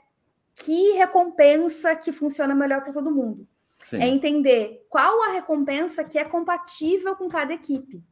que 0.54 0.92
recompensa 0.92 1.96
que 1.96 2.12
funciona 2.12 2.54
melhor 2.54 2.82
para 2.82 2.94
todo 2.94 3.12
mundo. 3.12 3.48
Sim. 3.76 4.02
É 4.02 4.08
entender 4.08 4.86
qual 4.90 5.24
a 5.24 5.32
recompensa 5.32 6.04
que 6.04 6.20
é 6.20 6.24
compatível 6.24 7.16
com 7.16 7.28
cada 7.28 7.54
equipe. 7.54 8.04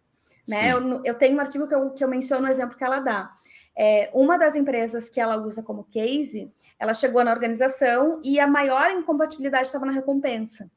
Né? 0.48 0.74
Eu, 0.74 1.04
eu, 1.04 1.14
tenho 1.14 1.38
um 1.38 1.40
artigo 1.40 1.68
que 1.68 1.76
eu, 1.76 1.92
que 1.92 2.04
eu 2.04 2.08
menciono 2.08 2.48
o 2.48 2.50
exemplo 2.50 2.76
que 2.76 2.84
ela 2.84 3.00
dá. 3.00 3.32
É, 3.78 4.10
uma 4.14 4.38
das 4.38 4.56
empresas 4.56 5.10
que 5.10 5.20
ela 5.20 5.38
usa 5.38 5.64
como 5.64 5.86
case, 5.86 6.50
ela 6.78 6.94
chegou 6.94 7.24
na 7.24 7.32
organização 7.32 8.20
e 8.24 8.40
a 8.40 8.48
maior 8.48 8.92
incompatibilidade 8.92 9.68
estava 9.68 9.86
na 9.86 9.92
recompensa. 9.94 10.70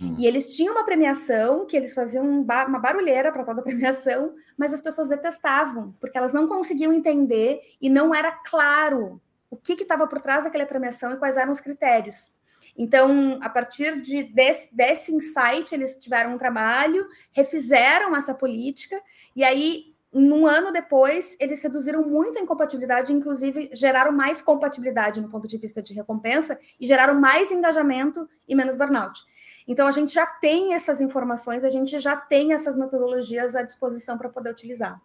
Hum. 0.00 0.16
E 0.18 0.26
eles 0.26 0.56
tinham 0.56 0.74
uma 0.74 0.84
premiação, 0.84 1.66
que 1.66 1.76
eles 1.76 1.94
faziam 1.94 2.24
uma 2.24 2.78
barulheira 2.78 3.32
para 3.32 3.44
toda 3.44 3.60
a 3.60 3.64
premiação, 3.64 4.34
mas 4.56 4.72
as 4.72 4.80
pessoas 4.80 5.08
detestavam, 5.08 5.94
porque 6.00 6.18
elas 6.18 6.32
não 6.32 6.46
conseguiam 6.46 6.92
entender 6.92 7.60
e 7.80 7.88
não 7.88 8.14
era 8.14 8.30
claro 8.30 9.20
o 9.50 9.56
que 9.56 9.74
estava 9.74 10.06
por 10.06 10.20
trás 10.20 10.44
daquela 10.44 10.66
premiação 10.66 11.12
e 11.12 11.16
quais 11.16 11.36
eram 11.36 11.52
os 11.52 11.60
critérios. 11.60 12.32
Então, 12.76 13.38
a 13.40 13.48
partir 13.48 14.00
de, 14.00 14.24
desse, 14.24 14.74
desse 14.74 15.14
insight, 15.14 15.72
eles 15.72 15.94
tiveram 15.94 16.34
um 16.34 16.38
trabalho, 16.38 17.06
refizeram 17.32 18.16
essa 18.16 18.34
política, 18.34 19.00
e 19.36 19.44
aí, 19.44 19.93
num 20.20 20.46
ano 20.46 20.72
depois, 20.72 21.36
eles 21.40 21.60
reduziram 21.60 22.06
muito 22.06 22.38
a 22.38 22.42
incompatibilidade, 22.42 23.12
inclusive 23.12 23.70
geraram 23.72 24.12
mais 24.12 24.40
compatibilidade 24.40 25.20
no 25.20 25.28
ponto 25.28 25.48
de 25.48 25.58
vista 25.58 25.82
de 25.82 25.92
recompensa 25.92 26.56
e 26.80 26.86
geraram 26.86 27.20
mais 27.20 27.50
engajamento 27.50 28.26
e 28.48 28.54
menos 28.54 28.76
burnout. 28.76 29.20
Então, 29.66 29.88
a 29.88 29.90
gente 29.90 30.14
já 30.14 30.24
tem 30.24 30.74
essas 30.74 31.00
informações, 31.00 31.64
a 31.64 31.70
gente 31.70 31.98
já 31.98 32.16
tem 32.16 32.52
essas 32.52 32.76
metodologias 32.76 33.56
à 33.56 33.62
disposição 33.62 34.16
para 34.16 34.28
poder 34.28 34.50
utilizar. 34.50 35.00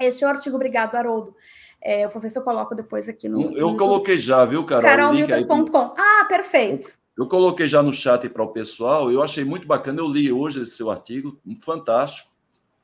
Este 0.00 0.24
é 0.24 0.26
o 0.26 0.30
artigo, 0.30 0.56
obrigado, 0.56 0.94
Haroldo. 0.94 1.34
É, 1.82 2.04
eu 2.04 2.10
vou 2.10 2.22
ver 2.22 2.30
se 2.30 2.38
eu 2.38 2.42
coloco 2.42 2.74
depois 2.74 3.08
aqui 3.08 3.28
no. 3.28 3.56
Eu 3.56 3.72
no 3.72 3.76
coloquei 3.76 4.18
já, 4.18 4.44
viu, 4.44 4.64
Carol? 4.64 4.82
Carolmiltas.com. 4.82 5.94
Ah, 5.96 6.24
perfeito. 6.28 6.96
Eu 7.16 7.26
coloquei 7.26 7.66
já 7.66 7.82
no 7.82 7.92
chat 7.92 8.28
para 8.28 8.44
o 8.44 8.48
pessoal, 8.48 9.10
eu 9.10 9.22
achei 9.22 9.44
muito 9.44 9.66
bacana. 9.66 10.00
Eu 10.00 10.08
li 10.08 10.32
hoje 10.32 10.62
esse 10.62 10.76
seu 10.76 10.90
artigo, 10.90 11.38
fantástico. 11.60 12.30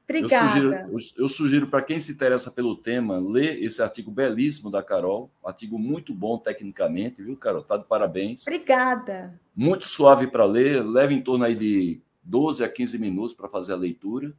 Obrigada. 0.04 0.88
Eu 0.90 0.98
sugiro, 0.98 1.14
eu 1.22 1.28
sugiro 1.28 1.66
para 1.66 1.82
quem 1.82 1.98
se 1.98 2.12
interessa 2.12 2.50
pelo 2.50 2.76
tema, 2.76 3.18
ler 3.18 3.62
esse 3.62 3.82
artigo 3.82 4.10
belíssimo 4.10 4.70
da 4.70 4.82
Carol, 4.82 5.30
artigo 5.44 5.78
muito 5.78 6.12
bom 6.12 6.38
tecnicamente, 6.38 7.22
viu, 7.22 7.36
Carol? 7.36 7.62
Tá 7.62 7.76
de 7.76 7.84
parabéns. 7.84 8.42
Obrigada. 8.42 9.38
Muito 9.56 9.86
suave 9.86 10.26
para 10.26 10.44
ler, 10.44 10.82
leva 10.84 11.12
em 11.12 11.22
torno 11.22 11.44
aí 11.44 11.54
de 11.54 12.00
12 12.22 12.62
a 12.62 12.68
15 12.68 12.98
minutos 12.98 13.34
para 13.34 13.48
fazer 13.48 13.72
a 13.72 13.76
leitura. 13.76 14.32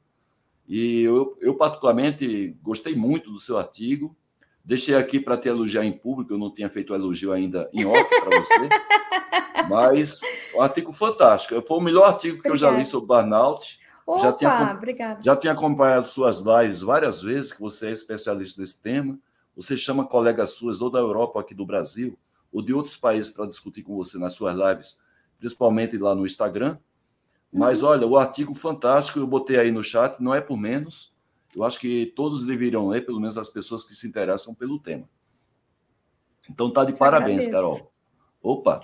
E 0.67 1.01
eu, 1.01 1.37
eu, 1.41 1.55
particularmente, 1.55 2.55
gostei 2.61 2.95
muito 2.95 3.31
do 3.31 3.39
seu 3.39 3.57
artigo. 3.57 4.15
Deixei 4.63 4.95
aqui 4.95 5.19
para 5.19 5.37
te 5.37 5.47
elogiar 5.47 5.85
em 5.85 5.91
público, 5.91 6.33
eu 6.33 6.39
não 6.39 6.51
tinha 6.51 6.69
feito 6.69 6.93
elogio 6.93 7.31
ainda 7.31 7.69
em 7.71 7.85
off 7.85 8.09
para 8.19 8.37
você. 8.37 8.53
mas 9.69 10.21
um 10.55 10.61
artigo 10.61 10.91
fantástico. 10.91 11.61
Foi 11.61 11.77
o 11.77 11.81
melhor 11.81 12.05
artigo 12.05 12.41
que 12.41 12.47
Obrigada. 12.47 12.71
eu 12.71 12.77
já 12.77 12.79
li 12.79 12.85
sobre 12.85 13.07
burnout. 13.07 13.79
Opa, 14.05 14.21
já 14.21 14.33
tinha, 14.33 14.73
obrigada. 14.73 15.23
Já 15.23 15.35
tinha 15.35 15.53
acompanhado 15.53 16.07
suas 16.07 16.39
lives 16.39 16.81
várias 16.81 17.21
vezes, 17.21 17.51
que 17.51 17.59
você 17.59 17.87
é 17.87 17.91
especialista 17.91 18.61
nesse 18.61 18.81
tema. 18.81 19.17
Você 19.55 19.75
chama 19.75 20.05
colegas 20.05 20.51
suas 20.51 20.79
ou 20.81 20.89
da 20.89 20.99
Europa, 20.99 21.39
aqui 21.39 21.55
do 21.55 21.65
Brasil, 21.65 22.17
ou 22.51 22.61
de 22.61 22.73
outros 22.73 22.97
países 22.97 23.31
para 23.31 23.47
discutir 23.47 23.81
com 23.83 23.95
você 23.95 24.17
nas 24.19 24.33
suas 24.33 24.55
lives, 24.55 25.01
principalmente 25.39 25.97
lá 25.97 26.13
no 26.13 26.25
Instagram. 26.25 26.77
Mas 27.51 27.81
uhum. 27.81 27.89
olha, 27.89 28.05
o 28.05 28.17
artigo 28.17 28.53
fantástico, 28.53 29.17
eu 29.17 29.25
botei 29.25 29.57
aí 29.57 29.71
no 29.71 29.83
chat, 29.83 30.21
não 30.21 30.35
é 30.35 30.41
por 30.41 30.57
menos. 30.57 31.13
Eu 31.55 31.63
acho 31.63 31.79
que 31.79 32.07
todos 32.15 32.45
deveriam 32.45 32.87
ler, 32.87 33.05
pelo 33.05 33.19
menos 33.19 33.37
as 33.37 33.49
pessoas 33.49 33.85
que 33.85 33.95
se 33.95 34.05
interessam 34.05 34.53
pelo 34.53 34.77
tema. 34.77 35.07
Então 36.49 36.69
tá 36.69 36.83
de 36.83 36.91
Te 36.93 36.99
parabéns, 36.99 37.47
agradeço. 37.47 37.51
Carol. 37.51 37.91
Opa, 38.43 38.81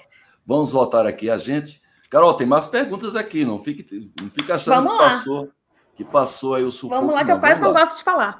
vamos 0.48 0.72
voltar 0.72 1.06
aqui 1.06 1.30
a 1.30 1.38
gente. 1.38 1.81
Carol, 2.12 2.34
tem 2.34 2.46
mais 2.46 2.68
perguntas 2.68 3.16
aqui, 3.16 3.46
não 3.46 3.58
fique, 3.58 4.12
não 4.22 4.30
fique 4.30 4.52
achando 4.52 4.84
vamos 4.84 4.92
que 4.92 4.98
lá. 4.98 5.10
passou, 5.10 5.50
que 5.96 6.04
passou 6.04 6.56
aí 6.56 6.64
o 6.66 6.70
sufoco. 6.70 7.00
Vamos 7.00 7.16
lá, 7.16 7.24
que 7.24 7.32
eu 7.32 7.40
quase 7.40 7.62
não 7.62 7.72
gosto 7.72 7.98
de 7.98 8.04
falar. 8.04 8.40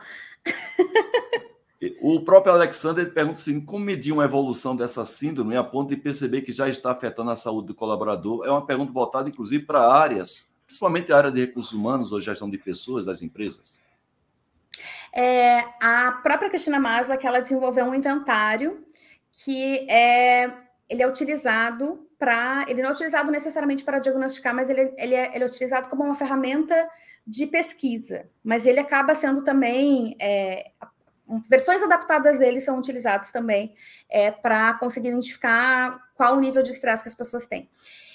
O 2.00 2.20
próprio 2.20 2.54
Alexander 2.54 3.12
pergunta 3.12 3.40
assim: 3.40 3.60
como 3.60 3.84
medir 3.84 4.12
uma 4.12 4.26
evolução 4.26 4.76
dessa 4.76 5.04
síndrome 5.04 5.56
a 5.56 5.64
ponto 5.64 5.90
de 5.90 5.98
perceber 5.98 6.42
que 6.42 6.52
já 6.52 6.70
está 6.70 6.92
afetando 6.92 7.32
a 7.32 7.36
saúde 7.36 7.70
do 7.70 7.74
colaborador? 7.74 8.46
É 8.46 8.52
uma 8.52 8.64
pergunta 8.64 8.92
voltada, 8.92 9.30
inclusive, 9.30 9.66
para 9.66 9.92
áreas, 9.92 10.54
principalmente 10.68 11.12
a 11.12 11.18
área 11.18 11.32
de 11.32 11.40
recursos 11.40 11.72
humanos 11.74 12.12
ou 12.12 12.20
gestão 12.22 12.50
de 12.50 12.58
pessoas 12.60 13.06
das 13.06 13.24
empresas. 13.24 13.82
É, 15.12 15.62
a 15.82 16.20
própria 16.22 16.50
Cristina 16.50 16.80
Masla, 16.80 17.18
que 17.18 17.26
ela 17.26 17.40
desenvolveu 17.40 17.86
um 17.86 17.96
inventário 17.96 18.86
que 19.32 19.90
é, 19.90 20.52
ele 20.88 21.02
é 21.02 21.08
utilizado 21.08 22.06
para. 22.22 22.66
Ele 22.68 22.84
não 22.84 22.90
é 22.90 22.94
utilizado 22.94 23.32
necessariamente 23.32 23.84
para 23.84 23.98
diagnosticar, 23.98 24.54
mas 24.54 24.70
ele, 24.70 24.94
ele, 24.96 25.16
é, 25.16 25.34
ele 25.34 25.44
é 25.44 25.48
utilizado 25.48 25.90
como 25.90 26.04
uma 26.04 26.14
ferramenta 26.14 26.88
de 27.26 27.48
pesquisa. 27.48 28.30
Mas 28.44 28.68
ele 28.68 28.80
acaba 28.80 29.16
sendo 29.16 29.44
também. 29.44 30.16
É, 30.22 30.70
versões 31.50 31.82
adaptadas 31.82 32.38
dele 32.38 32.62
são 32.62 32.78
utilizadas 32.78 33.32
também 33.32 33.74
é, 34.10 34.30
para 34.30 34.74
conseguir 34.76 35.08
identificar 35.08 36.00
qual 36.14 36.36
o 36.36 36.40
nível 36.40 36.62
de 36.62 36.70
estresse 36.70 37.02
que 37.02 37.10
as 37.10 37.16
pessoas 37.16 37.48
têm. 37.48 37.68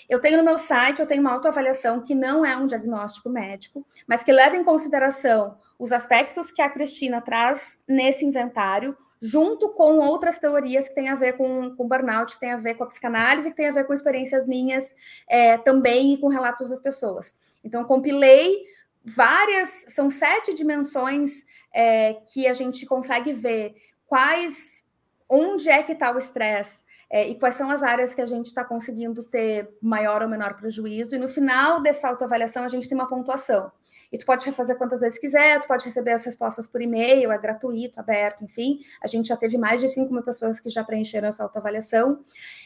Eu 0.09 0.21
tenho 0.21 0.39
no 0.39 0.45
meu 0.45 0.57
site, 0.57 1.01
eu 1.01 1.07
tenho 1.07 1.21
uma 1.21 1.33
autoavaliação 1.33 2.01
que 2.01 2.15
não 2.15 2.45
é 2.45 2.57
um 2.57 2.67
diagnóstico 2.67 3.29
médico, 3.29 3.85
mas 4.07 4.23
que 4.23 4.31
leva 4.31 4.57
em 4.57 4.63
consideração 4.63 5.59
os 5.79 5.91
aspectos 5.91 6.53
que 6.53 6.63
a 6.63 6.71
Cristina 6.71 7.21
traz 7.21 7.79
nesse 7.89 8.25
inventário, 8.25 8.97
junto 9.21 9.71
com 9.71 9.99
outras 9.99 10.39
teorias 10.39 10.89
que 10.89 10.95
têm 10.95 11.09
a 11.09 11.15
ver 11.15 11.35
com, 11.37 11.75
com 11.75 11.89
burnout, 11.89 12.35
que 12.35 12.41
têm 12.41 12.53
a 12.53 12.57
ver 12.57 12.75
com 12.75 12.85
a 12.85 12.87
psicanálise, 12.87 13.51
que 13.51 13.57
têm 13.57 13.69
a 13.69 13.73
ver 13.73 13.85
com 13.85 13.93
experiências 13.93 14.47
minhas 14.47 14.95
é, 15.29 15.57
também 15.59 16.15
e 16.15 16.19
com 16.19 16.29
relatos 16.29 16.69
das 16.69 16.81
pessoas. 16.81 17.35
Então, 17.65 17.85
compilei 17.85 18.65
várias, 19.05 19.85
são 19.89 20.11
sete 20.11 20.53
dimensões 20.53 21.45
é, 21.73 22.15
que 22.33 22.47
a 22.47 22.53
gente 22.53 22.85
consegue 22.85 23.33
ver 23.33 23.75
quais, 24.07 24.85
onde 25.29 25.69
é 25.69 25.83
que 25.83 25.93
está 25.93 26.13
o 26.13 26.19
estresse, 26.19 26.85
é, 27.09 27.29
e 27.29 27.39
quais 27.39 27.55
são 27.55 27.71
as 27.71 27.83
áreas 27.83 28.15
que 28.15 28.21
a 28.21 28.27
gente 28.27 28.47
está 28.47 28.65
conseguindo 28.65 29.23
ter 29.23 29.69
maior 29.81 30.23
ou 30.23 30.29
menor 30.29 30.55
prejuízo. 30.57 31.15
E 31.15 31.19
no 31.19 31.29
final 31.29 31.81
dessa 31.81 32.09
autoavaliação, 32.09 32.65
a 32.65 32.69
gente 32.69 32.89
tem 32.89 32.99
uma 32.99 33.09
pontuação. 33.09 33.71
E 34.13 34.19
tu 34.19 34.27
pode 34.27 34.45
refazer 34.45 34.77
quantas 34.77 35.01
vezes 35.01 35.19
quiser, 35.19 35.61
tu 35.61 35.69
pode 35.69 35.85
receber 35.85 36.13
as 36.13 36.25
respostas 36.25 36.67
por 36.69 36.81
e-mail, 36.81 37.33
é 37.33 37.39
gratuito, 37.39 37.99
aberto, 37.99 38.45
enfim. 38.45 38.79
A 39.03 39.07
gente 39.07 39.29
já 39.29 39.37
teve 39.37 39.59
mais 39.59 39.81
de 39.81 39.89
5 39.89 40.13
mil 40.13 40.23
pessoas 40.23 40.61
que 40.61 40.69
já 40.69 40.85
preencheram 40.85 41.29
essa 41.29 41.43
autoavaliação. 41.43 42.21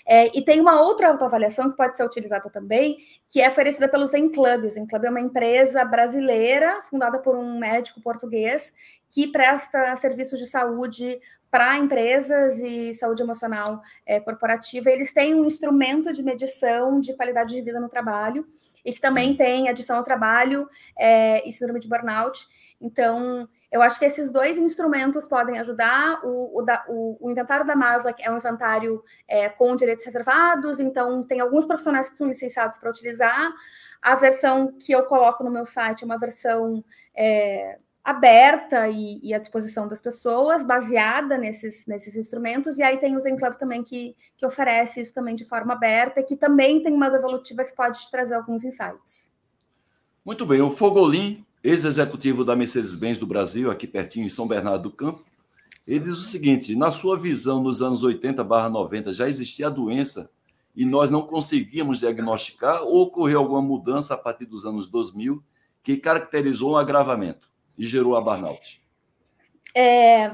É, 0.06 0.26
e 0.36 0.42
tem 0.42 0.60
uma 0.60 0.80
outra 0.80 1.08
autoavaliação 1.08 1.70
que 1.70 1.76
pode 1.76 1.96
ser 1.96 2.04
utilizada 2.04 2.48
também, 2.50 2.98
que 3.28 3.40
é 3.40 3.48
oferecida 3.48 3.88
pelo 3.88 4.06
Zen 4.06 4.30
Club. 4.30 4.64
O 4.64 4.70
Zen 4.70 4.86
Club 4.86 5.04
é 5.04 5.10
uma 5.10 5.20
empresa 5.20 5.84
brasileira, 5.84 6.82
fundada 6.82 7.18
por 7.18 7.36
um 7.36 7.58
médico 7.58 8.00
português, 8.00 8.72
que 9.10 9.26
presta 9.28 9.94
serviços 9.96 10.38
de 10.38 10.46
saúde 10.46 11.20
para 11.50 11.76
empresas 11.76 12.58
e 12.58 12.94
saúde 12.94 13.22
emocional 13.22 13.82
é, 14.06 14.20
corporativa, 14.20 14.88
eles 14.88 15.12
têm 15.12 15.34
um 15.34 15.44
instrumento 15.44 16.12
de 16.12 16.22
medição 16.22 17.00
de 17.00 17.14
qualidade 17.14 17.54
de 17.54 17.60
vida 17.60 17.80
no 17.80 17.88
trabalho 17.88 18.46
e 18.84 18.92
que 18.92 19.00
também 19.00 19.32
Sim. 19.32 19.36
tem 19.36 19.68
adição 19.68 19.96
ao 19.96 20.04
trabalho 20.04 20.68
é, 20.98 21.46
e 21.46 21.52
síndrome 21.52 21.80
de 21.80 21.88
burnout. 21.88 22.46
Então, 22.80 23.48
eu 23.70 23.82
acho 23.82 23.98
que 23.98 24.04
esses 24.04 24.30
dois 24.30 24.56
instrumentos 24.56 25.26
podem 25.26 25.58
ajudar. 25.58 26.20
O, 26.24 26.60
o, 26.60 26.62
da, 26.62 26.84
o, 26.88 27.18
o 27.20 27.30
inventário 27.30 27.66
da 27.66 27.76
Masla 27.76 28.14
é 28.18 28.30
um 28.30 28.36
inventário 28.36 29.02
é, 29.28 29.48
com 29.48 29.76
direitos 29.76 30.04
reservados, 30.04 30.80
então 30.80 31.22
tem 31.22 31.40
alguns 31.40 31.66
profissionais 31.66 32.08
que 32.08 32.16
são 32.16 32.28
licenciados 32.28 32.78
para 32.78 32.90
utilizar. 32.90 33.52
A 34.00 34.14
versão 34.14 34.72
que 34.78 34.92
eu 34.92 35.04
coloco 35.04 35.44
no 35.44 35.50
meu 35.50 35.66
site 35.66 36.02
é 36.02 36.06
uma 36.06 36.18
versão 36.18 36.82
aberta 38.10 38.88
e, 38.88 39.20
e, 39.22 39.34
à 39.34 39.38
disposição 39.38 39.88
das 39.88 40.00
pessoas, 40.00 40.62
baseada 40.62 41.38
nesses, 41.38 41.86
nesses 41.86 42.16
instrumentos, 42.16 42.78
e 42.78 42.82
aí 42.82 42.98
tem 42.98 43.16
o 43.16 43.20
Zen 43.20 43.36
Club 43.36 43.54
também 43.54 43.82
que, 43.82 44.14
que 44.36 44.46
oferece 44.46 45.00
isso 45.00 45.14
também 45.14 45.34
de 45.34 45.44
forma 45.44 45.72
aberta, 45.72 46.22
que 46.22 46.36
também 46.36 46.82
tem 46.82 46.92
uma 46.92 47.06
evolutiva 47.06 47.64
que 47.64 47.74
pode 47.74 48.00
te 48.00 48.10
trazer 48.10 48.34
alguns 48.34 48.64
insights. 48.64 49.30
Muito 50.24 50.44
bem, 50.44 50.60
o 50.60 50.70
Fogolin, 50.70 51.44
ex-executivo 51.64 52.44
da 52.44 52.54
Mercedes-Benz 52.54 53.18
do 53.18 53.26
Brasil, 53.26 53.70
aqui 53.70 53.86
pertinho 53.86 54.26
em 54.26 54.30
São 54.30 54.46
Bernardo 54.46 54.84
do 54.84 54.90
Campo, 54.90 55.24
ele 55.86 56.00
diz 56.00 56.18
o 56.18 56.22
seguinte: 56.22 56.76
na 56.76 56.90
sua 56.90 57.18
visão, 57.18 57.62
nos 57.62 57.82
anos 57.82 58.04
80/90 58.04 59.12
já 59.12 59.28
existia 59.28 59.66
a 59.66 59.70
doença 59.70 60.30
e 60.76 60.84
nós 60.84 61.10
não 61.10 61.22
conseguíamos 61.22 61.98
diagnosticar 61.98 62.82
ou 62.82 63.02
ocorreu 63.02 63.40
alguma 63.40 63.60
mudança 63.60 64.14
a 64.14 64.16
partir 64.16 64.46
dos 64.46 64.64
anos 64.64 64.86
2000 64.88 65.42
que 65.82 65.96
caracterizou 65.96 66.72
um 66.72 66.76
agravamento? 66.76 67.49
E 67.80 67.86
gerou 67.86 68.14
a 68.14 68.20
burnout? 68.20 68.82
É, 69.74 70.30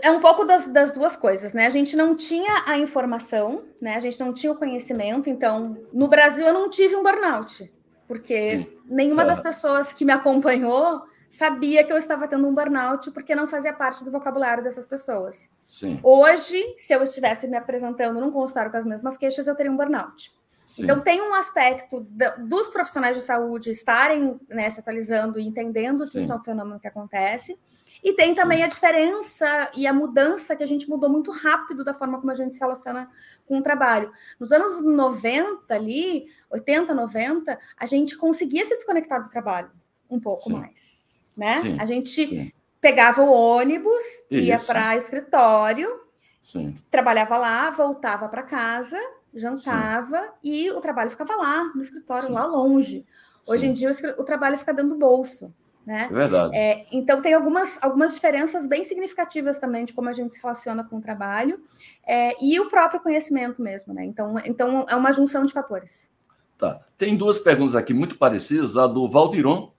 é 0.00 0.10
um 0.12 0.20
pouco 0.20 0.44
das, 0.44 0.64
das, 0.66 0.92
duas 0.92 1.16
coisas, 1.16 1.52
né? 1.52 1.66
A 1.66 1.70
gente 1.70 1.96
não 1.96 2.14
tinha 2.14 2.62
a 2.64 2.78
informação, 2.78 3.64
né? 3.80 3.96
A 3.96 4.00
gente 4.00 4.20
não 4.20 4.32
tinha 4.32 4.52
o 4.52 4.56
conhecimento. 4.56 5.28
Então, 5.28 5.76
no 5.92 6.06
Brasil, 6.06 6.46
eu 6.46 6.54
não 6.54 6.70
tive 6.70 6.94
um 6.94 7.02
burnout, 7.02 7.68
porque 8.06 8.38
Sim. 8.38 8.66
nenhuma 8.86 9.24
das 9.24 9.40
pessoas 9.40 9.92
que 9.92 10.04
me 10.04 10.12
acompanhou 10.12 11.02
sabia 11.28 11.82
que 11.82 11.92
eu 11.92 11.96
estava 11.96 12.28
tendo 12.28 12.46
um 12.46 12.54
burnout, 12.54 13.10
porque 13.10 13.34
não 13.34 13.48
fazia 13.48 13.72
parte 13.72 14.04
do 14.04 14.12
vocabulário 14.12 14.62
dessas 14.62 14.86
pessoas. 14.86 15.50
Sim. 15.66 15.98
Hoje, 16.00 16.62
se 16.76 16.92
eu 16.92 17.02
estivesse 17.02 17.48
me 17.48 17.56
apresentando 17.56 18.20
num 18.20 18.30
consultório 18.30 18.70
com 18.70 18.76
as 18.76 18.86
mesmas 18.86 19.16
queixas, 19.16 19.48
eu 19.48 19.56
teria 19.56 19.72
um 19.72 19.76
burnout. 19.76 20.32
Sim. 20.64 20.84
Então, 20.84 21.00
tem 21.00 21.20
um 21.20 21.34
aspecto 21.34 22.00
dos 22.38 22.68
profissionais 22.68 23.16
de 23.16 23.22
saúde 23.22 23.70
estarem 23.70 24.40
né, 24.48 24.70
se 24.70 24.80
atualizando 24.80 25.38
e 25.38 25.46
entendendo 25.46 26.04
Sim. 26.04 26.10
que 26.10 26.18
isso 26.20 26.32
é 26.32 26.36
um 26.36 26.42
fenômeno 26.42 26.80
que 26.80 26.88
acontece. 26.88 27.58
E 28.02 28.14
tem 28.14 28.34
também 28.34 28.58
Sim. 28.58 28.64
a 28.64 28.68
diferença 28.68 29.70
e 29.76 29.86
a 29.86 29.92
mudança 29.92 30.56
que 30.56 30.62
a 30.62 30.66
gente 30.66 30.88
mudou 30.88 31.10
muito 31.10 31.30
rápido 31.30 31.84
da 31.84 31.92
forma 31.92 32.18
como 32.18 32.32
a 32.32 32.34
gente 32.34 32.54
se 32.54 32.60
relaciona 32.60 33.08
com 33.46 33.58
o 33.58 33.62
trabalho. 33.62 34.10
Nos 34.40 34.50
anos 34.50 34.80
90, 34.80 35.74
ali, 35.74 36.26
80, 36.50 36.94
90, 36.94 37.58
a 37.76 37.86
gente 37.86 38.16
conseguia 38.16 38.64
se 38.64 38.74
desconectar 38.74 39.22
do 39.22 39.28
trabalho 39.28 39.70
um 40.08 40.18
pouco 40.18 40.50
mais. 40.50 41.24
Né? 41.36 41.54
A 41.78 41.86
gente 41.86 42.52
pegava 42.80 43.22
o 43.22 43.32
ônibus, 43.32 44.04
Isso. 44.30 44.44
ia 44.44 44.58
para 44.58 44.96
escritório 44.96 46.02
Sim. 46.42 46.74
Trabalhava 46.90 47.38
lá, 47.38 47.70
voltava 47.70 48.28
para 48.28 48.42
casa, 48.42 48.98
jantava 49.34 50.20
Sim. 50.20 50.28
e 50.42 50.70
o 50.70 50.80
trabalho 50.80 51.10
ficava 51.10 51.34
lá, 51.36 51.64
no 51.74 51.80
escritório, 51.80 52.24
Sim. 52.28 52.32
lá 52.32 52.44
longe. 52.46 53.04
Hoje 53.48 53.66
em 53.66 53.72
dia 53.72 53.90
o, 53.90 54.20
o 54.20 54.24
trabalho 54.24 54.58
fica 54.58 54.72
dentro 54.72 54.90
do 54.90 54.98
bolso. 54.98 55.52
Né? 55.84 56.06
É 56.08 56.14
verdade. 56.14 56.56
É, 56.56 56.86
então 56.92 57.20
tem 57.20 57.34
algumas, 57.34 57.76
algumas 57.82 58.14
diferenças 58.14 58.68
bem 58.68 58.84
significativas 58.84 59.58
também 59.58 59.84
de 59.84 59.92
como 59.92 60.08
a 60.08 60.12
gente 60.12 60.32
se 60.32 60.40
relaciona 60.40 60.84
com 60.84 60.98
o 60.98 61.00
trabalho 61.00 61.60
é, 62.06 62.34
e 62.40 62.60
o 62.60 62.70
próprio 62.70 63.00
conhecimento 63.00 63.60
mesmo, 63.60 63.92
né? 63.92 64.04
Então, 64.04 64.34
então 64.44 64.86
é 64.88 64.94
uma 64.94 65.12
junção 65.12 65.42
de 65.42 65.52
fatores. 65.52 66.08
Tá. 66.56 66.80
Tem 66.96 67.16
duas 67.16 67.40
perguntas 67.40 67.74
aqui 67.74 67.92
muito 67.92 68.16
parecidas, 68.16 68.76
a 68.76 68.86
do 68.86 69.10
Valdiron. 69.10 69.72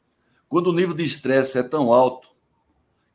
Quando 0.49 0.67
o 0.67 0.73
nível 0.73 0.93
de 0.93 1.03
estresse 1.03 1.57
é 1.57 1.63
tão 1.63 1.93
alto 1.93 2.27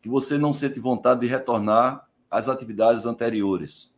que 0.01 0.09
você 0.09 0.39
não 0.39 0.55
sente 0.55 0.81
vontade 0.81 1.21
de 1.21 1.27
retornar 1.27 2.09
às 2.31 2.49
atividades 2.49 3.05
anteriores. 3.05 3.98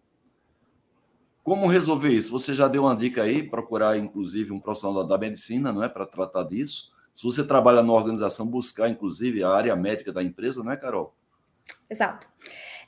Como 1.43 1.67
resolver 1.67 2.11
isso? 2.11 2.31
Você 2.33 2.55
já 2.55 2.69
deu 2.69 2.83
uma 2.83 2.95
dica 2.95 3.23
aí, 3.23 3.43
procurar 3.43 3.97
inclusive 3.97 4.53
um 4.53 4.61
profissional 4.61 5.05
da 5.07 5.19
medicina, 5.19 5.73
não 5.73 5.83
é, 5.83 5.89
para 5.89 6.07
tratar 6.07 6.45
disso. 6.45 6.93
Se 7.15 7.25
você 7.25 7.45
trabalha 7.45 7.83
numa 7.83 7.95
organização, 7.95 8.47
buscar 8.47 8.89
inclusive 8.89 9.43
a 9.43 9.51
área 9.51 9.75
médica 9.75 10.13
da 10.13 10.23
empresa, 10.23 10.63
não 10.63 10.73
é, 10.73 10.77
Carol? 10.77 11.15
Exato. 11.89 12.29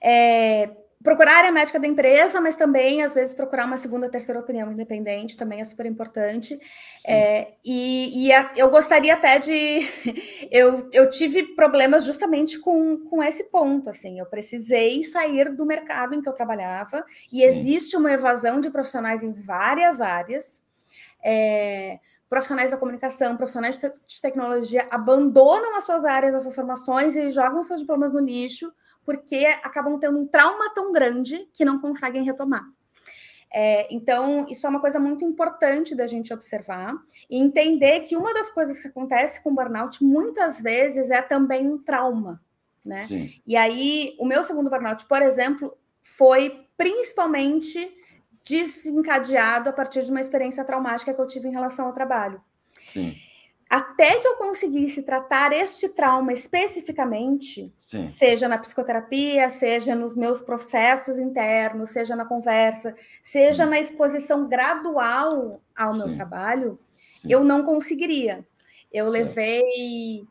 É, 0.01 0.71
procurar 1.03 1.35
a 1.35 1.39
área 1.39 1.53
médica 1.53 1.79
da 1.79 1.87
empresa, 1.87 2.41
mas 2.41 2.57
também, 2.57 3.03
às 3.03 3.15
vezes, 3.15 3.35
procurar 3.35 3.67
uma 3.67 3.77
segunda, 3.77 4.09
terceira 4.09 4.41
opinião 4.41 4.71
independente 4.73 5.37
também 5.37 5.61
é 5.61 5.65
super 5.65 5.87
importante. 5.87 6.59
É, 7.07 7.55
e, 7.65 8.27
e 8.27 8.33
a, 8.33 8.53
eu 8.57 8.71
gostaria 8.71 9.15
até 9.15 9.39
de. 9.39 9.81
eu, 10.51 10.89
eu 10.93 11.11
tive 11.11 11.55
problemas 11.55 12.05
justamente 12.05 12.59
com, 12.59 12.99
com 12.99 13.23
esse 13.23 13.45
ponto. 13.45 13.91
Assim, 13.91 14.19
eu 14.19 14.27
precisei 14.27 15.05
sair 15.05 15.55
do 15.55 15.67
mercado 15.67 16.15
em 16.15 16.23
que 16.23 16.29
eu 16.29 16.35
trabalhava, 16.35 17.05
Sim. 17.29 17.39
e 17.39 17.43
existe 17.45 17.97
uma 17.97 18.13
evasão 18.13 18.61
de 18.61 18.71
profissionais 18.71 19.23
em 19.23 19.33
várias 19.33 20.01
áreas. 20.01 20.63
É, 21.25 21.99
profissionais 22.33 22.71
da 22.71 22.79
comunicação, 22.79 23.37
profissionais 23.37 23.79
de 23.79 24.23
tecnologia 24.23 24.89
abandonam 24.91 25.77
as 25.77 25.85
suas 25.85 26.03
áreas, 26.03 26.35
as 26.35 26.43
suas 26.43 26.55
formações 26.55 27.15
e 27.15 27.29
jogam 27.29 27.63
seus 27.63 27.81
diplomas 27.81 28.11
no 28.11 28.21
lixo 28.21 28.73
porque 29.05 29.45
acabam 29.63 29.99
tendo 29.99 30.19
um 30.19 30.27
trauma 30.27 30.73
tão 30.75 30.91
grande 30.95 31.47
que 31.53 31.63
não 31.63 31.79
conseguem 31.79 32.25
retomar. 32.25 32.65
É, 33.53 33.87
então, 33.95 34.47
isso 34.49 34.67
é 34.67 34.71
uma 34.71 34.81
coisa 34.81 34.99
muito 34.99 35.23
importante 35.27 35.95
da 35.95 36.07
gente 36.07 36.33
observar 36.33 36.95
e 37.29 37.39
entender 37.39 38.01
que 38.01 38.17
uma 38.17 38.33
das 38.33 38.49
coisas 38.49 38.81
que 38.81 38.89
acontece 38.89 39.43
com 39.43 39.55
burnout 39.55 40.03
muitas 40.03 40.59
vezes 40.63 41.11
é 41.11 41.21
também 41.21 41.69
um 41.69 41.77
trauma, 41.77 42.41
né? 42.83 42.97
Sim. 42.97 43.29
E 43.47 43.59
aí, 43.59 44.17
o 44.19 44.25
meu 44.25 44.43
segundo 44.43 44.71
burnout, 44.71 45.05
por 45.05 45.21
exemplo, 45.21 45.77
foi 46.01 46.67
principalmente 46.79 47.95
desencadeado 48.45 49.69
a 49.69 49.73
partir 49.73 50.03
de 50.03 50.11
uma 50.11 50.21
experiência 50.21 50.65
traumática 50.65 51.15
que 51.15 51.21
eu 51.21 51.27
tive 51.27 51.49
em 51.49 51.53
relação 51.53 51.87
ao 51.87 51.93
trabalho. 51.93 52.41
Sim 52.81 53.15
até 53.73 54.19
que 54.19 54.29
eu 54.29 54.37
conseguisse 54.37 55.03
tratar 55.03 55.51
este 55.51 55.89
trauma 55.89 56.31
especificamente, 56.31 57.73
Sim. 57.75 58.05
seja 58.05 58.47
na 58.47 58.59
psicoterapia, 58.59 59.49
seja 59.49 59.95
nos 59.95 60.15
meus 60.15 60.43
processos 60.43 61.19
internos, 61.19 61.89
seja 61.89 62.15
na 62.15 62.27
conversa, 62.27 62.95
seja 63.23 63.65
Sim. 63.65 63.71
na 63.71 63.81
exposição 63.81 64.47
gradual 64.47 65.59
ao 65.75 65.97
meu 65.97 66.15
trabalho, 66.15 66.79
eu 67.27 67.43
não 67.43 67.65
conseguiria. 67.65 68.47
Eu 68.93 69.09
levei 69.09 70.27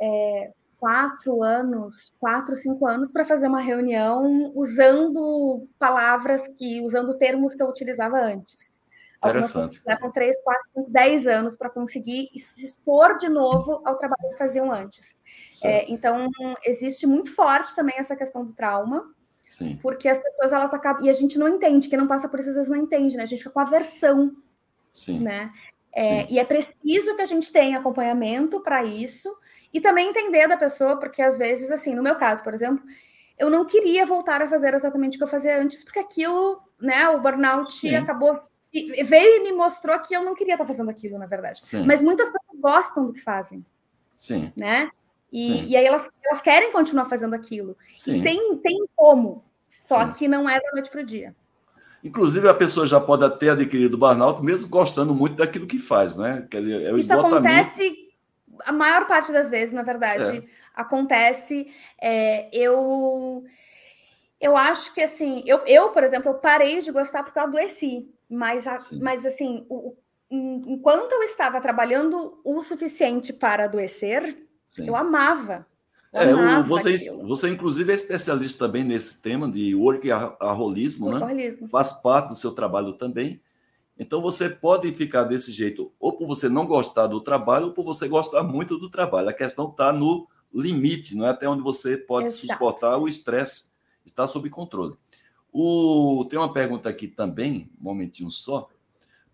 é, 0.00 0.50
quatro 0.78 1.42
anos, 1.42 2.12
quatro, 2.18 2.54
cinco 2.54 2.86
anos 2.86 3.10
para 3.10 3.24
fazer 3.24 3.48
uma 3.48 3.60
reunião 3.60 4.52
usando 4.54 5.66
palavras 5.78 6.48
que, 6.48 6.80
usando 6.82 7.18
termos 7.18 7.54
que 7.54 7.62
eu 7.62 7.68
utilizava 7.68 8.18
antes. 8.18 8.78
Interessante. 9.18 9.82
Levam 9.84 10.12
3, 10.12 10.36
4, 10.44 10.62
5, 10.76 10.90
10 10.90 11.26
anos 11.26 11.56
para 11.56 11.68
conseguir 11.68 12.30
se 12.36 12.64
expor 12.64 13.18
de 13.18 13.28
novo 13.28 13.82
ao 13.84 13.96
trabalho 13.96 14.30
que 14.30 14.38
faziam 14.38 14.70
antes. 14.70 15.16
É, 15.64 15.90
então, 15.90 16.28
existe 16.64 17.06
muito 17.06 17.34
forte 17.34 17.74
também 17.74 17.96
essa 17.98 18.14
questão 18.14 18.44
do 18.44 18.52
trauma. 18.52 19.12
Sim. 19.44 19.78
Porque 19.82 20.08
as 20.08 20.22
pessoas 20.22 20.52
elas 20.52 20.72
acabam. 20.72 21.04
E 21.04 21.10
a 21.10 21.12
gente 21.12 21.38
não 21.38 21.48
entende, 21.48 21.88
quem 21.88 21.98
não 21.98 22.06
passa 22.06 22.28
por 22.28 22.38
isso 22.38 22.50
às 22.50 22.54
vezes 22.54 22.70
não 22.70 22.76
entende, 22.76 23.16
né? 23.16 23.24
A 23.24 23.26
gente 23.26 23.40
fica 23.40 23.50
com 23.50 23.60
aversão. 23.60 24.36
Sim. 24.92 25.20
Né? 25.20 25.50
É, 25.98 26.26
e 26.30 26.38
é 26.38 26.44
preciso 26.44 27.16
que 27.16 27.22
a 27.22 27.26
gente 27.26 27.50
tenha 27.52 27.78
acompanhamento 27.78 28.60
para 28.60 28.84
isso 28.84 29.34
e 29.72 29.80
também 29.80 30.08
entender 30.08 30.46
da 30.48 30.56
pessoa, 30.56 30.98
porque 30.98 31.20
às 31.20 31.36
vezes, 31.36 31.70
assim, 31.70 31.94
no 31.94 32.02
meu 32.02 32.16
caso, 32.16 32.42
por 32.42 32.54
exemplo, 32.54 32.84
eu 33.38 33.50
não 33.50 33.64
queria 33.64 34.04
voltar 34.06 34.42
a 34.42 34.48
fazer 34.48 34.74
exatamente 34.74 35.16
o 35.16 35.18
que 35.18 35.24
eu 35.24 35.28
fazia 35.28 35.60
antes, 35.60 35.84
porque 35.84 35.98
aquilo, 35.98 36.60
né, 36.80 37.08
o 37.10 37.20
burnout 37.20 37.72
Sim. 37.72 37.96
acabou 37.96 38.40
veio 38.72 39.36
e 39.36 39.42
me 39.42 39.52
mostrou 39.52 39.98
que 40.00 40.14
eu 40.14 40.22
não 40.22 40.34
queria 40.34 40.54
estar 40.54 40.64
fazendo 40.66 40.90
aquilo, 40.90 41.18
na 41.18 41.26
verdade. 41.26 41.60
Sim. 41.64 41.84
Mas 41.86 42.02
muitas 42.02 42.30
pessoas 42.30 42.60
gostam 42.60 43.06
do 43.06 43.12
que 43.12 43.20
fazem. 43.20 43.64
Sim. 44.16 44.52
Né? 44.56 44.90
E, 45.32 45.46
Sim. 45.46 45.66
e 45.68 45.76
aí 45.76 45.86
elas, 45.86 46.08
elas 46.24 46.42
querem 46.42 46.72
continuar 46.72 47.06
fazendo 47.06 47.34
aquilo. 47.34 47.76
Sim. 47.94 48.22
Tem, 48.22 48.56
tem 48.58 48.86
como, 48.94 49.44
só 49.68 50.08
que 50.08 50.28
não 50.28 50.48
é 50.48 50.60
da 50.60 50.72
noite 50.72 50.90
para 50.90 51.00
o 51.00 51.04
dia. 51.04 51.34
Inclusive, 52.02 52.48
a 52.48 52.54
pessoa 52.54 52.86
já 52.86 53.00
pode 53.00 53.28
ter 53.38 53.50
adquirido 53.50 53.94
o 53.94 53.98
burnout, 53.98 54.42
mesmo 54.42 54.68
gostando 54.68 55.14
muito 55.14 55.36
daquilo 55.36 55.66
que 55.66 55.78
faz, 55.78 56.16
né? 56.16 56.46
Quer 56.50 56.62
dizer, 56.62 56.82
é 56.82 56.92
o 56.92 56.96
Isso 56.96 57.12
acontece 57.12 58.08
a 58.64 58.72
maior 58.72 59.06
parte 59.06 59.32
das 59.32 59.50
vezes, 59.50 59.72
na 59.72 59.82
verdade. 59.82 60.38
É. 60.38 60.42
Acontece. 60.74 61.72
É, 62.00 62.48
eu. 62.52 63.44
Eu 64.40 64.56
acho 64.56 64.94
que 64.94 65.00
assim, 65.00 65.42
eu, 65.46 65.58
eu, 65.66 65.90
por 65.90 66.04
exemplo, 66.04 66.30
eu 66.30 66.34
parei 66.34 66.80
de 66.80 66.92
gostar 66.92 67.24
porque 67.24 67.38
eu 67.38 67.42
adoeci. 67.42 68.08
Mas, 68.30 68.66
mas 69.00 69.26
assim, 69.26 69.66
o, 69.68 69.96
enquanto 70.30 71.10
eu 71.12 71.22
estava 71.24 71.60
trabalhando 71.60 72.40
o 72.44 72.62
suficiente 72.62 73.32
para 73.32 73.64
adoecer, 73.64 74.46
Sim. 74.64 74.86
eu 74.86 74.94
amava. 74.94 75.66
É, 76.12 76.30
amava 76.30 76.62
você, 76.62 76.96
você, 77.22 77.48
inclusive, 77.50 77.92
é 77.92 77.94
especialista 77.94 78.66
também 78.66 78.82
nesse 78.82 79.20
tema 79.20 79.50
de 79.50 79.74
workaholismo, 79.74 81.12
né? 81.12 81.50
Faz 81.70 81.92
parte 81.92 82.30
do 82.30 82.34
seu 82.34 82.52
trabalho 82.52 82.94
também. 82.94 83.40
Então, 83.98 84.22
você 84.22 84.48
pode 84.48 84.92
ficar 84.94 85.24
desse 85.24 85.52
jeito, 85.52 85.92
ou 85.98 86.12
por 86.12 86.26
você 86.26 86.48
não 86.48 86.66
gostar 86.66 87.08
do 87.08 87.20
trabalho, 87.20 87.66
ou 87.66 87.72
por 87.72 87.84
você 87.84 88.08
gostar 88.08 88.42
muito 88.42 88.78
do 88.78 88.88
trabalho. 88.88 89.28
A 89.28 89.32
questão 89.32 89.68
está 89.68 89.92
no 89.92 90.26
limite, 90.54 91.16
não 91.16 91.26
é 91.26 91.30
até 91.30 91.48
onde 91.48 91.62
você 91.62 91.96
pode 91.96 92.28
Exato. 92.28 92.46
suportar 92.46 92.96
o 92.96 93.08
estresse, 93.08 93.72
está 94.06 94.26
sob 94.26 94.48
controle. 94.48 94.94
O, 95.52 96.26
tem 96.30 96.38
uma 96.38 96.52
pergunta 96.52 96.88
aqui 96.88 97.08
também, 97.08 97.70
um 97.80 97.84
momentinho 97.84 98.30
só. 98.30 98.68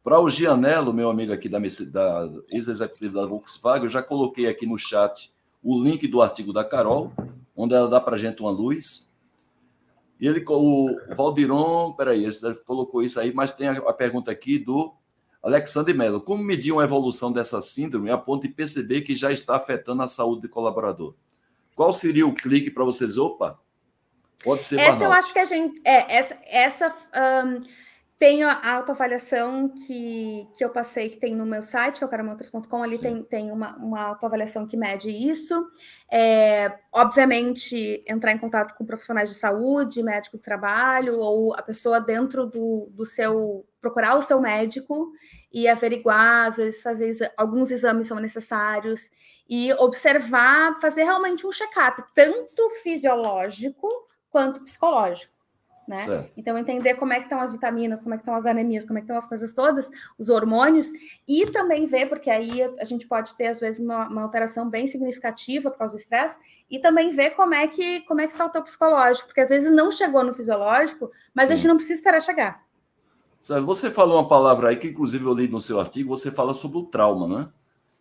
Para 0.02 0.20
o 0.20 0.28
Gianello, 0.28 0.92
meu 0.92 1.08
amigo 1.08 1.32
aqui 1.32 1.48
da, 1.48 1.58
da 1.58 2.30
ex-executivo 2.50 3.14
da 3.14 3.26
Volkswagen, 3.26 3.84
eu 3.84 3.90
já 3.90 4.02
coloquei 4.02 4.46
aqui 4.46 4.66
no 4.66 4.78
chat 4.78 5.33
o 5.64 5.82
link 5.82 6.06
do 6.06 6.20
artigo 6.20 6.52
da 6.52 6.64
Carol, 6.64 7.12
onde 7.56 7.74
ela 7.74 7.88
dá 7.88 8.00
para 8.00 8.16
a 8.16 8.18
gente 8.18 8.40
uma 8.40 8.50
luz. 8.50 9.16
E 10.20 10.28
ele, 10.28 10.44
o 10.46 10.96
Valdiron, 11.16 11.92
peraí, 11.94 12.24
ele 12.24 12.54
colocou 12.66 13.02
isso 13.02 13.18
aí, 13.18 13.32
mas 13.32 13.52
tem 13.52 13.68
a, 13.68 13.92
pergunta 13.92 14.30
aqui 14.30 14.58
do 14.58 14.94
Alexandre 15.42 15.94
Mello. 15.94 16.20
Como 16.20 16.44
medir 16.44 16.72
uma 16.72 16.84
evolução 16.84 17.32
dessa 17.32 17.60
síndrome 17.60 18.10
a 18.10 18.18
ponto 18.18 18.42
de 18.42 18.54
perceber 18.54 19.00
que 19.00 19.14
já 19.14 19.32
está 19.32 19.56
afetando 19.56 20.02
a 20.02 20.08
saúde 20.08 20.42
do 20.42 20.48
colaborador? 20.48 21.14
Qual 21.74 21.92
seria 21.92 22.26
o 22.26 22.34
clique 22.34 22.70
para 22.70 22.84
você 22.84 23.06
dizer, 23.06 23.20
opa, 23.20 23.58
Pode 24.44 24.62
ser 24.62 24.78
Essa 24.78 25.04
eu 25.04 25.10
acho 25.10 25.32
que 25.32 25.38
a 25.38 25.46
gente. 25.46 25.80
É, 25.84 26.16
essa 26.16 26.38
essa 26.44 26.94
um, 27.46 27.60
tem 28.24 28.42
a 28.42 28.76
autoavaliação 28.76 29.68
que, 29.68 30.48
que 30.56 30.64
eu 30.64 30.70
passei, 30.70 31.10
que 31.10 31.18
tem 31.18 31.36
no 31.36 31.44
meu 31.44 31.62
site, 31.62 32.02
é 32.02 32.06
o 32.06 32.82
ali 32.82 32.98
tem, 32.98 33.22
tem 33.22 33.52
uma, 33.52 33.76
uma 33.76 34.00
autoavaliação 34.00 34.66
que 34.66 34.78
mede 34.78 35.10
isso. 35.10 35.66
É, 36.10 36.72
obviamente, 36.90 38.02
entrar 38.08 38.32
em 38.32 38.38
contato 38.38 38.74
com 38.78 38.86
profissionais 38.86 39.28
de 39.28 39.34
saúde, 39.34 40.02
médico 40.02 40.38
do 40.38 40.42
trabalho, 40.42 41.18
ou 41.18 41.52
a 41.54 41.60
pessoa 41.60 42.00
dentro 42.00 42.46
do, 42.46 42.88
do 42.92 43.04
seu. 43.04 43.66
procurar 43.78 44.16
o 44.16 44.22
seu 44.22 44.40
médico 44.40 45.12
e 45.52 45.68
averiguar, 45.68 46.46
às 46.46 46.56
vezes 46.56 46.82
fazer 46.82 47.30
alguns 47.36 47.70
exames 47.70 48.06
são 48.06 48.18
necessários, 48.18 49.10
e 49.46 49.70
observar, 49.74 50.80
fazer 50.80 51.04
realmente 51.04 51.46
um 51.46 51.52
check-up, 51.52 52.02
tanto 52.14 52.70
fisiológico 52.82 53.86
quanto 54.30 54.64
psicológico. 54.64 55.33
Né? 55.86 56.30
Então, 56.36 56.56
entender 56.56 56.94
como 56.94 57.12
é 57.12 57.16
que 57.16 57.24
estão 57.24 57.40
as 57.40 57.52
vitaminas, 57.52 58.02
como 58.02 58.14
é 58.14 58.16
que 58.16 58.22
estão 58.22 58.34
as 58.34 58.46
anemias, 58.46 58.86
como 58.86 58.98
é 58.98 59.02
que 59.02 59.04
estão 59.04 59.16
as 59.16 59.26
coisas 59.26 59.52
todas, 59.52 59.90
os 60.18 60.30
hormônios, 60.30 60.88
e 61.28 61.44
também 61.46 61.84
ver, 61.84 62.06
porque 62.08 62.30
aí 62.30 62.62
a 62.80 62.84
gente 62.84 63.06
pode 63.06 63.34
ter, 63.34 63.48
às 63.48 63.60
vezes, 63.60 63.80
uma, 63.80 64.08
uma 64.08 64.22
alteração 64.22 64.68
bem 64.68 64.86
significativa 64.86 65.70
por 65.70 65.78
causa 65.78 65.94
do 65.94 66.00
estresse, 66.00 66.38
e 66.70 66.78
também 66.78 67.10
ver 67.10 67.30
como 67.30 67.54
é 67.54 67.68
que 67.68 68.00
como 68.02 68.20
é 68.20 68.26
que 68.26 68.32
está 68.32 68.46
o 68.46 68.48
teu 68.48 68.62
psicológico, 68.62 69.28
porque 69.28 69.42
às 69.42 69.48
vezes 69.50 69.70
não 69.70 69.90
chegou 69.90 70.24
no 70.24 70.34
fisiológico, 70.34 71.10
mas 71.34 71.46
Sim. 71.46 71.52
a 71.52 71.56
gente 71.56 71.68
não 71.68 71.76
precisa 71.76 71.98
esperar 71.98 72.20
chegar. 72.20 72.64
Você 73.66 73.90
falou 73.90 74.16
uma 74.16 74.26
palavra 74.26 74.70
aí 74.70 74.76
que, 74.76 74.88
inclusive, 74.88 75.22
eu 75.22 75.34
li 75.34 75.48
no 75.48 75.60
seu 75.60 75.78
artigo, 75.78 76.16
você 76.16 76.30
fala 76.30 76.54
sobre 76.54 76.78
o 76.78 76.84
trauma, 76.84 77.28
né? 77.28 77.48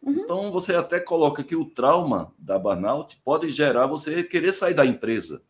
Uhum. 0.02 0.22
Então, 0.22 0.52
você 0.54 0.74
até 0.74 1.02
coloca 1.02 1.44
que 1.44 1.56
o 1.56 1.66
trauma 1.66 2.34
da 2.38 2.58
burnout 2.58 3.20
pode 3.26 3.50
gerar 3.50 3.88
você 3.88 4.24
querer 4.24 4.54
sair 4.54 4.74
da 4.74 4.86
empresa 4.86 5.44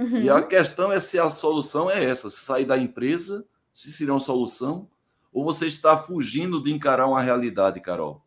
Uhum. 0.00 0.22
E 0.22 0.30
a 0.30 0.40
questão 0.40 0.90
é 0.90 0.98
se 0.98 1.18
a 1.18 1.28
solução 1.28 1.90
é 1.90 2.02
essa: 2.02 2.30
se 2.30 2.40
sair 2.40 2.64
da 2.64 2.78
empresa, 2.78 3.46
se 3.74 3.92
seria 3.92 4.14
uma 4.14 4.20
solução, 4.20 4.88
ou 5.30 5.44
você 5.44 5.66
está 5.66 5.98
fugindo 5.98 6.62
de 6.62 6.72
encarar 6.72 7.06
uma 7.06 7.20
realidade, 7.20 7.80
Carol? 7.80 8.22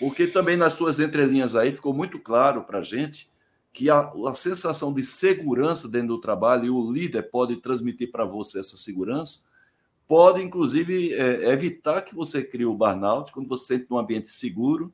Porque 0.00 0.26
também 0.26 0.56
nas 0.56 0.72
suas 0.72 0.98
entrelinhas 0.98 1.54
aí 1.54 1.74
ficou 1.74 1.92
muito 1.92 2.18
claro 2.18 2.64
para 2.64 2.78
a 2.78 2.82
gente 2.82 3.30
que 3.70 3.90
a, 3.90 4.10
a, 4.28 4.34
sensação 4.34 4.94
de 4.94 5.04
segurança 5.04 5.88
dentro 5.88 6.08
do 6.08 6.20
trabalho 6.20 6.64
e 6.64 6.70
o 6.70 6.90
líder 6.90 7.24
pode 7.24 7.56
transmitir 7.56 8.10
para 8.10 8.24
você 8.24 8.60
essa 8.60 8.76
segurança, 8.76 9.48
pode 10.06 10.40
inclusive 10.40 11.12
é, 11.12 11.52
evitar 11.52 12.00
que 12.02 12.14
você 12.14 12.42
crie 12.42 12.64
o 12.64 12.74
burnout 12.74 13.32
quando 13.32 13.48
você 13.48 13.76
sente 13.76 13.92
um 13.92 13.98
ambiente 13.98 14.32
seguro, 14.32 14.92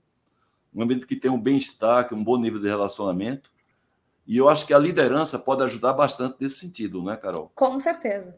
um 0.74 0.82
ambiente 0.82 1.06
que 1.06 1.14
tem 1.14 1.30
um 1.30 1.40
bem-estar, 1.40 2.08
que 2.08 2.14
um 2.14 2.24
bom 2.24 2.38
nível 2.38 2.58
de 2.58 2.68
relacionamento. 2.68 3.49
E 4.26 4.36
eu 4.36 4.48
acho 4.48 4.66
que 4.66 4.74
a 4.74 4.78
liderança 4.78 5.38
pode 5.38 5.62
ajudar 5.64 5.92
bastante 5.92 6.36
nesse 6.40 6.60
sentido, 6.60 7.02
né, 7.02 7.16
Carol? 7.16 7.50
Com 7.54 7.80
certeza. 7.80 8.36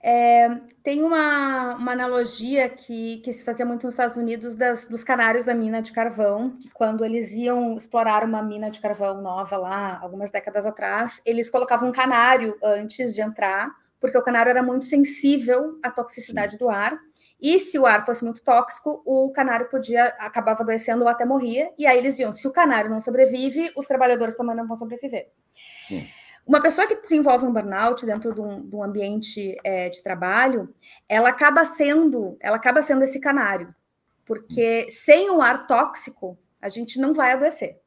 É, 0.00 0.48
tem 0.82 1.02
uma, 1.02 1.74
uma 1.74 1.92
analogia 1.92 2.68
que, 2.68 3.16
que 3.18 3.32
se 3.32 3.44
fazia 3.44 3.66
muito 3.66 3.84
nos 3.84 3.94
Estados 3.94 4.16
Unidos 4.16 4.54
das, 4.54 4.86
dos 4.86 5.02
canários 5.02 5.46
da 5.46 5.54
mina 5.54 5.82
de 5.82 5.90
carvão, 5.92 6.52
quando 6.72 7.04
eles 7.04 7.32
iam 7.32 7.76
explorar 7.76 8.22
uma 8.24 8.40
mina 8.40 8.70
de 8.70 8.80
carvão 8.80 9.20
nova 9.20 9.56
lá, 9.56 9.98
algumas 10.00 10.30
décadas 10.30 10.66
atrás, 10.66 11.20
eles 11.26 11.50
colocavam 11.50 11.88
um 11.88 11.92
canário 11.92 12.56
antes 12.62 13.12
de 13.12 13.20
entrar, 13.20 13.70
porque 14.00 14.16
o 14.16 14.22
canário 14.22 14.50
era 14.50 14.62
muito 14.62 14.86
sensível 14.86 15.78
à 15.82 15.90
toxicidade 15.90 16.52
Sim. 16.52 16.58
do 16.58 16.68
ar. 16.68 16.96
E 17.40 17.60
se 17.60 17.78
o 17.78 17.86
ar 17.86 18.04
fosse 18.04 18.24
muito 18.24 18.42
tóxico, 18.42 19.02
o 19.06 19.30
canário 19.32 19.68
podia 19.68 20.06
acabava 20.18 20.62
adoecendo 20.62 21.04
ou 21.04 21.08
até 21.08 21.24
morria. 21.24 21.70
E 21.78 21.86
aí 21.86 21.96
eles 21.98 22.18
iam: 22.18 22.32
se 22.32 22.46
o 22.48 22.52
canário 22.52 22.90
não 22.90 23.00
sobrevive, 23.00 23.72
os 23.76 23.86
trabalhadores 23.86 24.36
também 24.36 24.56
não 24.56 24.66
vão 24.66 24.76
sobreviver. 24.76 25.30
Sim. 25.76 26.06
Uma 26.44 26.62
pessoa 26.62 26.86
que 26.86 27.00
desenvolve 27.00 27.44
um 27.44 27.52
burnout 27.52 28.04
dentro 28.06 28.34
de 28.34 28.40
um, 28.40 28.66
de 28.66 28.74
um 28.74 28.82
ambiente 28.82 29.54
é, 29.62 29.90
de 29.90 30.02
trabalho, 30.02 30.74
ela 31.06 31.28
acaba 31.28 31.64
sendo, 31.64 32.38
ela 32.40 32.56
acaba 32.56 32.80
sendo 32.80 33.04
esse 33.04 33.20
canário, 33.20 33.74
porque 34.24 34.90
sem 34.90 35.30
o 35.30 35.42
ar 35.42 35.66
tóxico 35.66 36.38
a 36.60 36.70
gente 36.70 36.98
não 36.98 37.12
vai 37.12 37.32
adoecer. 37.32 37.78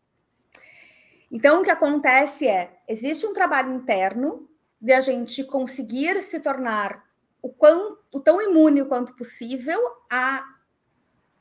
Então 1.31 1.61
o 1.61 1.63
que 1.63 1.71
acontece 1.71 2.47
é, 2.47 2.71
existe 2.87 3.25
um 3.25 3.33
trabalho 3.33 3.73
interno 3.73 4.47
de 4.79 4.93
a 4.93 5.01
gente 5.01 5.43
conseguir 5.43 6.21
se 6.21 6.39
tornar 6.39 7.03
o, 7.41 7.49
quão, 7.49 7.97
o 8.11 8.19
tão 8.19 8.41
imune 8.41 8.85
quanto 8.85 9.15
possível 9.15 9.79
a 10.09 10.43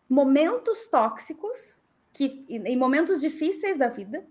momentos 0.09 0.89
tóxicos 0.89 1.81
que 2.13 2.45
em 2.49 2.77
momentos 2.77 3.21
difíceis 3.21 3.77
da 3.77 3.89
vida. 3.89 4.27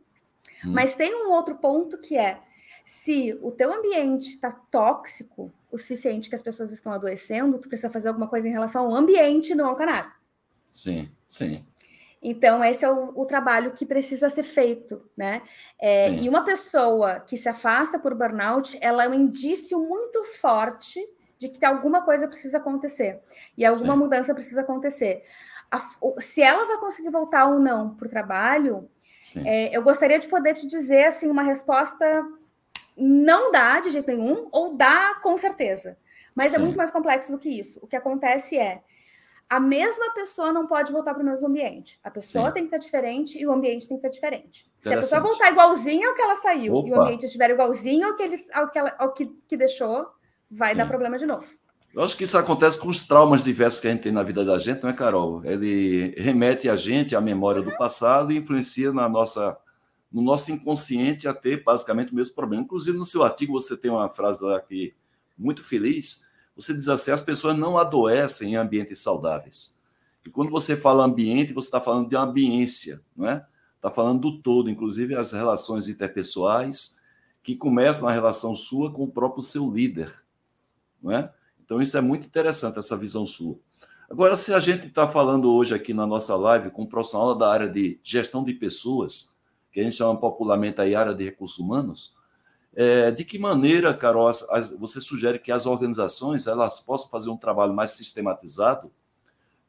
Hum. 0.65 0.73
Mas 0.73 0.95
tem 0.95 1.15
um 1.15 1.31
outro 1.31 1.55
ponto 1.55 1.97
que 1.97 2.17
é 2.17 2.41
se 2.85 3.37
o 3.41 3.51
teu 3.51 3.71
ambiente 3.71 4.29
está 4.29 4.51
tóxico 4.51 5.51
o 5.71 5.77
suficiente 5.77 6.27
que 6.27 6.35
as 6.35 6.41
pessoas 6.41 6.71
estão 6.71 6.91
adoecendo, 6.91 7.59
tu 7.59 7.67
precisa 7.67 7.89
fazer 7.89 8.07
alguma 8.07 8.27
coisa 8.27 8.47
em 8.47 8.51
relação 8.51 8.87
ao 8.87 8.95
ambiente, 8.95 9.53
não 9.53 9.67
ao 9.67 9.75
canário. 9.75 10.11
Sim, 10.71 11.09
sim. 11.27 11.63
Então, 12.21 12.63
esse 12.63 12.83
é 12.83 12.89
o, 12.89 13.13
o 13.15 13.25
trabalho 13.25 13.71
que 13.71 13.85
precisa 13.85 14.27
ser 14.27 14.43
feito, 14.43 15.07
né? 15.15 15.41
É, 15.79 16.11
e 16.15 16.27
uma 16.27 16.43
pessoa 16.43 17.19
que 17.19 17.37
se 17.37 17.47
afasta 17.47 17.97
por 17.97 18.13
burnout, 18.13 18.77
ela 18.81 19.05
é 19.05 19.09
um 19.09 19.13
indício 19.13 19.79
muito 19.79 20.23
forte 20.41 20.99
de 21.39 21.49
que 21.49 21.65
alguma 21.65 22.01
coisa 22.01 22.27
precisa 22.27 22.57
acontecer 22.57 23.21
e 23.57 23.65
alguma 23.65 23.93
sim. 23.93 23.99
mudança 23.99 24.33
precisa 24.33 24.61
acontecer. 24.61 25.23
A, 25.71 25.79
se 26.19 26.41
ela 26.41 26.65
vai 26.65 26.77
conseguir 26.77 27.09
voltar 27.09 27.47
ou 27.47 27.59
não 27.59 27.95
para 27.95 28.05
o 28.05 28.09
trabalho, 28.09 28.89
é, 29.45 29.75
eu 29.75 29.81
gostaria 29.81 30.19
de 30.19 30.27
poder 30.27 30.53
te 30.53 30.67
dizer 30.67 31.05
assim 31.05 31.29
uma 31.29 31.43
resposta 31.43 32.05
não 32.97 33.49
dá 33.51 33.79
de 33.79 33.91
jeito 33.91 34.07
nenhum, 34.07 34.49
ou 34.51 34.75
dá 34.75 35.15
com 35.23 35.37
certeza. 35.37 35.97
Mas 36.35 36.53
é 36.53 36.57
Sim. 36.57 36.61
é 36.61 36.65
muito 36.65 36.77
mais 36.77 36.91
complexo 36.91 37.31
do 37.31 37.37
que 37.37 37.49
isso. 37.49 37.79
O 37.81 37.87
que 37.87 37.95
acontece 37.95 38.57
é 38.57 38.81
a 39.49 39.59
mesma 39.59 40.13
pessoa 40.13 40.51
não 40.51 40.67
pode 40.67 40.91
voltar 40.91 41.13
para 41.13 41.23
o 41.23 41.25
mesmo 41.25 41.47
ambiente. 41.47 41.97
A 42.03 42.11
pessoa 42.11 42.47
Sim. 42.47 42.53
tem 42.53 42.63
que 42.63 42.67
estar 42.67 42.77
diferente 42.77 43.39
e 43.39 43.47
o 43.47 43.51
ambiente 43.51 43.87
tem 43.87 43.97
que 43.97 44.05
estar 44.05 44.13
diferente. 44.13 44.69
Se 44.79 44.93
a 44.93 44.97
pessoa 44.97 45.21
voltar 45.21 45.49
igualzinho 45.49 46.09
ao 46.09 46.15
que 46.15 46.21
ela 46.21 46.35
saiu 46.35 46.75
Opa. 46.75 46.87
e 46.87 46.91
o 46.91 47.01
ambiente 47.01 47.25
estiver 47.25 47.49
igualzinho 47.51 48.07
ao 48.07 48.15
que, 48.15 48.23
ele, 48.23 48.35
ao 48.53 48.69
que, 48.69 48.77
ela, 48.77 48.95
ao 48.99 49.13
que, 49.13 49.25
que 49.47 49.55
deixou, 49.55 50.07
vai 50.49 50.71
Sim. 50.71 50.77
dar 50.77 50.87
problema 50.87 51.17
de 51.17 51.25
novo. 51.25 51.45
Eu 51.93 52.03
acho 52.03 52.15
que 52.15 52.23
isso 52.23 52.37
acontece 52.37 52.79
com 52.79 52.87
os 52.87 53.01
traumas 53.01 53.43
diversos 53.43 53.79
que 53.79 53.87
a 53.87 53.91
gente 53.91 54.03
tem 54.03 54.11
na 54.11 54.23
vida 54.23 54.45
da 54.45 54.57
gente, 54.57 54.83
não 54.83 54.89
é, 54.89 54.93
Carol? 54.93 55.43
Ele 55.43 56.13
remete 56.17 56.69
a 56.69 56.75
gente 56.75 57.15
à 57.15 57.21
memória 57.21 57.61
do 57.61 57.75
passado 57.77 58.31
e 58.31 58.37
influencia 58.37 58.93
na 58.93 59.09
nossa 59.09 59.57
no 60.11 60.21
nosso 60.23 60.51
inconsciente 60.51 61.27
a 61.27 61.33
ter 61.33 61.63
basicamente 61.63 62.11
o 62.11 62.15
mesmo 62.15 62.33
problema. 62.33 62.63
Inclusive, 62.63 62.97
no 62.97 63.05
seu 63.05 63.23
artigo, 63.23 63.53
você 63.53 63.77
tem 63.77 63.91
uma 63.91 64.09
frase 64.09 64.43
lá 64.43 64.57
aqui 64.57 64.95
muito 65.37 65.63
feliz. 65.63 66.27
Você 66.55 66.73
diz 66.73 66.87
assim: 66.89 67.11
as 67.11 67.21
pessoas 67.21 67.57
não 67.57 67.77
adoecem 67.77 68.53
em 68.53 68.55
ambientes 68.55 68.99
saudáveis. 68.99 69.79
E 70.25 70.29
quando 70.29 70.51
você 70.51 70.75
fala 70.75 71.05
ambiente, 71.05 71.53
você 71.53 71.67
está 71.67 71.79
falando 71.79 72.09
de 72.09 72.15
ambiência, 72.15 73.01
não 73.15 73.27
é? 73.27 73.45
Está 73.75 73.89
falando 73.89 74.19
do 74.19 74.41
todo, 74.41 74.69
inclusive 74.69 75.15
as 75.15 75.31
relações 75.31 75.87
interpessoais, 75.87 76.99
que 77.41 77.55
começam 77.55 78.05
na 78.05 78.11
relação 78.11 78.53
sua 78.53 78.91
com 78.91 79.03
o 79.03 79.11
próprio 79.11 79.41
seu 79.41 79.71
líder, 79.71 80.11
não 81.01 81.11
é? 81.11 81.31
Então, 81.63 81.81
isso 81.81 81.97
é 81.97 82.01
muito 82.01 82.25
interessante, 82.25 82.79
essa 82.79 82.97
visão 82.97 83.25
sua. 83.25 83.57
Agora, 84.09 84.35
se 84.35 84.53
a 84.53 84.59
gente 84.59 84.87
está 84.87 85.07
falando 85.07 85.53
hoje 85.53 85.75
aqui 85.75 85.93
na 85.93 86.07
nossa 86.07 86.35
live 86.35 86.71
com 86.71 86.81
um 86.81 86.87
profissional 86.87 87.35
da 87.35 87.51
área 87.51 87.69
de 87.69 87.99
gestão 88.01 88.43
de 88.43 88.53
pessoas, 88.53 89.37
que 89.71 89.79
a 89.79 89.83
gente 89.83 89.95
chama 89.95 90.19
popularmente 90.19 90.81
a 90.81 90.99
área 90.99 91.13
de 91.13 91.25
recursos 91.25 91.59
humanos, 91.59 92.17
é, 92.75 93.11
de 93.11 93.23
que 93.23 93.37
maneira, 93.37 93.93
Carol, 93.93 94.27
as, 94.27 94.71
você 94.79 94.99
sugere 94.99 95.37
que 95.37 95.51
as 95.51 95.65
organizações 95.65 96.47
elas 96.47 96.79
possam 96.79 97.09
fazer 97.09 97.29
um 97.29 97.37
trabalho 97.37 97.73
mais 97.73 97.91
sistematizado 97.91 98.91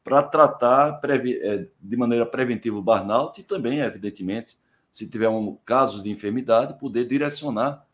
para 0.03 0.23
tratar 0.23 0.99
é, 1.03 1.67
de 1.79 1.97
maneira 1.97 2.25
preventiva 2.25 2.77
o 2.77 2.81
burnout 2.81 3.39
e 3.39 3.43
também, 3.43 3.79
evidentemente, 3.79 4.57
se 4.91 5.07
tiver 5.07 5.29
um 5.29 5.55
caso 5.65 6.01
de 6.01 6.09
enfermidade, 6.09 6.79
poder 6.79 7.05
direcionar 7.05 7.85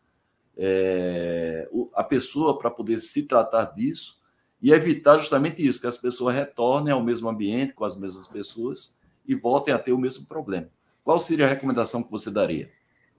é, 0.58 1.68
a 1.94 2.02
pessoa 2.02 2.58
para 2.58 2.70
poder 2.70 3.00
se 3.00 3.26
tratar 3.26 3.66
disso 3.76 4.20
e 4.60 4.72
evitar 4.72 5.18
justamente 5.18 5.64
isso, 5.64 5.80
que 5.80 5.86
as 5.86 5.98
pessoas 5.98 6.34
retornem 6.34 6.92
ao 6.92 7.02
mesmo 7.02 7.28
ambiente, 7.28 7.74
com 7.74 7.84
as 7.84 7.96
mesmas 7.96 8.26
pessoas 8.26 8.98
e 9.26 9.34
voltem 9.34 9.72
a 9.72 9.78
ter 9.78 9.92
o 9.92 9.98
mesmo 9.98 10.26
problema. 10.26 10.68
Qual 11.04 11.20
seria 11.20 11.46
a 11.46 11.48
recomendação 11.48 12.02
que 12.02 12.10
você 12.10 12.30
daria? 12.30 12.70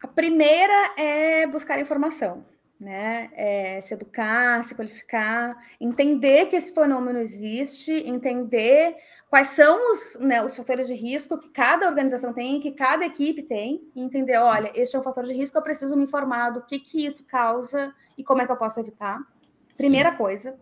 A 0.03 0.07
primeira 0.07 0.93
é 0.97 1.47
buscar 1.47 1.79
informação, 1.79 2.45
né? 2.79 3.29
É 3.33 3.81
se 3.81 3.93
educar, 3.93 4.63
se 4.63 4.73
qualificar, 4.73 5.57
entender 5.81 6.45
que 6.45 6.55
esse 6.55 6.73
fenômeno 6.73 7.19
existe, 7.19 7.91
entender 7.91 8.95
quais 9.29 9.47
são 9.47 9.91
os, 9.91 10.17
né, 10.21 10.41
os 10.41 10.55
fatores 10.55 10.87
de 10.87 10.93
risco 10.93 11.37
que 11.37 11.49
cada 11.49 11.87
organização 11.87 12.31
tem, 12.31 12.59
que 12.61 12.71
cada 12.71 13.05
equipe 13.05 13.43
tem, 13.43 13.83
e 13.93 14.01
entender, 14.01 14.37
olha, 14.37 14.71
este 14.73 14.95
é 14.95 14.99
um 14.99 15.03
fator 15.03 15.25
de 15.25 15.33
risco, 15.33 15.57
eu 15.57 15.61
preciso 15.61 15.97
me 15.97 16.03
informar 16.03 16.51
do 16.51 16.61
que, 16.61 16.79
que 16.79 17.05
isso 17.05 17.25
causa 17.25 17.93
e 18.17 18.23
como 18.23 18.41
é 18.41 18.45
que 18.45 18.51
eu 18.51 18.57
posso 18.57 18.79
evitar. 18.79 19.19
Primeira 19.75 20.11
Sim. 20.11 20.17
coisa. 20.17 20.57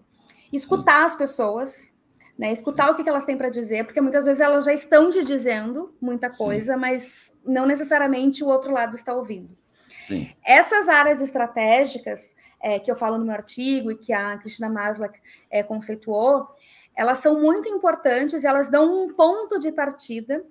Escutar 0.52 1.02
Sim. 1.02 1.06
as 1.06 1.16
pessoas, 1.16 1.94
né? 2.38 2.52
Escutar 2.52 2.88
Sim. 2.88 2.92
o 2.94 2.96
que 2.96 3.08
elas 3.08 3.26
têm 3.26 3.38
para 3.38 3.50
dizer, 3.50 3.84
porque 3.84 4.02
muitas 4.02 4.26
vezes 4.26 4.42
elas 4.42 4.66
já 4.66 4.74
estão 4.74 5.12
te 5.12 5.24
dizendo 5.24 5.96
muita 6.02 6.30
coisa, 6.30 6.76
mas 6.76 7.32
não 7.46 7.68
necessariamente 7.68 8.44
o 8.44 8.48
outro 8.48 8.74
lado 8.74 8.96
está 8.96 9.14
ouvindo. 9.14 9.56
Sim. 9.98 10.32
Essas 10.46 10.88
áreas 10.88 11.22
estratégicas 11.22 12.36
é, 12.62 12.78
que 12.78 12.90
eu 12.90 12.96
falo 12.96 13.18
no 13.18 13.26
meu 13.26 13.34
artigo 13.34 13.92
e 13.92 13.98
que 13.98 14.14
a 14.14 14.38
Cristina 14.38 14.70
Maslach 14.70 15.20
é, 15.50 15.64
conceituou, 15.64 16.48
elas 16.96 17.18
são 17.18 17.42
muito 17.42 17.68
importantes 17.68 18.44
e 18.44 18.48
elas 18.48 18.70
dão 18.70 19.06
um 19.06 19.14
ponto 19.16 19.58
de 19.58 19.72
partida, 19.72 20.46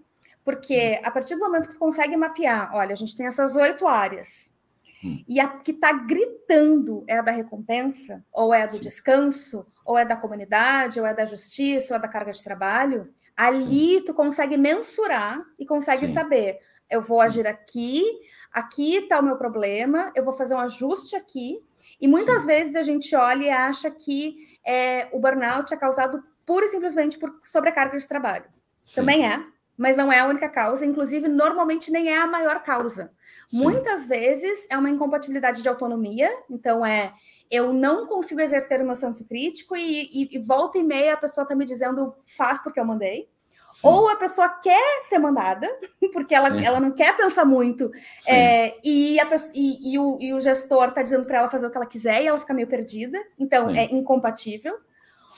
porque 0.45 1.01
a 1.01 1.13
partir 1.13 1.37
do 1.37 1.41
momento 1.41 1.69
que 1.69 1.75
você 1.75 1.79
consegue 1.79 2.17
mapear, 2.17 2.75
olha, 2.75 2.93
a 2.93 2.97
gente 2.97 3.17
tem 3.17 3.27
essas 3.27 3.55
oito 3.55 3.87
áreas, 3.87 4.53
hum. 5.05 5.23
e 5.29 5.39
a 5.39 5.47
que 5.47 5.71
está 5.71 5.93
gritando 5.93 7.05
é 7.07 7.19
a 7.19 7.23
da 7.23 7.31
recompensa, 7.31 8.25
ou 8.33 8.53
é 8.53 8.63
a 8.63 8.67
do 8.67 8.73
Sim. 8.73 8.81
descanso, 8.81 9.65
ou 9.85 9.97
é 9.97 10.05
da 10.05 10.17
comunidade, 10.17 10.99
ou 10.99 11.07
é 11.07 11.15
da 11.15 11.25
justiça, 11.25 11.95
ou 11.95 11.99
é 11.99 12.03
da 12.03 12.09
carga 12.09 12.33
de 12.33 12.43
trabalho, 12.43 13.15
ali 13.37 13.99
Sim. 13.99 14.05
tu 14.07 14.13
consegue 14.13 14.57
mensurar 14.57 15.41
e 15.57 15.65
consegue 15.65 16.09
Sim. 16.09 16.13
saber, 16.13 16.59
eu 16.91 17.03
vou 17.03 17.21
agir 17.21 17.47
aqui, 17.47 18.05
aqui 18.57 18.97
está 18.97 19.21
o 19.21 19.23
meu 19.23 19.37
problema, 19.37 20.11
eu 20.15 20.25
vou 20.25 20.33
fazer 20.33 20.55
um 20.55 20.59
ajuste 20.59 21.15
aqui, 21.15 21.63
e 22.01 22.09
muitas 22.09 22.47
vezes 22.47 22.75
a 22.75 22.83
gente 22.83 23.15
olha 23.15 23.45
e 23.45 23.51
acha 23.51 23.91
que 23.91 24.35
é, 24.67 25.09
o 25.13 25.21
burnout 25.21 25.73
é 25.75 25.77
causado 25.77 26.25
pura 26.47 26.65
e 26.65 26.69
simplesmente 26.69 27.19
por 27.19 27.39
sobrecarga 27.43 27.99
de 27.99 28.09
trabalho. 28.09 28.47
Também 28.95 29.31
é, 29.31 29.45
mas 29.77 29.95
não 29.95 30.11
é 30.11 30.21
a 30.21 30.27
única 30.27 30.49
causa, 30.49 30.87
inclusive 30.87 31.29
normalmente 31.29 31.91
nem 31.91 32.09
é 32.09 32.17
a 32.17 32.27
maior 32.27 32.63
causa. 32.63 33.13
Sim. 33.47 33.63
Muitas 33.63 34.09
vezes 34.09 34.67
é 34.71 34.79
uma 34.79 34.89
incompatibilidade 34.89 35.61
de 35.61 35.69
autonomia, 35.69 36.31
então 36.49 36.85
é 36.85 37.13
eu 37.51 37.75
não 37.75 38.07
consigo 38.07 38.41
exercer 38.41 38.81
o 38.81 38.87
meu 38.87 38.97
senso 38.97 39.27
crítico 39.29 39.77
e, 39.77 40.09
e, 40.13 40.37
e 40.37 40.39
volta 40.39 40.79
e 40.79 40.83
meia 40.83 41.13
a 41.13 41.19
pessoa 41.19 41.43
está 41.43 41.55
me 41.55 41.67
dizendo 41.67 42.15
faz 42.39 42.63
porque 42.63 42.81
eu 42.81 42.87
mandei. 42.87 43.29
Sim. 43.71 43.89
Ou 43.89 44.09
a 44.09 44.17
pessoa 44.17 44.49
quer 44.49 45.03
ser 45.03 45.19
mandada, 45.19 45.69
porque 46.13 46.35
ela, 46.35 46.63
ela 46.63 46.81
não 46.81 46.93
quer 46.93 47.17
pensar 47.17 47.45
muito, 47.45 47.91
é, 48.29 48.77
e, 48.85 49.19
a 49.21 49.29
e, 49.55 49.93
e, 49.93 49.99
o, 49.99 50.19
e 50.21 50.33
o 50.33 50.41
gestor 50.41 50.89
está 50.89 51.03
dizendo 51.03 51.27
para 51.27 51.39
ela 51.39 51.49
fazer 51.49 51.67
o 51.67 51.71
que 51.71 51.77
ela 51.77 51.87
quiser 51.87 52.23
e 52.23 52.27
ela 52.27 52.39
fica 52.39 52.55
meio 52.55 52.69
perdida, 52.69 53.19
então 53.39 53.69
Sim. 53.71 53.79
é 53.79 53.85
incompatível. 53.93 54.79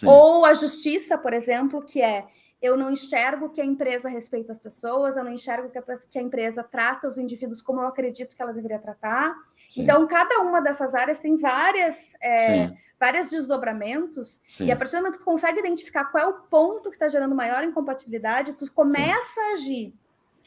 Ou 0.04 0.44
a 0.44 0.52
justiça, 0.52 1.16
por 1.16 1.32
exemplo, 1.32 1.80
que 1.84 2.02
é 2.02 2.26
eu 2.60 2.76
não 2.76 2.90
enxergo 2.90 3.50
que 3.50 3.60
a 3.60 3.64
empresa 3.64 4.08
respeita 4.08 4.50
as 4.50 4.58
pessoas, 4.58 5.16
eu 5.16 5.22
não 5.22 5.32
enxergo 5.32 5.70
que 5.70 5.78
a, 5.78 5.82
que 6.10 6.18
a 6.18 6.22
empresa 6.22 6.62
trata 6.64 7.08
os 7.08 7.16
indivíduos 7.16 7.62
como 7.62 7.80
eu 7.80 7.86
acredito 7.86 8.34
que 8.34 8.42
ela 8.42 8.52
deveria 8.52 8.78
tratar. 8.78 9.34
Sim. 9.68 9.82
Então, 9.82 10.06
cada 10.06 10.40
uma 10.40 10.62
dessas 10.62 10.94
áreas 10.94 11.20
tem 11.20 11.36
várias, 11.36 12.14
é, 12.22 12.72
vários 12.98 13.28
desdobramentos, 13.28 14.40
Sim. 14.42 14.66
e 14.66 14.72
a 14.72 14.76
partir 14.76 14.92
do 14.92 15.02
momento 15.02 15.12
que 15.12 15.18
tu 15.18 15.26
consegue 15.26 15.58
identificar 15.58 16.06
qual 16.06 16.24
é 16.24 16.26
o 16.26 16.32
ponto 16.32 16.88
que 16.88 16.96
está 16.96 17.06
gerando 17.06 17.34
maior 17.34 17.62
incompatibilidade, 17.62 18.54
tu 18.54 18.72
começa 18.72 19.34
Sim. 19.34 19.40
a 19.40 19.52
agir. 19.52 19.94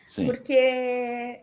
Sim. 0.03 0.25
Porque 0.25 0.55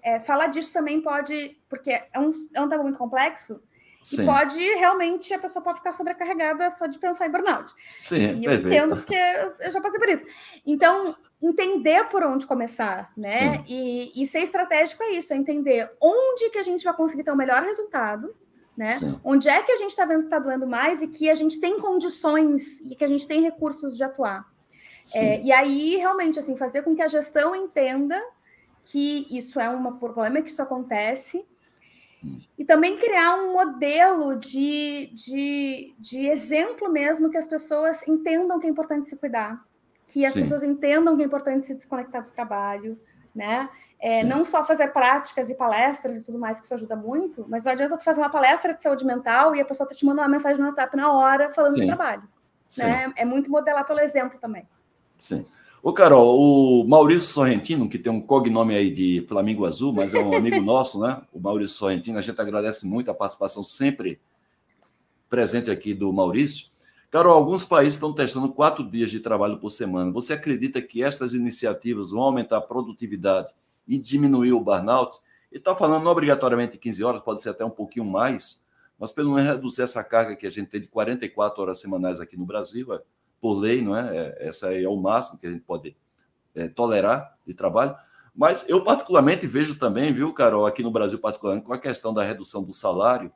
é, 0.03 0.19
falar 0.19 0.49
disso 0.49 0.73
também 0.73 1.01
pode, 1.01 1.57
porque 1.69 1.91
é 1.93 2.19
um, 2.19 2.31
é 2.53 2.61
um 2.61 2.69
tema 2.69 2.83
muito 2.83 2.99
complexo, 2.99 3.63
Sim. 4.03 4.23
E 4.23 4.27
pode 4.27 4.59
realmente, 4.59 5.35
a 5.35 5.39
pessoa 5.39 5.63
pode 5.63 5.79
ficar 5.79 5.93
sobrecarregada 5.93 6.71
só 6.71 6.87
de 6.87 6.99
pensar 6.99 7.27
em 7.27 7.31
burnout. 7.31 7.73
Sim, 7.97 8.33
e 8.33 8.45
eu 8.45 8.53
perfeito. 8.53 8.67
entendo 8.69 9.03
que 9.05 9.15
eu 9.15 9.71
já 9.71 9.81
passei 9.81 9.99
por 9.99 10.09
isso. 10.09 10.25
Então, 10.65 11.17
entender 11.43 12.05
por 12.05 12.23
onde 12.23 12.47
começar, 12.47 13.13
né? 13.17 13.63
E, 13.67 14.13
e, 14.15 14.27
ser 14.27 14.41
estratégico 14.41 15.03
é 15.03 15.11
isso, 15.11 15.33
é 15.33 15.37
entender 15.37 15.91
onde 16.01 16.51
que 16.51 16.59
a 16.59 16.63
gente 16.63 16.85
vai 16.85 16.95
conseguir 16.95 17.25
ter 17.25 17.33
o 17.33 17.37
melhor 17.37 17.63
resultado, 17.63 18.35
né? 18.77 18.93
Sim. 18.93 19.21
Onde 19.25 19.49
é 19.49 19.63
que 19.63 19.73
a 19.73 19.77
gente 19.77 19.91
está 19.91 20.05
vendo 20.05 20.21
que 20.21 20.27
está 20.27 20.39
doendo 20.39 20.67
mais 20.67 21.03
e 21.03 21.09
que 21.09 21.29
a 21.29 21.35
gente 21.35 21.61
tem 21.61 21.79
condições 21.81 22.81
e 22.81 22.95
que 22.95 23.05
a 23.05 23.09
gente 23.09 23.27
tem 23.27 23.43
recursos 23.43 23.97
de 23.97 24.05
atuar. 24.05 24.47
É, 25.15 25.41
e 25.41 25.53
aí, 25.53 25.97
realmente, 25.97 26.39
assim, 26.39 26.57
fazer 26.57 26.83
com 26.83 26.95
que 26.95 27.03
a 27.03 27.09
gestão 27.09 27.57
entenda 27.57 28.21
que 28.83 29.27
isso 29.31 29.59
é 29.59 29.69
um 29.69 29.97
problema, 29.97 30.43
que 30.43 30.51
isso 30.51 30.63
acontece, 30.63 31.47
e 32.59 32.65
também 32.65 32.97
criar 32.97 33.37
um 33.37 33.53
modelo 33.53 34.37
de, 34.37 35.11
de, 35.13 35.95
de 35.99 36.27
exemplo 36.27 36.91
mesmo 36.91 37.31
que 37.31 37.37
as 37.37 37.47
pessoas 37.47 38.07
entendam 38.07 38.59
que 38.59 38.67
é 38.67 38.71
importante 38.71 39.09
se 39.09 39.17
cuidar, 39.17 39.65
que 40.07 40.27
as 40.27 40.33
Sim. 40.33 40.43
pessoas 40.43 40.63
entendam 40.63 41.17
que 41.17 41.23
é 41.23 41.27
importante 41.27 41.67
se 41.67 41.75
desconectar 41.75 42.25
do 42.25 42.31
trabalho, 42.31 42.99
né? 43.35 43.69
É, 44.01 44.23
não 44.25 44.45
só 44.45 44.65
fazer 44.65 44.89
práticas 44.89 45.51
e 45.51 45.55
palestras 45.55 46.17
e 46.17 46.25
tudo 46.25 46.39
mais, 46.39 46.59
que 46.59 46.67
isso 46.67 46.75
ajuda 46.75 46.95
muito, 46.97 47.45
mas 47.49 47.65
não 47.65 47.73
adianta 47.73 47.97
tu 47.97 48.05
fazer 48.05 48.21
uma 48.21 48.31
palestra 48.31 48.75
de 48.75 48.83
saúde 48.83 49.05
mental 49.05 49.55
e 49.55 49.61
a 49.61 49.65
pessoa 49.65 49.89
tá 49.89 49.95
te 49.95 50.05
mandando 50.05 50.23
uma 50.23 50.29
mensagem 50.29 50.59
no 50.59 50.67
WhatsApp 50.67 50.97
na 50.97 51.13
hora 51.13 51.53
falando 51.53 51.75
Sim. 51.75 51.81
de 51.81 51.87
trabalho. 51.87 52.23
Né? 52.79 53.13
É 53.17 53.25
muito 53.25 53.51
modelar 53.51 53.85
pelo 53.85 54.01
exemplo 54.01 54.39
também. 54.39 54.69
Sim. 55.19 55.47
Ô, 55.89 55.93
Carol, 55.95 56.39
o 56.39 56.87
Maurício 56.87 57.33
Sorrentino, 57.33 57.89
que 57.89 57.99
tem 57.99 58.13
um 58.13 58.21
cognome 58.21 58.77
aí 58.77 58.91
de 58.91 59.25
Flamingo 59.27 59.65
Azul, 59.65 59.91
mas 59.91 60.13
é 60.13 60.19
um 60.19 60.37
amigo 60.37 60.61
nosso, 60.61 61.01
né? 61.01 61.23
O 61.33 61.41
Maurício 61.41 61.79
Sorrentino, 61.79 62.19
a 62.19 62.21
gente 62.21 62.39
agradece 62.39 62.87
muito 62.87 63.11
a 63.11 63.15
participação 63.15 63.63
sempre 63.65 64.21
presente 65.31 65.71
aqui 65.71 65.95
do 65.95 66.13
Maurício. 66.13 66.67
Carol, 67.11 67.33
alguns 67.33 67.65
países 67.65 67.95
estão 67.95 68.13
testando 68.13 68.51
quatro 68.51 68.85
dias 68.85 69.11
de 69.11 69.21
trabalho 69.21 69.57
por 69.57 69.71
semana. 69.71 70.13
Você 70.13 70.35
acredita 70.35 70.83
que 70.83 71.03
estas 71.03 71.33
iniciativas 71.33 72.11
vão 72.11 72.21
aumentar 72.21 72.59
a 72.59 72.61
produtividade 72.61 73.51
e 73.87 73.99
diminuir 73.99 74.53
o 74.53 74.61
burnout? 74.61 75.17
E 75.51 75.57
está 75.57 75.75
falando 75.75 76.05
não 76.05 76.13
obrigatoriamente 76.13 76.73
de 76.73 76.79
15 76.81 77.03
horas, 77.03 77.23
pode 77.23 77.41
ser 77.41 77.49
até 77.49 77.65
um 77.65 77.71
pouquinho 77.71 78.05
mais, 78.05 78.69
mas 78.99 79.11
pelo 79.11 79.33
menos 79.33 79.51
reduzir 79.51 79.81
essa 79.81 80.05
carga 80.05 80.37
que 80.37 80.47
a 80.47 80.51
gente 80.51 80.69
tem 80.69 80.83
de 80.83 80.87
44 80.87 81.63
horas 81.63 81.81
semanais 81.81 82.21
aqui 82.21 82.37
no 82.37 82.45
Brasil, 82.45 82.93
é 82.93 83.01
por 83.41 83.55
lei, 83.55 83.83
não 83.83 83.97
é? 83.97 84.17
é 84.17 84.49
essa 84.49 84.75
é 84.75 84.87
o 84.89 84.97
máximo 84.97 85.39
que 85.39 85.47
a 85.47 85.51
gente 85.51 85.63
pode 85.63 85.97
é, 86.55 86.69
tolerar 86.69 87.37
de 87.47 87.55
trabalho. 87.55 87.95
Mas 88.35 88.65
eu, 88.69 88.85
particularmente, 88.85 89.47
vejo 89.47 89.79
também, 89.79 90.13
viu, 90.13 90.33
Carol, 90.33 90.67
aqui 90.67 90.83
no 90.83 90.91
Brasil, 90.91 91.19
particularmente, 91.19 91.67
com 91.67 91.73
a 91.73 91.79
questão 91.79 92.15
da 92.15 92.23
redução 92.23 92.63
do 92.63 92.73
salário 92.73 93.33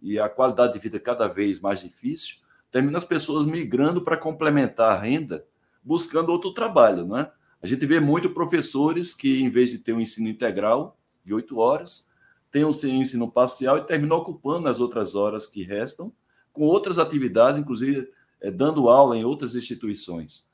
e 0.00 0.18
a 0.18 0.28
qualidade 0.28 0.74
de 0.74 0.78
vida 0.78 1.00
cada 1.00 1.26
vez 1.26 1.60
mais 1.60 1.80
difícil, 1.80 2.36
termina 2.70 2.98
as 2.98 3.04
pessoas 3.04 3.46
migrando 3.46 4.02
para 4.02 4.16
complementar 4.16 4.92
a 4.92 4.98
renda, 4.98 5.46
buscando 5.82 6.30
outro 6.30 6.52
trabalho, 6.52 7.06
não 7.06 7.18
é? 7.18 7.32
A 7.62 7.66
gente 7.66 7.86
vê 7.86 7.98
muito 7.98 8.30
professores 8.30 9.14
que, 9.14 9.42
em 9.42 9.48
vez 9.48 9.70
de 9.70 9.78
ter 9.78 9.94
um 9.94 10.00
ensino 10.00 10.28
integral 10.28 10.98
de 11.24 11.32
oito 11.32 11.58
horas, 11.58 12.10
tem 12.52 12.64
um 12.64 12.70
ensino 12.70 13.30
parcial 13.30 13.78
e 13.78 13.86
terminam 13.86 14.18
ocupando 14.18 14.68
as 14.68 14.80
outras 14.80 15.14
horas 15.14 15.46
que 15.46 15.62
restam 15.62 16.12
com 16.52 16.62
outras 16.62 16.98
atividades, 16.98 17.60
inclusive 17.60 18.10
dando 18.50 18.88
aula 18.88 19.16
em 19.16 19.24
outras 19.24 19.54
instituições. 19.54 20.50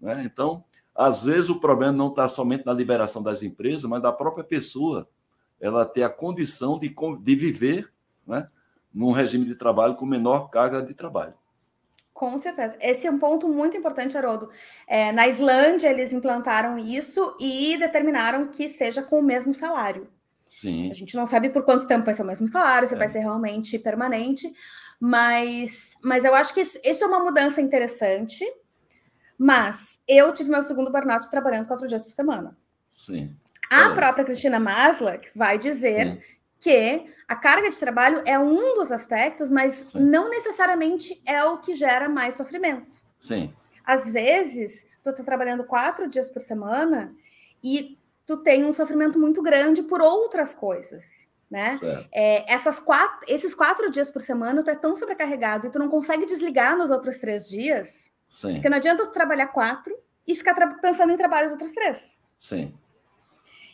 Né? 0.00 0.22
Então, 0.24 0.64
às 0.94 1.24
vezes 1.24 1.48
o 1.48 1.60
problema 1.60 1.92
não 1.92 2.08
está 2.08 2.28
somente 2.28 2.66
na 2.66 2.72
liberação 2.72 3.22
das 3.22 3.42
empresas, 3.42 3.84
mas 3.84 4.02
da 4.02 4.12
própria 4.12 4.44
pessoa, 4.44 5.08
ela 5.60 5.86
ter 5.86 6.02
a 6.02 6.10
condição 6.10 6.78
de, 6.78 6.94
de 7.20 7.34
viver 7.34 7.90
né, 8.26 8.46
num 8.92 9.12
regime 9.12 9.44
de 9.46 9.54
trabalho 9.54 9.94
com 9.94 10.04
menor 10.04 10.50
carga 10.50 10.82
de 10.82 10.94
trabalho. 10.94 11.34
Com 12.12 12.38
certeza. 12.38 12.76
Esse 12.80 13.06
é 13.06 13.10
um 13.10 13.18
ponto 13.18 13.48
muito 13.48 13.76
importante, 13.76 14.16
Haroldo. 14.16 14.50
É, 14.86 15.10
na 15.12 15.26
Islândia, 15.26 15.88
eles 15.88 16.12
implantaram 16.12 16.78
isso 16.78 17.36
e 17.40 17.76
determinaram 17.78 18.48
que 18.48 18.68
seja 18.68 19.02
com 19.02 19.18
o 19.18 19.22
mesmo 19.22 19.54
salário. 19.54 20.06
Sim. 20.46 20.90
A 20.90 20.94
gente 20.94 21.16
não 21.16 21.26
sabe 21.26 21.48
por 21.48 21.64
quanto 21.64 21.86
tempo 21.86 22.04
vai 22.04 22.12
ser 22.12 22.22
o 22.22 22.26
mesmo 22.26 22.46
salário, 22.46 22.86
se 22.86 22.94
é. 22.94 22.98
vai 22.98 23.08
ser 23.08 23.20
realmente 23.20 23.78
permanente, 23.78 24.52
mas, 25.04 25.96
mas 26.00 26.24
eu 26.24 26.32
acho 26.32 26.54
que 26.54 26.60
isso, 26.60 26.78
isso 26.84 27.02
é 27.02 27.06
uma 27.08 27.18
mudança 27.18 27.60
interessante. 27.60 28.44
Mas 29.36 29.98
eu 30.06 30.32
tive 30.32 30.48
meu 30.48 30.62
segundo 30.62 30.92
burnout 30.92 31.28
trabalhando 31.28 31.66
quatro 31.66 31.88
dias 31.88 32.04
por 32.04 32.12
semana. 32.12 32.56
Sim. 32.88 33.36
A 33.68 33.90
é. 33.90 33.94
própria 33.96 34.24
Cristina 34.24 34.60
Maslach 34.60 35.28
vai 35.34 35.58
dizer 35.58 36.12
Sim. 36.12 36.18
que 36.60 37.04
a 37.26 37.34
carga 37.34 37.68
de 37.68 37.78
trabalho 37.78 38.22
é 38.24 38.38
um 38.38 38.76
dos 38.76 38.92
aspectos, 38.92 39.50
mas 39.50 39.74
Sim. 39.74 40.04
não 40.04 40.30
necessariamente 40.30 41.20
é 41.26 41.42
o 41.42 41.58
que 41.58 41.74
gera 41.74 42.08
mais 42.08 42.36
sofrimento. 42.36 43.02
Sim. 43.18 43.52
Às 43.84 44.12
vezes, 44.12 44.86
tu 45.02 45.10
está 45.10 45.24
trabalhando 45.24 45.64
quatro 45.64 46.08
dias 46.08 46.30
por 46.30 46.40
semana 46.40 47.12
e 47.60 47.98
tu 48.24 48.36
tem 48.36 48.64
um 48.64 48.72
sofrimento 48.72 49.18
muito 49.18 49.42
grande 49.42 49.82
por 49.82 50.00
outras 50.00 50.54
coisas 50.54 51.31
né? 51.52 51.78
É, 52.10 52.52
essas 52.52 52.80
quatro, 52.80 53.26
esses 53.28 53.54
quatro 53.54 53.90
dias 53.90 54.10
por 54.10 54.22
semana 54.22 54.62
tu 54.64 54.70
é 54.70 54.74
tão 54.74 54.96
sobrecarregado 54.96 55.66
e 55.66 55.70
tu 55.70 55.78
não 55.78 55.88
consegue 55.88 56.24
desligar 56.24 56.76
nos 56.76 56.90
outros 56.90 57.18
três 57.18 57.48
dias, 57.48 58.10
Sim. 58.26 58.54
porque 58.54 58.70
não 58.70 58.78
adianta 58.78 59.04
tu 59.04 59.12
trabalhar 59.12 59.48
quatro 59.48 59.94
e 60.26 60.34
ficar 60.34 60.54
pensando 60.80 61.12
em 61.12 61.16
trabalhar 61.16 61.46
os 61.46 61.52
outros 61.52 61.72
três. 61.72 62.18
Sim. 62.36 62.74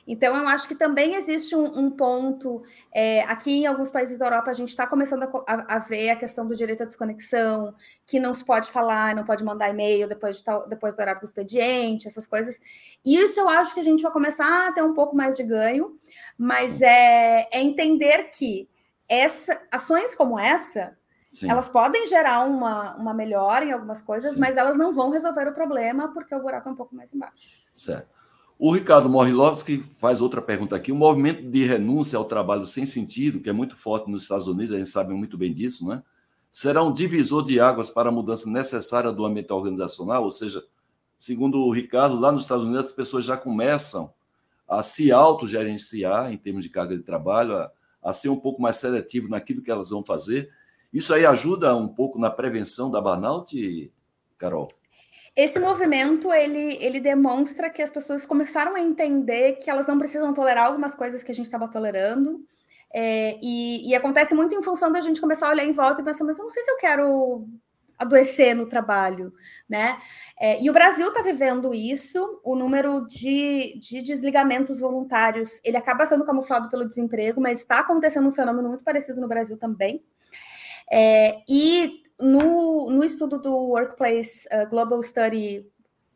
Então, 0.09 0.35
eu 0.35 0.49
acho 0.49 0.67
que 0.67 0.75
também 0.75 1.17
existe 1.17 1.55
um, 1.55 1.67
um 1.79 1.91
ponto. 1.91 2.63
É, 2.91 3.21
aqui 3.25 3.51
em 3.51 3.67
alguns 3.67 3.91
países 3.91 4.17
da 4.17 4.25
Europa, 4.25 4.51
a 4.51 4.55
gente 4.55 4.71
está 4.71 4.87
começando 4.87 5.25
a, 5.25 5.31
a, 5.47 5.77
a, 5.77 5.79
ver 5.79 6.09
a 6.09 6.17
questão 6.17 6.47
do 6.47 6.57
direito 6.57 6.83
à 6.83 6.87
desconexão, 6.87 7.75
que 8.07 8.19
não 8.19 8.33
se 8.33 8.43
pode 8.43 8.73
falar, 8.73 9.15
não 9.15 9.27
pode 9.27 9.45
mandar 9.45 9.69
e-mail 9.69 10.09
depois, 10.09 10.39
de 10.39 10.45
tal, 10.45 10.67
depois 10.67 10.97
do 10.97 11.01
horário 11.01 11.21
do 11.21 11.27
expediente, 11.27 12.09
essas 12.09 12.27
coisas. 12.27 12.59
Isso 13.05 13.39
eu 13.39 13.51
acho 13.51 13.75
que 13.75 13.81
a 13.81 13.83
gente 13.85 14.03
vai 14.03 14.11
começar 14.11 14.69
a 14.69 14.73
ter 14.73 14.83
um 14.83 14.95
pouco 14.95 15.15
mais 15.15 15.37
de 15.37 15.43
ganho, 15.43 15.99
mas 16.39 16.81
é, 16.81 17.47
é, 17.53 17.61
entender 17.61 18.31
que 18.31 18.67
essa, 19.07 19.61
ações 19.71 20.15
como 20.15 20.39
essa. 20.39 20.97
Sim. 21.27 21.51
Elas 21.51 21.69
podem 21.69 22.07
gerar 22.07 22.47
uma, 22.47 22.97
uma 22.97 23.13
melhora 23.13 23.63
em 23.63 23.73
algumas 23.73 24.01
coisas, 24.01 24.33
Sim. 24.33 24.41
mas 24.41 24.57
elas 24.57 24.79
não 24.79 24.95
vão 24.95 25.11
resolver 25.11 25.47
o 25.47 25.53
problema 25.53 26.11
porque 26.15 26.35
o 26.35 26.41
buraco 26.41 26.67
é 26.71 26.73
um 26.73 26.77
pouco 26.77 26.97
mais 26.97 27.13
embaixo. 27.13 27.67
Certo. 27.75 28.18
O 28.59 28.73
Ricardo 28.73 29.09
Morilovski 29.09 29.79
faz 29.79 30.21
outra 30.21 30.43
pergunta 30.43 30.75
aqui. 30.75 30.91
O 30.91 30.97
movimento 30.97 31.49
de 31.49 31.65
renúncia 31.65 32.19
ao 32.19 32.25
trabalho 32.25 32.67
sem 32.67 32.85
sentido, 32.85 33.41
que 33.41 33.49
é 33.49 33.53
muito 33.53 33.77
forte 33.77 34.11
nos 34.11 34.23
Estados 34.23 34.49
Unidos, 34.49 34.75
a 34.75 34.79
gente 34.79 34.89
sabe 34.89 35.15
muito 35.15 35.39
bem 35.39 35.55
disso, 35.55 35.89
né? 35.89 36.03
será 36.51 36.83
um 36.83 36.93
divisor 36.93 37.45
de 37.45 37.61
águas 37.61 37.89
para 37.89 38.09
a 38.09 38.13
mudança 38.13 38.51
necessária 38.51 39.13
do 39.13 39.25
ambiente 39.25 39.53
organizacional? 39.53 40.25
Ou 40.25 40.31
seja, 40.31 40.65
segundo 41.17 41.61
o 41.61 41.73
Ricardo, 41.73 42.19
lá 42.19 42.33
nos 42.33 42.43
Estados 42.45 42.65
Unidos 42.65 42.87
as 42.87 42.93
pessoas 42.93 43.25
já 43.25 43.37
começam 43.37 44.13
a 44.69 44.83
se 44.83 45.13
autogerenciar 45.13 46.33
em 46.33 46.37
termos 46.37 46.65
de 46.65 46.69
carga 46.69 46.97
de 46.97 47.05
trabalho, 47.05 47.57
a, 47.57 47.71
a 48.03 48.13
ser 48.13 48.29
um 48.29 48.41
pouco 48.41 48.61
mais 48.61 48.77
seletivo 48.77 49.29
naquilo 49.29 49.63
que 49.63 49.71
elas 49.71 49.91
vão 49.91 50.05
fazer. 50.05 50.51
Isso 50.93 51.15
aí 51.15 51.25
ajuda 51.25 51.77
um 51.77 51.87
pouco 51.87 52.19
na 52.19 52.29
prevenção 52.29 52.91
da 52.91 53.01
burnout, 53.01 53.93
Carol? 54.39 54.69
Esse 55.35 55.61
movimento 55.61 56.33
ele, 56.33 56.79
ele 56.81 57.01
demonstra 57.01 57.71
que 57.71 57.83
as 57.83 57.91
pessoas 57.91 58.27
começaram 58.27 58.75
a 58.75 58.81
entender 58.81 59.53
que 59.55 59.71
elas 59.71 59.87
não 59.87 59.99
precisam 59.99 60.35
tolerar 60.35 60.67
algumas 60.67 60.95
coisas 60.95 61.23
que 61.23 61.31
a 61.31 61.35
gente 61.35 61.47
estava 61.47 61.69
tolerando. 61.69 62.45
É, 62.93 63.39
e, 63.43 63.89
e, 63.89 63.95
acontece 63.95 64.35
muito 64.35 64.55
em 64.55 64.63
função 64.63 64.91
da 64.91 65.01
gente 65.01 65.21
começar 65.21 65.47
a 65.47 65.51
olhar 65.51 65.65
em 65.65 65.73
volta 65.73 66.01
e 66.01 66.05
pensar, 66.05 66.25
mas 66.25 66.39
eu 66.39 66.45
não 66.45 66.51
sei 66.51 66.63
se 66.63 66.71
eu 66.71 66.77
quero 66.79 67.47
adoecer 67.99 68.55
no 68.55 68.67
trabalho, 68.67 69.33
né? 69.69 69.99
É, 70.41 70.63
e 70.63 70.71
o 70.71 70.73
Brasil 70.73 71.09
está 71.09 71.21
vivendo 71.21 71.75
isso, 71.75 72.41
o 72.45 72.57
número 72.57 73.07
de, 73.07 73.79
de 73.81 74.03
desligamentos 74.03 74.81
voluntários, 74.81 75.61
ele 75.65 75.77
acaba 75.77 76.07
sendo 76.07 76.25
camuflado 76.25 76.71
pelo 76.71 76.89
desemprego, 76.89 77.41
mas 77.41 77.59
está 77.59 77.81
acontecendo 77.81 78.29
um 78.29 78.33
fenômeno 78.33 78.69
muito 78.69 78.85
parecido 78.85 79.21
no 79.21 79.29
Brasil 79.29 79.59
também. 79.59 80.03
É, 80.91 81.43
e 81.49 82.03
no, 82.21 82.91
no 82.91 83.05
estudo 83.05 83.39
do 83.39 83.55
Workplace 83.55 84.49
uh, 84.53 84.69
Global 84.69 85.03
Study 85.03 85.67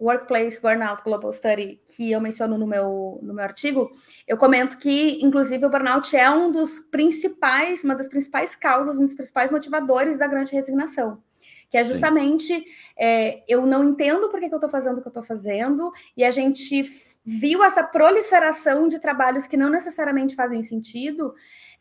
Workplace 0.03 0.61
Burnout 0.61 1.05
Global 1.05 1.33
Study, 1.33 1.81
que 1.87 2.11
eu 2.11 2.21
menciono 2.21 2.59
no 2.59 2.67
meu, 2.67 3.21
no 3.23 3.33
meu 3.33 3.45
artigo, 3.45 3.89
eu 4.27 4.37
comento 4.37 4.77
que, 4.79 5.25
inclusive, 5.25 5.65
o 5.65 5.71
burnout 5.71 6.17
é 6.17 6.29
um 6.29 6.51
dos 6.51 6.81
principais, 6.81 7.85
uma 7.85 7.95
das 7.95 8.09
principais 8.09 8.57
causas, 8.57 8.99
um 8.99 9.05
dos 9.05 9.15
principais 9.15 9.53
motivadores 9.53 10.19
da 10.19 10.27
grande 10.27 10.53
resignação. 10.53 11.23
Que 11.71 11.79
é 11.79 11.85
justamente 11.85 12.65
é, 12.99 13.43
eu 13.49 13.65
não 13.65 13.85
entendo 13.85 14.29
por 14.29 14.41
que, 14.41 14.49
que 14.49 14.55
eu 14.55 14.59
estou 14.59 14.69
fazendo 14.69 14.99
o 14.99 15.01
que 15.01 15.07
eu 15.07 15.11
estou 15.11 15.23
fazendo, 15.23 15.93
e 16.17 16.25
a 16.25 16.31
gente 16.33 16.85
viu 17.25 17.63
essa 17.63 17.85
proliferação 17.85 18.89
de 18.89 18.99
trabalhos 18.99 19.47
que 19.47 19.57
não 19.57 19.71
necessariamente 19.71 20.35
fazem 20.35 20.63
sentido. 20.65 21.33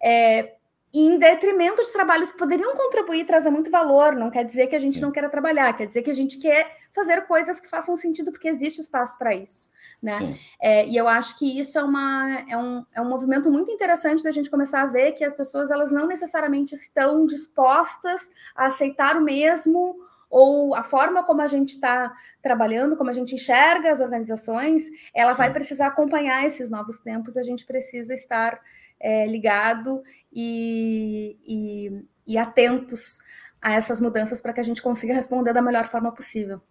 É, 0.01 0.55
em 0.93 1.17
detrimento 1.17 1.81
de 1.81 1.91
trabalhos 1.91 2.31
que 2.31 2.37
poderiam 2.37 2.75
contribuir 2.75 3.21
e 3.21 3.25
trazer 3.25 3.49
muito 3.49 3.71
valor. 3.71 4.13
Não 4.13 4.29
quer 4.29 4.43
dizer 4.43 4.67
que 4.67 4.75
a 4.75 4.79
gente 4.79 4.95
Sim. 4.95 5.01
não 5.01 5.11
queira 5.11 5.29
trabalhar, 5.29 5.71
quer 5.75 5.87
dizer 5.87 6.01
que 6.01 6.11
a 6.11 6.13
gente 6.13 6.37
quer 6.37 6.75
fazer 6.91 7.21
coisas 7.21 7.59
que 7.59 7.69
façam 7.69 7.95
sentido, 7.95 8.31
porque 8.31 8.49
existe 8.49 8.81
espaço 8.81 9.17
para 9.17 9.33
isso. 9.33 9.69
Né? 10.01 10.37
É, 10.61 10.85
e 10.85 10.97
eu 10.97 11.07
acho 11.07 11.37
que 11.39 11.59
isso 11.59 11.79
é, 11.79 11.83
uma, 11.83 12.45
é, 12.49 12.57
um, 12.57 12.85
é 12.93 13.01
um 13.01 13.07
movimento 13.07 13.49
muito 13.49 13.71
interessante 13.71 14.23
da 14.23 14.31
gente 14.31 14.49
começar 14.49 14.81
a 14.81 14.87
ver 14.87 15.13
que 15.13 15.23
as 15.23 15.33
pessoas 15.33 15.71
elas 15.71 15.91
não 15.91 16.07
necessariamente 16.07 16.75
estão 16.75 17.25
dispostas 17.25 18.29
a 18.53 18.65
aceitar 18.65 19.15
o 19.15 19.21
mesmo 19.21 19.95
ou 20.29 20.73
a 20.73 20.81
forma 20.81 21.23
como 21.23 21.41
a 21.41 21.47
gente 21.47 21.71
está 21.71 22.13
trabalhando, 22.41 22.95
como 22.95 23.09
a 23.09 23.13
gente 23.13 23.35
enxerga 23.35 23.91
as 23.91 23.99
organizações, 23.99 24.83
ela 25.13 25.31
Sim. 25.31 25.37
vai 25.37 25.51
precisar 25.51 25.87
acompanhar 25.87 26.45
esses 26.45 26.69
novos 26.69 26.97
tempos, 26.99 27.35
a 27.35 27.43
gente 27.43 27.65
precisa 27.65 28.13
estar 28.13 28.57
é, 29.01 29.27
ligado 29.27 30.01
e, 30.31 31.37
e, 31.45 32.05
e 32.27 32.37
atentos 32.37 33.19
a 33.61 33.73
essas 33.73 33.99
mudanças 33.99 34.39
para 34.39 34.53
que 34.53 34.59
a 34.59 34.63
gente 34.63 34.81
consiga 34.81 35.13
responder 35.13 35.53
da 35.53 35.61
melhor 35.61 35.87
forma 35.87 36.11
possível. 36.11 36.61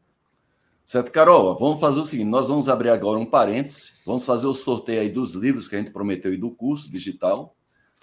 Certo, 0.85 1.12
Carol, 1.12 1.57
vamos 1.57 1.78
fazer 1.78 2.01
o 2.01 2.05
seguinte: 2.05 2.28
nós 2.28 2.49
vamos 2.49 2.68
abrir 2.68 2.89
agora 2.89 3.18
um 3.18 3.26
parêntese, 3.26 4.01
vamos 4.05 4.24
fazer 4.24 4.47
o 4.47 4.55
sorteio 4.55 5.01
aí 5.01 5.09
dos 5.09 5.33
livros 5.33 5.68
que 5.68 5.76
a 5.76 5.78
gente 5.78 5.91
prometeu 5.91 6.33
e 6.33 6.37
do 6.37 6.51
curso 6.51 6.91
digital. 6.91 7.55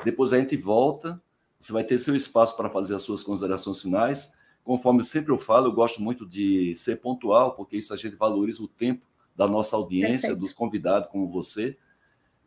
Depois 0.05 0.31
a 0.31 0.37
gente 0.37 0.55
volta, 0.55 1.21
você 1.59 1.73
vai 1.73 1.83
ter 1.83 1.97
seu 1.97 2.15
espaço 2.15 2.55
para 2.55 2.69
fazer 2.69 2.95
as 2.95 3.01
suas 3.01 3.23
considerações 3.23 3.81
finais. 3.81 4.37
Conforme 4.63 5.03
sempre 5.03 5.31
eu 5.31 5.37
falo, 5.37 5.67
eu 5.67 5.73
gosto 5.73 6.01
muito 6.01 6.25
de 6.25 6.75
ser 6.75 6.97
pontual, 6.97 7.55
porque 7.55 7.77
isso 7.77 7.93
a 7.93 7.97
gente 7.97 8.15
valoriza 8.15 8.61
o 8.63 8.67
tempo 8.67 9.05
da 9.35 9.47
nossa 9.47 9.75
audiência, 9.75 10.29
Perfeito. 10.29 10.39
dos 10.39 10.53
convidados 10.53 11.09
como 11.09 11.29
você 11.29 11.77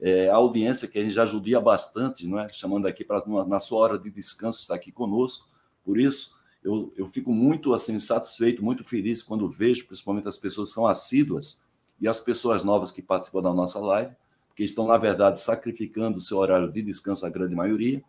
é, 0.01 0.31
a 0.31 0.37
audiência 0.37 0.89
que 0.89 0.99
a 0.99 1.03
gente 1.03 1.13
já 1.13 1.27
judia 1.27 1.61
bastante, 1.61 2.27
não 2.27 2.39
é? 2.39 2.49
chamando 2.49 2.87
aqui 2.87 3.05
para 3.05 3.23
na 3.47 3.59
sua 3.59 3.81
hora 3.81 3.99
de 3.99 4.11
descanso 4.11 4.61
estar 4.61 4.75
aqui 4.75 4.91
conosco. 4.91 5.49
Por 5.85 5.99
isso, 5.99 6.39
eu, 6.65 6.93
eu 6.97 7.07
fico 7.07 7.33
muito 7.33 7.75
assim 7.75 7.99
satisfeito, 7.99 8.65
muito 8.65 8.83
feliz 8.83 9.23
quando 9.23 9.49
vejo, 9.49 9.87
principalmente 9.87 10.29
as 10.29 10.39
pessoas 10.39 10.69
que 10.69 10.75
são 10.75 10.87
assíduas 10.87 11.65
e 12.01 12.09
as 12.09 12.21
pessoas 12.21 12.63
novas 12.63 12.91
que 12.91 13.03
participam 13.03 13.43
da 13.43 13.53
nossa 13.53 13.79
live, 13.79 14.15
que 14.57 14.65
estão, 14.65 14.87
na 14.87 14.97
verdade, 14.97 15.41
sacrificando 15.41 16.19
o 16.19 16.21
seu 16.21 16.39
horário 16.39 16.73
de 16.73 16.83
descanso, 16.83 17.27
a 17.27 17.31
grande 17.31 17.55
maioria, 17.55 18.03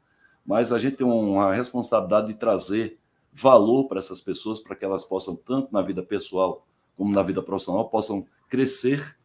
mas 0.45 0.71
a 0.71 0.79
gente 0.79 0.97
tem 0.97 1.05
uma 1.05 1.53
responsabilidade 1.53 2.27
de 2.27 2.33
trazer 2.35 2.97
valor 3.33 3.87
para 3.87 3.99
essas 3.99 4.21
pessoas, 4.21 4.59
para 4.59 4.75
que 4.75 4.83
elas 4.83 5.05
possam, 5.05 5.35
tanto 5.35 5.71
na 5.71 5.81
vida 5.81 6.01
pessoal 6.01 6.65
como 6.97 7.13
na 7.13 7.23
vida 7.23 7.41
profissional, 7.41 7.89
possam 7.89 8.25
crescer 8.49 9.15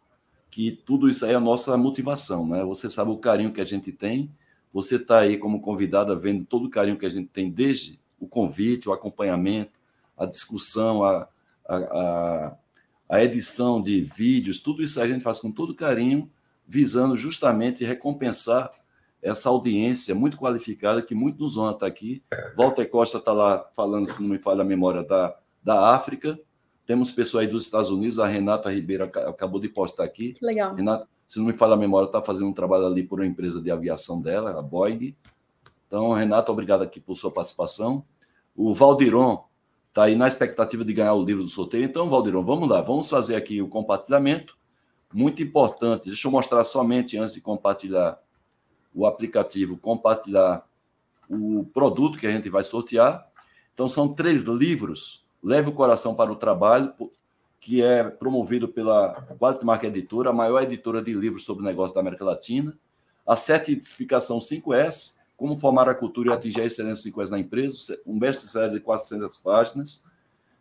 que 0.57 0.71
tudo 0.71 1.07
isso 1.07 1.23
aí 1.27 1.33
é 1.33 1.35
a 1.35 1.41
nossa 1.41 1.77
motivação, 1.77 2.49
né? 2.49 2.65
Você 2.65 2.89
sabe 2.89 3.11
o 3.11 3.19
carinho 3.19 3.53
que 3.53 3.61
a 3.61 3.65
gente 3.65 3.93
tem, 3.93 4.31
você 4.73 4.97
está 4.97 5.19
aí 5.19 5.37
como 5.37 5.61
convidada 5.61 6.17
vendo 6.17 6.47
todo 6.47 6.65
o 6.65 6.71
carinho 6.71 6.97
que 6.97 7.05
a 7.05 7.11
gente 7.11 7.29
tem 7.29 7.51
desde 7.51 8.01
o 8.19 8.27
convite, 8.27 8.89
o 8.89 8.93
acompanhamento, 8.95 9.73
a 10.17 10.25
discussão, 10.25 11.05
a, 11.05 11.29
a, 11.69 12.57
a 13.07 13.23
edição 13.23 13.83
de 13.83 14.01
vídeos, 14.01 14.59
tudo 14.59 14.83
isso 14.83 14.99
a 14.99 15.07
gente 15.07 15.23
faz 15.23 15.41
com 15.41 15.53
todo 15.53 15.75
carinho, 15.75 16.31
visando 16.67 17.17
justamente 17.17 17.85
recompensar 17.85 18.73
essa 19.21 19.51
audiência 19.51 20.15
muito 20.15 20.39
qualificada 20.39 21.03
que 21.03 21.15
muito 21.15 21.39
nos 21.39 21.59
honra 21.59 21.73
estar 21.73 21.87
aqui. 21.87 22.23
Walter 22.57 22.87
Costa 22.87 23.19
está 23.19 23.35
lá 23.35 23.63
falando, 23.77 24.07
se 24.07 24.23
não 24.23 24.31
me 24.31 24.39
falha 24.39 24.63
a 24.63 24.65
memória, 24.65 25.05
da, 25.05 25.37
da 25.63 25.95
África, 25.95 26.41
temos 26.87 27.11
pessoas 27.11 27.43
aí 27.45 27.51
dos 27.51 27.65
Estados 27.65 27.91
Unidos, 27.91 28.21
a 28.21 28.29
Renata 28.29 28.73
Ribeiro 28.73 29.05
acabou 29.05 29.61
de 29.61 29.69
postar 29.69 30.05
aqui. 30.05 30.35
Que 30.35 30.47
legal. 30.47 30.75
Renata, 30.75 31.09
se 31.27 31.39
não 31.39 31.47
me 31.47 31.53
falha 31.53 31.75
a 31.75 31.77
memória, 31.77 32.07
está 32.07 32.23
fazendo 32.23 32.49
um 32.49 32.53
trabalho 32.53 32.87
ali 32.87 33.03
por 33.03 33.19
uma 33.19 33.27
empresa 33.27 33.61
de 33.61 33.71
aviação 33.71 34.23
dela, 34.23 34.57
a 34.57 34.63
Boeing. 34.63 35.17
Então, 35.89 36.13
Renata, 36.13 36.53
obrigado 36.53 36.83
aqui 36.83 37.01
por 37.01 37.17
sua 37.17 37.31
participação. 37.31 38.05
O 38.55 38.73
Valdiron 38.73 39.45
está 39.89 40.05
aí 40.05 40.15
na 40.15 40.29
expectativa 40.29 40.85
de 40.85 40.93
ganhar 40.93 41.15
o 41.15 41.25
livro 41.25 41.43
do 41.43 41.49
sorteio. 41.49 41.85
Então, 41.85 42.09
Valdiron, 42.09 42.45
vamos 42.45 42.69
lá, 42.69 42.81
vamos 42.81 43.11
fazer 43.11 43.35
aqui 43.35 43.61
o 43.61 43.69
compartilhamento. 43.69 44.57
Muito 45.13 45.43
importante, 45.43 46.07
deixa 46.07 46.29
eu 46.29 46.33
mostrar 46.33 46.65
somente 46.65 47.19
antes 47.19 47.35
de 47.35 47.41
compartilhar 47.41 48.21
o 48.95 49.07
aplicativo, 49.07 49.77
compartilhar 49.77 50.65
o 51.29 51.65
produto 51.65 52.19
que 52.19 52.27
a 52.27 52.31
gente 52.31 52.49
vai 52.49 52.63
sortear. 52.63 53.27
Então, 53.75 53.89
são 53.89 54.15
três 54.15 54.45
livros 54.45 55.26
Leve 55.47 55.69
o 55.69 55.73
Coração 55.73 56.13
para 56.13 56.33
o 56.33 56.35
Trabalho, 56.35 56.93
que 57.61 57.81
é 57.81 58.03
promovido 58.03 58.67
pela 58.67 59.13
Quality 59.39 59.65
Mark 59.65 59.85
Editora, 59.85 60.31
a 60.31 60.33
maior 60.33 60.61
editora 60.61 61.01
de 61.01 61.15
livros 61.15 61.45
sobre 61.45 61.65
negócio 61.65 61.95
da 61.95 62.01
América 62.01 62.25
Latina. 62.25 62.77
A 63.25 63.37
certificação 63.37 64.41
5S, 64.41 65.19
Como 65.37 65.57
Formar 65.57 65.89
a 65.89 65.95
Cultura 65.95 66.31
e 66.31 66.33
Atingir 66.33 66.63
a 66.63 66.65
Excelência 66.65 67.13
5S 67.13 67.29
na 67.29 67.39
Empresa, 67.39 67.97
um 68.05 68.19
best-seller 68.19 68.73
de 68.73 68.81
400 68.81 69.39
páginas. 69.39 70.05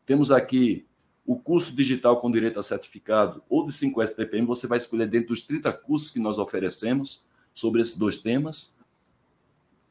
Temos 0.05 0.31
aqui 0.31 0.85
o 1.25 1.35
curso 1.35 1.75
digital 1.75 2.17
com 2.17 2.29
direito 2.29 2.59
a 2.59 2.63
certificado 2.63 3.41
ou 3.49 3.65
de 3.65 3.73
5S 3.73 4.13
TPM. 4.13 4.45
Você 4.45 4.67
vai 4.67 4.77
escolher 4.77 5.07
dentro 5.07 5.29
dos 5.29 5.41
30 5.41 5.73
cursos 5.73 6.11
que 6.11 6.19
nós 6.19 6.37
oferecemos 6.37 7.25
sobre 7.55 7.81
esses 7.81 7.97
dois 7.97 8.19
temas. 8.19 8.79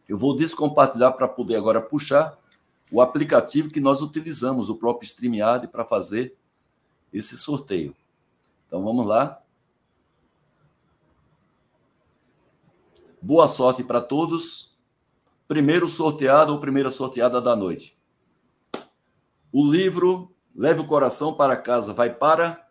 Eu 0.08 0.16
vou 0.16 0.36
descompartilhar 0.36 1.14
para 1.14 1.26
poder 1.26 1.56
agora 1.56 1.82
puxar 1.82 2.38
o 2.90 3.00
aplicativo 3.00 3.70
que 3.70 3.80
nós 3.80 4.02
utilizamos, 4.02 4.68
o 4.68 4.76
próprio 4.76 5.06
StreamYard, 5.06 5.68
para 5.68 5.84
fazer 5.84 6.36
esse 7.12 7.36
sorteio. 7.36 7.94
Então 8.66 8.82
vamos 8.82 9.06
lá. 9.06 9.40
Boa 13.20 13.48
sorte 13.48 13.82
para 13.82 14.00
todos. 14.00 14.76
Primeiro 15.48 15.88
sorteado 15.88 16.52
ou 16.52 16.60
primeira 16.60 16.90
sorteada 16.90 17.40
da 17.40 17.54
noite. 17.54 17.96
O 19.52 19.70
livro 19.70 20.34
Leve 20.56 20.80
o 20.80 20.86
Coração 20.86 21.34
para 21.34 21.56
Casa 21.56 21.92
vai 21.92 22.14
para 22.14 22.64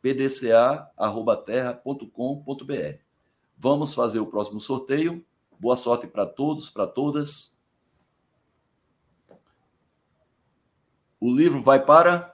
pdca@terra.com.br. 0.00 2.98
Vamos 3.58 3.92
fazer 3.92 4.20
o 4.20 4.28
próximo 4.28 4.60
sorteio. 4.60 5.26
Boa 5.58 5.76
sorte 5.76 6.06
para 6.06 6.26
todos, 6.26 6.70
para 6.70 6.86
todas. 6.86 7.58
O 11.18 11.34
livro 11.34 11.60
vai 11.60 11.84
para 11.84 12.32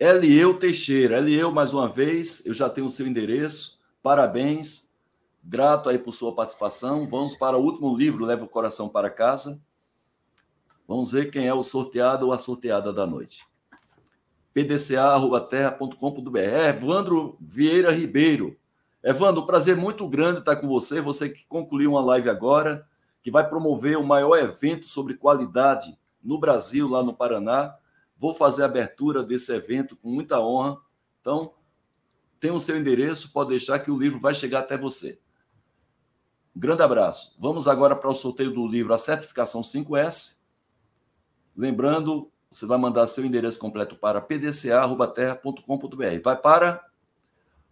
Elieu 0.00 0.58
Teixeira. 0.58 1.18
Elieu, 1.18 1.52
mais 1.52 1.74
uma 1.74 1.86
vez, 1.86 2.46
eu 2.46 2.54
já 2.54 2.70
tenho 2.70 2.86
o 2.86 2.90
seu 2.90 3.06
endereço. 3.06 3.77
Parabéns, 4.02 4.94
grato 5.42 5.88
aí 5.88 5.98
por 5.98 6.12
sua 6.12 6.34
participação. 6.34 7.08
Vamos 7.08 7.34
para 7.34 7.56
o 7.56 7.62
último 7.62 7.96
livro, 7.96 8.24
Leva 8.24 8.44
o 8.44 8.48
Coração 8.48 8.88
para 8.88 9.10
Casa. 9.10 9.60
Vamos 10.86 11.12
ver 11.12 11.30
quem 11.30 11.46
é 11.46 11.52
o 11.52 11.62
sorteado 11.62 12.26
ou 12.26 12.32
a 12.32 12.38
sorteada 12.38 12.92
da 12.92 13.06
noite. 13.06 13.46
pdca.terra.com.br. 14.54 16.38
Evandro 16.38 17.36
Vieira 17.40 17.92
Ribeiro. 17.92 18.56
Evandro, 19.02 19.46
prazer 19.46 19.76
muito 19.76 20.08
grande 20.08 20.38
estar 20.40 20.56
com 20.56 20.66
você. 20.66 21.00
Você 21.00 21.28
que 21.28 21.44
concluiu 21.46 21.92
uma 21.92 22.00
live 22.00 22.30
agora, 22.30 22.86
que 23.22 23.30
vai 23.30 23.46
promover 23.48 23.98
o 23.98 24.06
maior 24.06 24.36
evento 24.38 24.88
sobre 24.88 25.14
qualidade 25.14 25.96
no 26.22 26.38
Brasil, 26.38 26.88
lá 26.88 27.02
no 27.02 27.14
Paraná. 27.14 27.74
Vou 28.16 28.34
fazer 28.34 28.62
a 28.62 28.66
abertura 28.66 29.22
desse 29.22 29.52
evento 29.52 29.94
com 29.96 30.08
muita 30.08 30.40
honra. 30.40 30.78
Então, 31.20 31.50
tem 32.40 32.50
o 32.50 32.60
seu 32.60 32.78
endereço, 32.78 33.32
pode 33.32 33.50
deixar 33.50 33.78
que 33.78 33.90
o 33.90 33.98
livro 33.98 34.18
vai 34.18 34.34
chegar 34.34 34.60
até 34.60 34.76
você. 34.76 35.18
Um 36.54 36.60
grande 36.60 36.82
abraço. 36.82 37.36
Vamos 37.40 37.68
agora 37.68 37.96
para 37.96 38.10
o 38.10 38.14
sorteio 38.14 38.52
do 38.52 38.66
livro 38.66 38.92
A 38.92 38.98
Certificação 38.98 39.62
5S. 39.62 40.40
Lembrando, 41.56 42.30
você 42.50 42.66
vai 42.66 42.78
mandar 42.78 43.06
seu 43.06 43.24
endereço 43.24 43.58
completo 43.58 43.96
para 43.96 44.20
pdca.terra.com.br. 44.20 46.20
Vai 46.24 46.36
para 46.36 46.84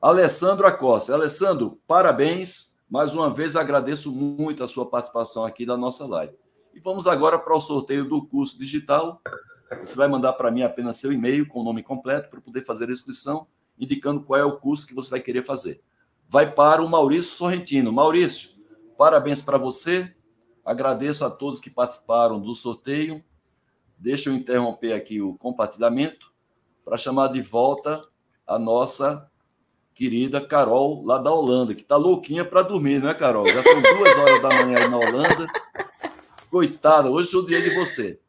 Alessandro 0.01 0.67
Acosta. 0.67 1.14
Alessandro, 1.14 1.81
parabéns. 1.87 2.77
Mais 2.89 3.14
uma 3.14 3.33
vez 3.33 3.57
agradeço 3.57 4.12
muito 4.12 4.62
a 4.62 4.69
sua 4.69 4.89
participação 4.89 5.45
aqui 5.45 5.67
da 5.67 5.77
nossa 5.77 6.07
live. 6.07 6.35
E 6.73 6.81
vamos 6.81 7.07
agora 7.07 7.39
para 7.39 7.57
o 7.57 7.61
sorteio 7.61 8.09
do 8.09 8.25
curso 8.25 8.59
digital 8.59 9.21
Você 9.81 9.97
vai 9.97 10.09
mandar 10.09 10.33
para 10.35 10.51
mim 10.51 10.62
apenas 10.62 10.99
seu 10.99 11.12
e-mail 11.12 11.49
com 11.49 11.61
o 11.61 11.64
nome 11.64 11.83
completo 11.83 12.31
para 12.31 12.41
poder 12.41 12.62
fazer 12.62 12.89
a 12.89 12.93
inscrição, 12.93 13.47
indicando 13.79 14.22
qual 14.22 14.41
é 14.41 14.45
o 14.45 14.59
curso 14.59 14.87
que 14.87 14.95
você 14.95 15.11
vai 15.11 15.20
querer 15.20 15.43
fazer. 15.43 15.83
Vai 16.29 16.53
para 16.53 16.83
o 16.83 16.89
Maurício 16.89 17.37
Sorrentino. 17.37 17.93
Maurício, 17.93 18.51
parabéns 18.97 19.43
para 19.43 19.59
você. 19.59 20.12
Agradeço 20.64 21.24
a 21.24 21.31
todos 21.31 21.61
que 21.61 21.70
participaram 21.70 22.41
do 22.41 22.55
sorteio. 22.55 23.22
Deixa 23.97 24.29
eu 24.29 24.35
interromper 24.35 24.93
aqui 24.93 25.20
o 25.20 25.35
compartilhamento 25.35 26.33
para 26.85 26.97
chamar 26.97 27.29
de 27.29 27.41
volta 27.41 28.03
a 28.47 28.59
nossa 28.59 29.31
querida 29.95 30.41
Carol, 30.41 31.03
lá 31.05 31.18
da 31.18 31.33
Holanda, 31.33 31.74
que 31.74 31.81
está 31.81 31.97
louquinha 31.97 32.45
para 32.45 32.62
dormir, 32.62 33.01
não 33.01 33.09
é, 33.09 33.14
Carol? 33.14 33.49
Já 33.49 33.62
são 33.62 33.81
duas 33.81 34.16
horas 34.18 34.43
da 34.43 34.49
manhã 34.49 34.79
aí 34.79 34.89
na 34.89 34.99
Holanda. 34.99 35.47
Coitada, 36.51 37.11
hoje 37.11 37.31
judiei 37.31 37.62
de 37.62 37.74
você. 37.74 38.20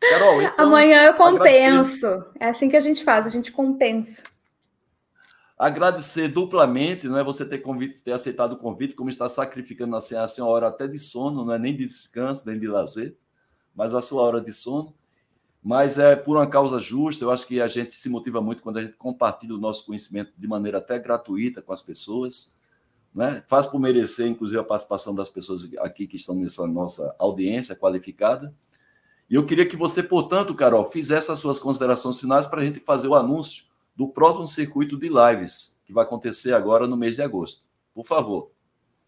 Carol, 0.00 0.42
então, 0.42 0.66
Amanhã 0.66 1.04
eu 1.04 1.14
compenso. 1.14 2.06
É 2.40 2.48
assim 2.48 2.68
que 2.68 2.76
a 2.76 2.80
gente 2.80 3.04
faz, 3.04 3.24
a 3.24 3.30
gente 3.30 3.52
compensa. 3.52 4.22
Agradecer 5.64 6.28
duplamente, 6.28 7.06
não 7.06 7.18
é 7.18 7.22
você 7.22 7.44
ter, 7.44 7.58
convite, 7.58 8.02
ter 8.02 8.12
aceitado 8.12 8.54
o 8.54 8.56
convite, 8.56 8.94
como 8.94 9.10
está 9.10 9.28
sacrificando 9.28 9.94
assim, 9.94 10.16
a 10.16 10.26
senhora 10.26 10.52
hora 10.52 10.68
até 10.68 10.88
de 10.88 10.98
sono, 10.98 11.44
não 11.44 11.52
é 11.52 11.58
nem 11.58 11.76
de 11.76 11.86
descanso, 11.86 12.48
nem 12.48 12.58
de 12.58 12.66
lazer, 12.66 13.16
mas 13.74 13.94
a 13.94 14.02
sua 14.02 14.22
hora 14.22 14.40
de 14.40 14.52
sono 14.52 14.92
mas 15.62 15.96
é 15.96 16.16
por 16.16 16.36
uma 16.36 16.46
causa 16.46 16.80
justa. 16.80 17.24
Eu 17.24 17.30
acho 17.30 17.46
que 17.46 17.60
a 17.60 17.68
gente 17.68 17.94
se 17.94 18.08
motiva 18.08 18.40
muito 18.40 18.62
quando 18.62 18.78
a 18.78 18.82
gente 18.82 18.96
compartilha 18.96 19.54
o 19.54 19.58
nosso 19.58 19.86
conhecimento 19.86 20.32
de 20.36 20.48
maneira 20.48 20.78
até 20.78 20.98
gratuita 20.98 21.62
com 21.62 21.72
as 21.72 21.80
pessoas. 21.80 22.58
Né? 23.14 23.44
Faz 23.46 23.66
por 23.66 23.78
merecer, 23.78 24.26
inclusive, 24.26 24.60
a 24.60 24.64
participação 24.64 25.14
das 25.14 25.28
pessoas 25.28 25.68
aqui 25.78 26.08
que 26.08 26.16
estão 26.16 26.34
nessa 26.34 26.66
nossa 26.66 27.14
audiência 27.16 27.76
qualificada. 27.76 28.52
E 29.30 29.36
eu 29.36 29.46
queria 29.46 29.64
que 29.64 29.76
você, 29.76 30.02
portanto, 30.02 30.54
Carol, 30.54 30.84
fizesse 30.84 31.30
as 31.30 31.38
suas 31.38 31.60
considerações 31.60 32.18
finais 32.18 32.48
para 32.48 32.60
a 32.60 32.64
gente 32.64 32.80
fazer 32.80 33.06
o 33.06 33.14
anúncio 33.14 33.71
do 33.94 34.08
próximo 34.08 34.46
circuito 34.46 34.98
de 34.98 35.08
lives, 35.08 35.80
que 35.84 35.92
vai 35.92 36.04
acontecer 36.04 36.54
agora 36.54 36.86
no 36.86 36.96
mês 36.96 37.16
de 37.16 37.22
agosto. 37.22 37.64
Por 37.94 38.04
favor. 38.04 38.50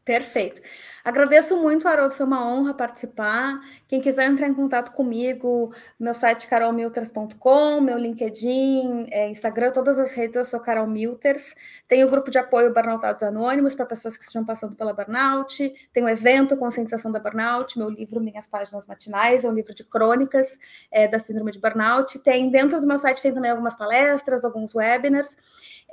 Perfeito. 0.04 0.60
Agradeço 1.02 1.56
muito, 1.56 1.88
Haroldo, 1.88 2.14
foi 2.14 2.26
uma 2.26 2.46
honra 2.46 2.74
participar. 2.74 3.58
Quem 3.88 4.02
quiser 4.02 4.24
entrar 4.26 4.46
em 4.46 4.52
contato 4.52 4.92
comigo, 4.92 5.72
meu 5.98 6.12
site 6.12 6.46
carolmilters.com, 6.46 7.80
meu 7.80 7.96
LinkedIn, 7.96 9.06
é, 9.10 9.30
Instagram, 9.30 9.70
todas 9.70 9.98
as 9.98 10.12
redes 10.12 10.36
eu 10.36 10.44
sou 10.44 10.60
Carol 10.60 10.86
Milters. 10.86 11.54
Tem 11.88 12.04
o 12.04 12.10
grupo 12.10 12.30
de 12.30 12.36
apoio 12.36 12.72
Burnoutados 12.74 13.22
Anônimos 13.22 13.74
para 13.74 13.86
pessoas 13.86 14.18
que 14.18 14.24
estejam 14.24 14.44
passando 14.44 14.76
pela 14.76 14.92
burnout. 14.92 15.72
Tem 15.90 16.02
o 16.02 16.08
evento 16.08 16.54
Conscientização 16.54 17.10
da 17.10 17.18
Burnout, 17.18 17.78
meu 17.78 17.88
livro 17.88 18.20
Minhas 18.20 18.46
Páginas 18.46 18.86
Matinais, 18.86 19.42
é 19.42 19.48
um 19.48 19.54
livro 19.54 19.74
de 19.74 19.84
crônicas 19.84 20.58
é, 20.90 21.08
da 21.08 21.18
síndrome 21.18 21.50
de 21.50 21.58
burnout. 21.58 22.18
Tem 22.18 22.50
dentro 22.50 22.78
do 22.78 22.86
meu 22.86 22.98
site 22.98 23.22
tem 23.22 23.32
também 23.32 23.50
algumas 23.50 23.74
palestras, 23.74 24.44
alguns 24.44 24.74
webinars. 24.74 25.34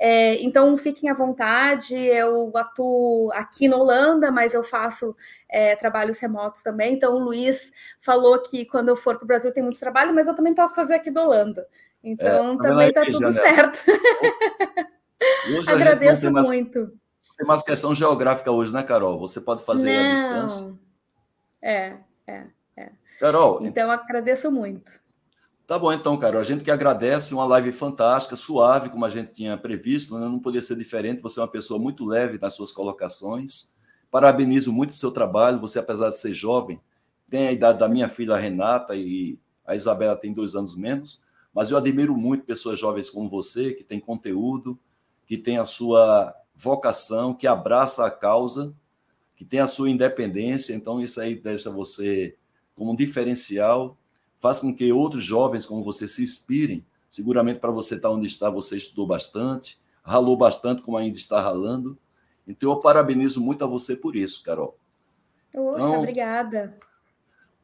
É, 0.04 0.42
então, 0.42 0.76
fiquem 0.76 1.08
à 1.08 1.14
vontade. 1.14 1.94
Eu 1.94 2.50
atuo 2.56 3.30
aqui 3.34 3.68
na 3.68 3.76
Holanda, 3.76 4.32
mas 4.32 4.52
eu 4.52 4.64
faço 4.64 5.14
é, 5.48 5.76
trabalhos 5.76 6.18
remotos 6.18 6.60
também. 6.60 6.94
Então, 6.94 7.14
o 7.14 7.20
Luiz 7.20 7.70
falou 8.00 8.36
que 8.42 8.64
quando 8.64 8.88
eu 8.88 8.96
for 8.96 9.14
para 9.14 9.22
o 9.22 9.26
Brasil 9.28 9.52
tem 9.52 9.62
muito 9.62 9.78
trabalho, 9.78 10.12
mas 10.12 10.26
eu 10.26 10.34
também 10.34 10.56
posso 10.56 10.74
fazer 10.74 10.94
aqui 10.94 11.08
da 11.08 11.22
Holanda. 11.22 11.64
Então, 12.02 12.54
é, 12.54 12.56
também 12.56 12.88
está 12.88 13.04
tudo 13.04 13.32
certo. 13.32 13.84
Agradeço 15.72 16.32
mais, 16.32 16.48
muito. 16.48 16.92
Tem 17.38 17.46
mais 17.46 17.62
questão 17.62 17.94
geográfica 17.94 18.50
hoje, 18.50 18.72
né, 18.72 18.82
Carol? 18.82 19.20
Você 19.20 19.40
pode 19.40 19.62
fazer 19.62 19.96
Não. 19.96 20.10
à 20.10 20.14
distância. 20.14 20.74
É, 21.62 21.96
é, 22.26 22.42
é. 22.76 22.90
Carol. 23.20 23.64
Então, 23.64 23.88
agradeço 23.88 24.50
muito. 24.50 25.00
Tá 25.72 25.78
bom, 25.78 25.90
então, 25.90 26.18
cara. 26.18 26.38
A 26.38 26.44
gente 26.44 26.62
que 26.62 26.70
agradece, 26.70 27.32
uma 27.32 27.46
live 27.46 27.72
fantástica, 27.72 28.36
suave, 28.36 28.90
como 28.90 29.06
a 29.06 29.08
gente 29.08 29.32
tinha 29.32 29.56
previsto, 29.56 30.18
né? 30.18 30.28
não 30.28 30.38
podia 30.38 30.60
ser 30.60 30.76
diferente. 30.76 31.22
Você 31.22 31.40
é 31.40 31.42
uma 31.42 31.48
pessoa 31.48 31.80
muito 31.80 32.04
leve 32.04 32.38
nas 32.38 32.52
suas 32.52 32.72
colocações. 32.72 33.74
Parabenizo 34.10 34.70
muito 34.70 34.90
o 34.90 34.92
seu 34.92 35.10
trabalho. 35.10 35.58
Você, 35.60 35.78
apesar 35.78 36.10
de 36.10 36.18
ser 36.18 36.34
jovem, 36.34 36.78
tem 37.30 37.48
a 37.48 37.52
idade 37.52 37.78
da 37.78 37.88
minha 37.88 38.06
filha 38.10 38.36
Renata 38.36 38.94
e 38.94 39.38
a 39.66 39.74
Isabela 39.74 40.14
tem 40.14 40.34
dois 40.34 40.54
anos 40.54 40.76
menos. 40.76 41.24
Mas 41.54 41.70
eu 41.70 41.78
admiro 41.78 42.14
muito 42.14 42.44
pessoas 42.44 42.78
jovens 42.78 43.08
como 43.08 43.30
você, 43.30 43.72
que 43.72 43.82
tem 43.82 43.98
conteúdo, 43.98 44.78
que 45.26 45.38
tem 45.38 45.56
a 45.56 45.64
sua 45.64 46.34
vocação, 46.54 47.32
que 47.32 47.46
abraça 47.46 48.04
a 48.04 48.10
causa, 48.10 48.74
que 49.34 49.44
tem 49.46 49.60
a 49.60 49.66
sua 49.66 49.88
independência. 49.88 50.74
Então, 50.74 51.00
isso 51.00 51.18
aí 51.18 51.34
deixa 51.34 51.70
você 51.70 52.36
como 52.74 52.92
um 52.92 52.94
diferencial 52.94 53.96
faz 54.42 54.58
com 54.58 54.74
que 54.74 54.92
outros 54.92 55.24
jovens 55.24 55.64
como 55.64 55.84
você 55.84 56.08
se 56.08 56.20
inspirem. 56.20 56.84
Seguramente 57.08 57.60
para 57.60 57.70
você 57.70 57.94
estar 57.94 58.10
onde 58.10 58.26
está, 58.26 58.50
você 58.50 58.76
estudou 58.76 59.06
bastante, 59.06 59.78
ralou 60.02 60.36
bastante, 60.36 60.82
como 60.82 60.96
ainda 60.96 61.16
está 61.16 61.40
ralando. 61.40 61.96
Então, 62.46 62.70
eu 62.70 62.80
parabenizo 62.80 63.40
muito 63.40 63.62
a 63.62 63.68
você 63.68 63.94
por 63.94 64.16
isso, 64.16 64.42
Carol. 64.42 64.76
Poxa, 65.52 65.78
então, 65.78 65.98
obrigada. 66.00 66.76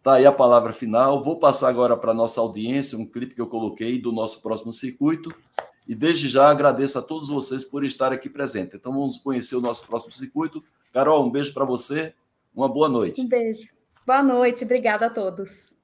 Tá 0.05 0.15
aí 0.15 0.27
a 0.27 0.31
palavra 0.31 0.73
final. 0.73 1.25
Vou 1.25 1.41
passar 1.41 1.69
agora 1.69 1.97
para 1.97 2.13
a 2.13 2.15
nossa 2.15 2.41
audiência 2.41 2.97
um 2.97 3.05
clipe 3.05 3.35
que 3.35 3.41
eu 3.41 3.49
coloquei 3.49 4.01
do 4.01 4.13
nosso 4.13 4.41
próximo 4.41 4.73
circuito. 4.73 5.35
E 5.89 5.97
desde 5.97 6.29
já 6.29 6.49
agradeço 6.49 6.97
a 6.97 7.03
todos 7.03 7.29
vocês 7.29 7.65
por 7.65 7.85
estar 7.85 8.13
aqui 8.13 8.31
presente. 8.31 8.77
Então 8.77 8.93
vamos 8.93 9.17
conhecer 9.17 9.57
o 9.57 9.61
nosso 9.61 9.85
próximo 9.85 10.13
circuito. 10.13 10.63
Carol, 10.93 11.27
um 11.27 11.31
beijo 11.31 11.53
para 11.53 11.65
você. 11.65 12.15
Uma 12.55 12.69
boa 12.69 12.89
noite. 12.89 13.21
Um 13.21 13.27
beijo. 13.27 13.67
Boa 14.07 14.23
noite. 14.23 14.63
Obrigada 14.63 15.07
a 15.07 15.11
todos. 15.11 15.78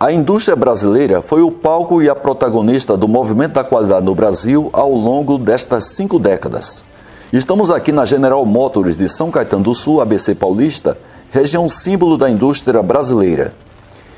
A 0.00 0.12
indústria 0.12 0.54
brasileira 0.54 1.20
foi 1.20 1.42
o 1.42 1.50
palco 1.50 2.00
e 2.00 2.08
a 2.08 2.14
protagonista 2.14 2.96
do 2.96 3.08
movimento 3.08 3.54
da 3.54 3.64
qualidade 3.64 4.06
no 4.06 4.14
Brasil 4.14 4.70
ao 4.72 4.92
longo 4.92 5.36
destas 5.36 5.96
cinco 5.96 6.20
décadas. 6.20 6.84
Estamos 7.32 7.68
aqui 7.68 7.90
na 7.90 8.04
General 8.04 8.46
Motors 8.46 8.96
de 8.96 9.08
São 9.08 9.28
Caetano 9.28 9.64
do 9.64 9.74
Sul, 9.74 10.00
ABC 10.00 10.36
Paulista, 10.36 10.96
região 11.32 11.68
símbolo 11.68 12.16
da 12.16 12.30
indústria 12.30 12.80
brasileira. 12.80 13.52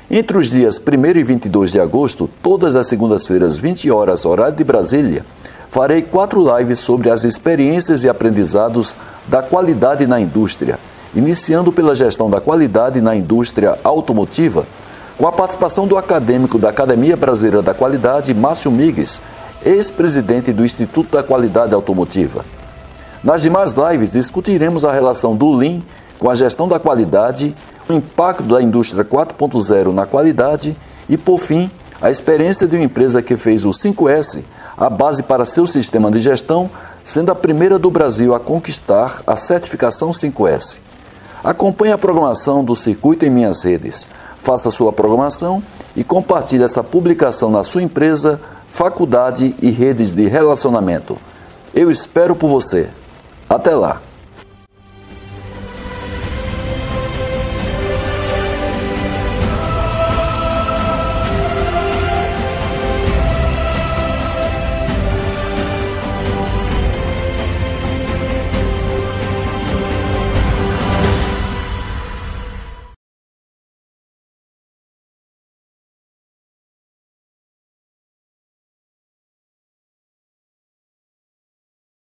Entre 0.07 0.37
os 0.37 0.51
dias 0.51 0.77
1 0.79 1.17
e 1.17 1.23
22 1.23 1.71
de 1.71 1.79
agosto, 1.79 2.29
todas 2.43 2.75
as 2.75 2.85
segundas-feiras, 2.85 3.57
20 3.57 3.89
horas, 3.89 4.23
horário 4.23 4.55
de 4.55 4.63
Brasília, 4.63 5.25
farei 5.67 6.03
quatro 6.03 6.45
lives 6.59 6.77
sobre 6.77 7.09
as 7.09 7.23
experiências 7.23 8.03
e 8.03 8.09
aprendizados 8.09 8.95
da 9.27 9.41
qualidade 9.41 10.05
na 10.05 10.21
indústria, 10.21 10.77
iniciando 11.15 11.71
pela 11.71 11.95
gestão 11.95 12.29
da 12.29 12.39
qualidade 12.39 13.01
na 13.01 13.15
indústria 13.15 13.79
automotiva 13.83 14.67
com 15.17 15.27
a 15.27 15.31
participação 15.31 15.87
do 15.87 15.97
acadêmico 15.97 16.57
da 16.57 16.69
Academia 16.69 17.15
Brasileira 17.15 17.61
da 17.61 17.73
Qualidade, 17.73 18.33
Márcio 18.33 18.71
Migues, 18.71 19.21
ex-presidente 19.63 20.51
do 20.51 20.65
Instituto 20.65 21.11
da 21.11 21.23
Qualidade 21.23 21.73
Automotiva. 21.73 22.43
Nas 23.23 23.43
demais 23.43 23.73
lives, 23.73 24.11
discutiremos 24.11 24.83
a 24.83 24.91
relação 24.91 25.35
do 25.35 25.51
Lean 25.51 25.81
com 26.17 26.29
a 26.29 26.35
gestão 26.35 26.67
da 26.67 26.79
qualidade, 26.79 27.55
o 27.87 27.93
impacto 27.93 28.43
da 28.43 28.61
indústria 28.61 29.03
4.0 29.03 29.93
na 29.93 30.05
qualidade 30.05 30.75
e, 31.07 31.17
por 31.17 31.39
fim, 31.39 31.69
a 32.01 32.09
experiência 32.09 32.67
de 32.67 32.75
uma 32.75 32.85
empresa 32.85 33.21
que 33.21 33.37
fez 33.37 33.63
o 33.63 33.69
5S 33.69 34.43
a 34.77 34.89
base 34.89 35.21
para 35.21 35.45
seu 35.45 35.67
sistema 35.67 36.09
de 36.09 36.19
gestão, 36.19 36.69
sendo 37.03 37.31
a 37.31 37.35
primeira 37.35 37.77
do 37.77 37.91
Brasil 37.91 38.33
a 38.33 38.39
conquistar 38.39 39.21
a 39.27 39.35
certificação 39.35 40.09
5S. 40.09 40.79
Acompanhe 41.43 41.93
a 41.93 41.97
programação 41.97 42.63
do 42.63 42.75
circuito 42.75 43.23
em 43.23 43.29
minhas 43.29 43.63
redes 43.63 44.07
faça 44.41 44.71
sua 44.71 44.91
programação 44.91 45.61
e 45.95 46.03
compartilhe 46.03 46.63
essa 46.63 46.83
publicação 46.83 47.51
na 47.51 47.63
sua 47.63 47.83
empresa, 47.83 48.41
faculdade 48.69 49.55
e 49.61 49.69
redes 49.69 50.11
de 50.11 50.27
relacionamento. 50.27 51.17
Eu 51.73 51.91
espero 51.91 52.35
por 52.35 52.49
você. 52.49 52.89
Até 53.47 53.75
lá! 53.75 54.01